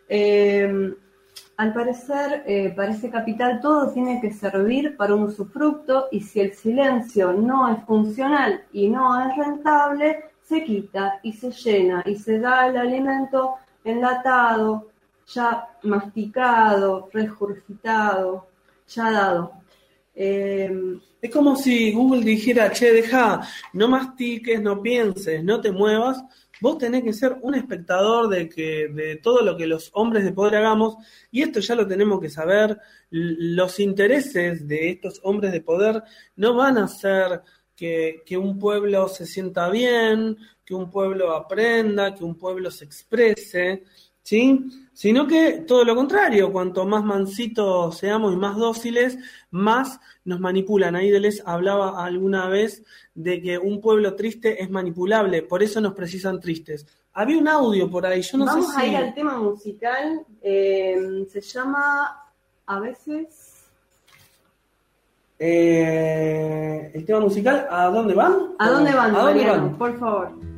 Eh, 0.08 0.94
al 1.58 1.74
parecer, 1.74 2.44
eh, 2.48 2.74
para 2.76 2.92
ese 2.92 3.12
capital 3.12 3.60
todo 3.62 3.92
tiene 3.92 4.20
que 4.20 4.32
servir 4.32 4.98
para 4.98 5.14
un 5.14 5.24
usufructo 5.24 6.08
y 6.12 6.22
si 6.22 6.40
el 6.40 6.54
silencio 6.54 7.34
no 7.34 7.72
es 7.72 7.84
funcional 7.84 8.64
y 8.74 8.90
no 8.90 9.22
es 9.30 9.38
rentable, 9.38 10.24
se 10.42 10.64
quita 10.64 11.20
y 11.22 11.34
se 11.34 11.52
llena 11.52 12.04
y 12.06 12.16
se 12.16 12.40
da 12.40 12.68
el 12.68 12.78
alimento 12.78 13.58
enlatado, 13.84 14.88
ya 15.28 15.70
masticado, 15.84 17.10
regurgitado, 17.14 18.48
ya 18.88 19.12
dado. 19.12 19.52
Eh, 20.16 21.00
Es 21.22 21.30
como 21.30 21.56
si 21.56 21.92
Google 21.92 22.24
dijera, 22.24 22.72
che, 22.72 22.92
deja, 22.92 23.42
no 23.74 23.88
mastiques, 23.88 24.60
no 24.60 24.82
pienses, 24.82 25.44
no 25.44 25.62
te 25.62 25.72
muevas. 25.72 26.24
Vos 26.60 26.80
tenés 26.80 27.04
que 27.04 27.14
ser 27.14 27.38
un 27.42 27.54
espectador 27.54 28.28
de 28.28 28.50
que 28.50 28.88
de 28.88 29.18
todo 29.18 29.44
lo 29.44 29.56
que 29.56 29.68
los 29.68 29.92
hombres 29.94 30.24
de 30.24 30.32
poder 30.32 30.56
hagamos, 30.56 30.96
y 31.30 31.44
esto 31.44 31.60
ya 31.60 31.76
lo 31.76 31.88
tenemos 31.88 32.20
que 32.20 32.30
saber. 32.30 32.80
Los 33.12 33.80
intereses 33.80 34.68
de 34.68 34.90
estos 34.90 35.20
hombres 35.24 35.52
de 35.52 35.62
poder 35.62 36.04
no 36.38 36.56
van 36.56 36.80
a 36.80 36.86
hacer 36.86 37.42
que, 37.76 38.24
que 38.26 38.38
un 38.38 38.58
pueblo 38.58 39.08
se 39.08 39.28
sienta 39.28 39.70
bien, 39.70 40.38
que 40.66 40.74
un 40.74 40.90
pueblo 40.90 41.34
aprenda, 41.36 42.16
que 42.16 42.24
un 42.24 42.36
pueblo 42.36 42.72
se 42.72 42.86
exprese, 42.86 43.84
¿sí? 44.24 44.66
Sino 44.94 45.26
que 45.26 45.64
todo 45.66 45.84
lo 45.84 45.96
contrario, 45.96 46.52
cuanto 46.52 46.86
más 46.86 47.04
mansitos 47.04 47.98
seamos 47.98 48.34
y 48.34 48.36
más 48.38 48.56
dóciles, 48.58 49.18
más 49.50 50.00
nos 50.26 50.40
manipulan. 50.40 50.96
Ahí 50.96 51.10
les 51.18 51.42
hablaba 51.46 52.04
alguna 52.06 52.48
vez 52.48 52.84
de 53.16 53.42
que 53.42 53.58
un 53.58 53.82
pueblo 53.82 54.16
triste 54.16 54.62
es 54.62 54.70
manipulable, 54.70 55.42
por 55.44 55.64
eso 55.64 55.82
nos 55.82 55.94
precisan 55.94 56.40
tristes. 56.40 56.86
Había 57.14 57.38
un 57.40 57.48
audio 57.48 57.90
por 57.90 58.06
ahí, 58.06 58.22
yo 58.22 58.38
no 58.38 58.46
vamos 58.46 58.72
sé 58.74 58.78
a 58.80 58.84
si... 58.84 58.90
ir 58.92 58.96
al 58.98 59.14
tema 59.14 59.38
musical. 59.38 60.26
eh, 60.42 61.26
se 61.30 61.42
llama 61.42 62.24
a 62.66 62.80
veces. 62.80 63.48
Eh, 65.40 66.92
el 66.94 67.04
tema 67.06 67.20
musical, 67.22 67.68
¿a 67.70 67.86
dónde 67.88 68.14
van? 68.14 68.34
¿A 68.60 68.70
dónde 68.70 68.94
van, 68.94 69.16
¿A 69.16 69.20
dónde 69.24 69.42
Mariano? 69.42 69.64
van? 69.70 69.78
Por 69.78 70.00
favor. 70.00 70.51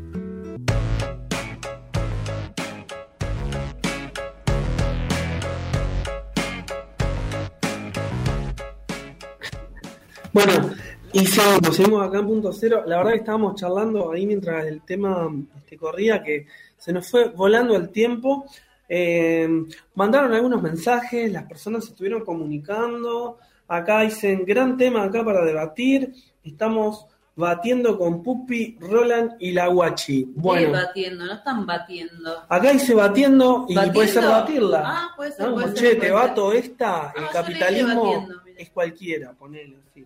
Bueno, 10.33 10.71
y 11.13 11.25
seguimos, 11.27 11.75
seguimos 11.75 12.07
acá 12.07 12.19
en 12.19 12.27
punto 12.27 12.51
cero. 12.51 12.83
La 12.87 12.97
verdad 12.97 13.11
que 13.11 13.17
estábamos 13.19 13.55
charlando 13.55 14.11
ahí 14.11 14.25
mientras 14.25 14.65
el 14.65 14.81
tema 14.81 15.29
este, 15.57 15.77
corría, 15.77 16.23
que 16.23 16.47
se 16.77 16.91
nos 16.91 17.09
fue 17.09 17.29
volando 17.29 17.75
el 17.75 17.89
tiempo. 17.89 18.45
Eh, 18.89 19.47
mandaron 19.95 20.33
algunos 20.33 20.61
mensajes, 20.61 21.31
las 21.31 21.43
personas 21.43 21.85
se 21.85 21.91
estuvieron 21.91 22.25
comunicando. 22.25 23.37
Acá 23.67 24.01
dicen, 24.01 24.43
gran 24.45 24.75
tema 24.75 25.03
acá 25.03 25.23
para 25.23 25.45
debatir. 25.45 26.13
Estamos 26.43 27.05
batiendo 27.35 27.97
con 27.97 28.21
Pupi, 28.21 28.77
Roland 28.79 29.33
y 29.39 29.51
la 29.51 29.67
Guachi. 29.67 30.23
Bueno. 30.35 30.69
Bueno, 30.69 30.85
batiendo, 30.85 31.25
no 31.25 31.33
están 31.33 31.65
batiendo. 31.65 32.43
acá 32.49 32.71
dice 32.71 32.93
batiendo 32.93 33.65
y 33.69 33.75
¿Batiendo? 33.75 33.93
puede 33.93 34.07
ser 34.09 34.23
batirla. 34.25 34.83
Ah, 34.85 35.09
puede 35.15 35.31
ser, 35.31 35.47
¿no? 35.47 35.53
puede 35.55 35.67
ser, 35.67 35.75
che, 35.75 35.81
puede 35.83 35.95
te 35.95 36.05
ser. 36.05 36.13
bato 36.13 36.53
esta, 36.53 37.01
Ah, 37.07 37.13
el 37.17 37.27
capitalismo 37.29 38.27
es 38.55 38.69
cualquiera, 38.69 39.31
ponele 39.33 39.77
así. 39.89 40.05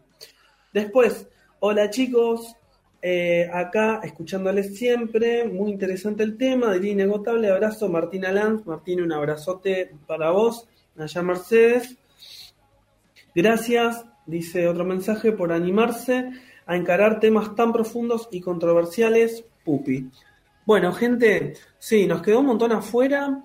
Después, 0.78 1.28
hola 1.59 1.89
chicos, 1.89 2.55
eh, 3.01 3.49
acá 3.51 3.99
escuchándoles 4.03 4.78
siempre, 4.78 5.43
muy 5.43 5.71
interesante 5.71 6.21
el 6.21 6.38
tema, 6.38 6.71
diría 6.71 6.91
inagotable, 6.91 7.49
abrazo 7.49 7.89
Martina 7.89 8.32
Lanz, 8.32 8.63
Martín, 8.67 9.01
un 9.01 9.11
abrazote 9.11 9.95
para 10.05 10.30
vos, 10.30 10.67
allá 10.95 11.23
Mercedes. 11.23 11.97
Gracias, 13.34 14.05
dice 14.28 14.67
otro 14.67 14.86
mensaje, 14.86 15.32
por 15.32 15.51
animarse 15.51 16.30
a 16.67 16.75
encarar 16.75 17.19
temas 17.19 17.55
tan 17.55 17.73
profundos 17.73 18.30
y 18.30 18.39
controversiales, 18.39 19.45
Pupi. 19.65 20.11
Bueno, 20.63 20.93
gente, 20.93 21.53
sí, 21.80 22.05
nos 22.05 22.21
quedó 22.21 22.41
un 22.41 22.45
montón 22.45 22.71
afuera. 22.71 23.41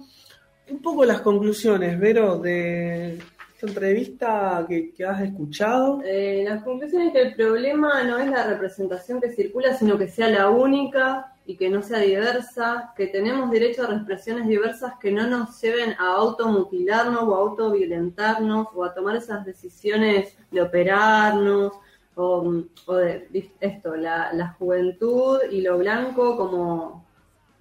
Un 0.68 0.83
poco 0.83 1.07
las 1.07 1.22
conclusiones, 1.22 1.99
Vero, 1.99 2.37
de 2.37 3.18
entrevista 3.67 4.67
que, 4.69 4.93
has 5.05 5.23
escuchado. 5.23 6.01
Eh, 6.05 6.45
la 6.47 6.63
conclusión 6.63 7.03
es 7.03 7.13
que 7.13 7.23
el 7.23 7.35
problema 7.35 8.03
no 8.05 8.19
es 8.19 8.31
la 8.31 8.47
representación 8.47 9.21
que 9.21 9.33
circula, 9.33 9.75
sino 9.75 9.99
que 9.99 10.09
sea 10.09 10.29
la 10.29 10.51
única 10.51 11.35
y 11.45 11.57
que 11.57 11.69
no 11.69 11.83
sea 11.83 11.99
diversa, 11.99 12.93
que 12.97 13.09
tenemos 13.09 13.51
derecho 13.51 13.89
a 13.89 13.95
expresiones 13.95 14.47
diversas 14.47 14.95
que 15.01 15.11
no 15.11 15.27
nos 15.27 15.61
lleven 15.61 15.95
a 15.99 16.15
automutilarnos 16.15 17.23
o 17.23 17.35
a 17.35 17.39
autoviolentarnos 17.39 18.69
o 18.75 18.85
a 18.85 18.95
tomar 18.95 19.17
esas 19.17 19.45
decisiones 19.45 20.37
de 20.51 20.63
operarnos 20.63 21.73
o, 22.15 22.53
de 22.89 23.51
esto, 23.61 23.97
la, 23.97 24.33
la 24.33 24.49
juventud 24.53 25.39
y 25.51 25.63
lo 25.63 25.79
blanco 25.79 26.37
como, 26.37 27.05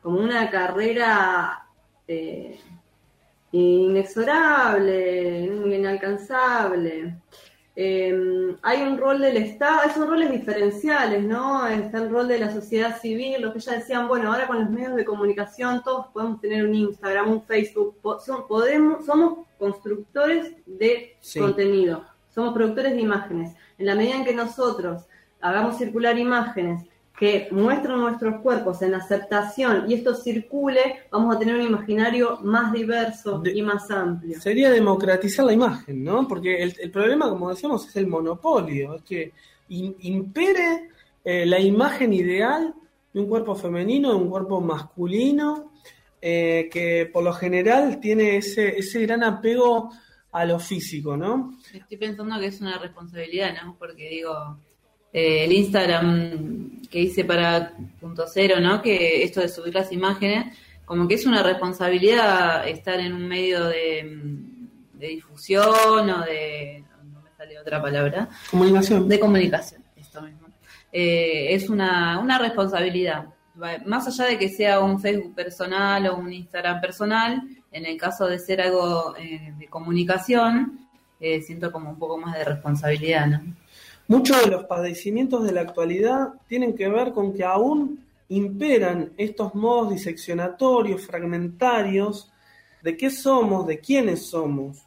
como 0.01 0.19
una 0.19 0.49
carrera 0.49 1.65
eh, 2.07 2.59
inexorable, 3.51 5.45
inalcanzable. 5.75 7.15
Eh, 7.75 8.55
hay 8.61 8.81
un 8.81 8.97
rol 8.97 9.21
del 9.21 9.37
Estado, 9.37 9.79
son 9.93 10.09
roles 10.09 10.29
diferenciales, 10.29 11.23
¿no? 11.23 11.65
Está 11.67 11.99
el 11.99 12.09
rol 12.09 12.27
de 12.27 12.37
la 12.39 12.51
sociedad 12.51 12.99
civil, 12.99 13.41
los 13.41 13.53
que 13.53 13.59
ya 13.59 13.73
decían, 13.73 14.07
bueno, 14.09 14.31
ahora 14.31 14.45
con 14.45 14.59
los 14.59 14.69
medios 14.69 14.95
de 14.95 15.05
comunicación 15.05 15.81
todos 15.81 16.07
podemos 16.07 16.41
tener 16.41 16.65
un 16.65 16.75
Instagram, 16.75 17.31
un 17.31 17.43
Facebook, 17.43 17.95
son- 18.25 18.45
podemos, 18.47 19.05
somos 19.05 19.47
constructores 19.57 20.53
de 20.65 21.15
Sí. 21.21 21.39
contenido, 21.39 22.03
somos 22.29 22.53
productores 22.53 22.93
de 22.93 22.99
imágenes. 23.01 23.55
En 23.77 23.85
la 23.85 23.95
medida 23.95 24.15
en 24.15 24.25
que 24.25 24.33
nosotros 24.35 25.05
hagamos 25.39 25.77
circular 25.77 26.17
imágenes 26.17 26.83
que 27.21 27.47
muestran 27.51 27.99
nuestros 27.99 28.41
cuerpos 28.41 28.81
en 28.81 28.95
aceptación 28.95 29.85
y 29.87 29.93
esto 29.93 30.15
circule, 30.15 30.81
vamos 31.11 31.35
a 31.35 31.37
tener 31.37 31.53
un 31.55 31.61
imaginario 31.61 32.39
más 32.41 32.73
diverso 32.73 33.37
De- 33.37 33.51
y 33.55 33.61
más 33.61 33.91
amplio. 33.91 34.41
Sería 34.41 34.71
democratizar 34.71 35.45
la 35.45 35.53
imagen, 35.53 36.03
¿no? 36.03 36.27
Porque 36.27 36.63
el, 36.63 36.75
el 36.81 36.89
problema, 36.89 37.29
como 37.29 37.51
decíamos, 37.51 37.87
es 37.87 37.95
el 37.95 38.07
monopolio, 38.07 38.95
es 38.95 39.03
que 39.03 39.33
im- 39.69 39.95
impere 39.99 40.89
eh, 41.23 41.45
la 41.45 41.59
imagen 41.59 42.11
ideal 42.11 42.73
de 43.13 43.19
un 43.19 43.27
cuerpo 43.27 43.53
femenino, 43.53 44.09
de 44.09 44.15
un 44.15 44.29
cuerpo 44.29 44.59
masculino, 44.59 45.71
eh, 46.19 46.69
que 46.73 47.07
por 47.13 47.23
lo 47.23 47.33
general 47.33 47.99
tiene 47.99 48.37
ese, 48.37 48.79
ese 48.79 48.99
gran 49.01 49.23
apego 49.23 49.91
a 50.31 50.43
lo 50.45 50.57
físico, 50.59 51.15
¿no? 51.15 51.53
Estoy 51.71 51.97
pensando 51.97 52.39
que 52.39 52.47
es 52.47 52.61
una 52.61 52.79
responsabilidad, 52.79 53.53
¿no? 53.63 53.75
Porque 53.77 54.09
digo, 54.09 54.57
eh, 55.13 55.45
el 55.45 55.51
Instagram 55.53 56.81
que 56.89 56.99
hice 56.99 57.23
para 57.23 57.73
punto 57.99 58.25
cero, 58.31 58.55
¿no? 58.59 58.81
Que 58.81 59.23
esto 59.23 59.41
de 59.41 59.49
subir 59.49 59.73
las 59.73 59.91
imágenes, 59.91 60.57
como 60.85 61.07
que 61.07 61.15
es 61.15 61.25
una 61.25 61.41
responsabilidad 61.41 62.67
estar 62.67 62.99
en 62.99 63.13
un 63.13 63.27
medio 63.27 63.65
de, 63.65 64.17
de 64.93 65.07
difusión 65.07 66.09
o 66.09 66.25
de... 66.25 66.83
No 67.13 67.21
me 67.21 67.29
sale 67.37 67.57
otra 67.57 67.81
palabra. 67.81 68.29
Comunicación. 68.49 69.07
De 69.07 69.19
comunicación, 69.19 69.83
esto 69.95 70.21
mismo. 70.21 70.47
Eh, 70.91 71.53
es 71.53 71.69
una, 71.69 72.19
una 72.19 72.37
responsabilidad. 72.37 73.25
Más 73.85 74.07
allá 74.07 74.31
de 74.31 74.37
que 74.37 74.49
sea 74.49 74.79
un 74.79 74.99
Facebook 74.99 75.35
personal 75.35 76.07
o 76.07 76.17
un 76.17 76.33
Instagram 76.33 76.81
personal, 76.81 77.41
en 77.71 77.85
el 77.85 77.97
caso 77.97 78.27
de 78.27 78.39
ser 78.39 78.61
algo 78.61 79.15
eh, 79.17 79.53
de 79.57 79.67
comunicación, 79.67 80.87
eh, 81.19 81.41
siento 81.41 81.71
como 81.71 81.89
un 81.89 81.99
poco 81.99 82.17
más 82.17 82.37
de 82.37 82.43
responsabilidad, 82.43 83.27
¿no? 83.27 83.55
Muchos 84.11 84.43
de 84.43 84.51
los 84.51 84.65
padecimientos 84.65 85.45
de 85.45 85.53
la 85.53 85.61
actualidad 85.61 86.33
tienen 86.49 86.75
que 86.75 86.89
ver 86.89 87.13
con 87.13 87.33
que 87.33 87.45
aún 87.45 88.03
imperan 88.27 89.13
estos 89.15 89.55
modos 89.55 89.91
diseccionatorios, 89.91 91.07
fragmentarios, 91.07 92.29
de 92.83 92.97
qué 92.97 93.09
somos, 93.09 93.65
de 93.67 93.79
quiénes 93.79 94.25
somos. 94.25 94.85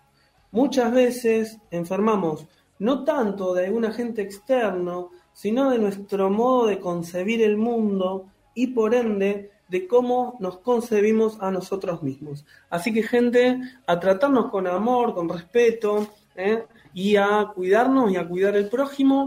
Muchas 0.50 0.92
veces 0.92 1.56
enfermamos 1.70 2.46
no 2.78 3.02
tanto 3.04 3.54
de 3.54 3.64
algún 3.64 3.86
agente 3.86 4.20
externo, 4.20 5.08
sino 5.32 5.70
de 5.70 5.78
nuestro 5.78 6.28
modo 6.28 6.66
de 6.66 6.78
concebir 6.78 7.40
el 7.40 7.56
mundo 7.56 8.26
y 8.52 8.66
por 8.66 8.94
ende 8.94 9.52
de 9.68 9.86
cómo 9.88 10.36
nos 10.38 10.58
concebimos 10.58 11.40
a 11.40 11.50
nosotros 11.50 12.02
mismos. 12.02 12.44
Así 12.68 12.92
que 12.92 13.02
gente, 13.02 13.58
a 13.86 13.98
tratarnos 13.98 14.50
con 14.50 14.66
amor, 14.66 15.14
con 15.14 15.30
respeto, 15.30 16.08
¿eh? 16.36 16.64
Y 16.94 17.16
a 17.16 17.50
cuidarnos 17.54 18.12
y 18.12 18.16
a 18.16 18.26
cuidar 18.26 18.56
el 18.56 18.68
prójimo. 18.68 19.26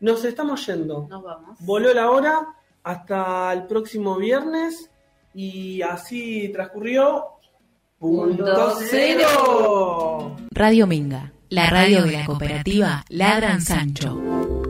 Nos 0.00 0.24
estamos 0.24 0.64
yendo. 0.66 1.06
Nos 1.08 1.22
vamos. 1.22 1.58
Voló 1.60 1.92
la 1.92 2.10
hora 2.10 2.46
hasta 2.84 3.52
el 3.52 3.66
próximo 3.66 4.16
viernes 4.16 4.90
y 5.34 5.82
así 5.82 6.50
transcurrió. 6.52 7.24
Punto 7.98 8.44
Punto 8.44 8.76
cero. 8.78 10.36
Radio 10.50 10.86
Minga, 10.86 11.32
la 11.48 11.70
radio 11.70 12.02
de 12.02 12.12
la 12.12 12.26
cooperativa 12.26 13.04
Ladran 13.08 13.62
Sancho. 13.62 14.65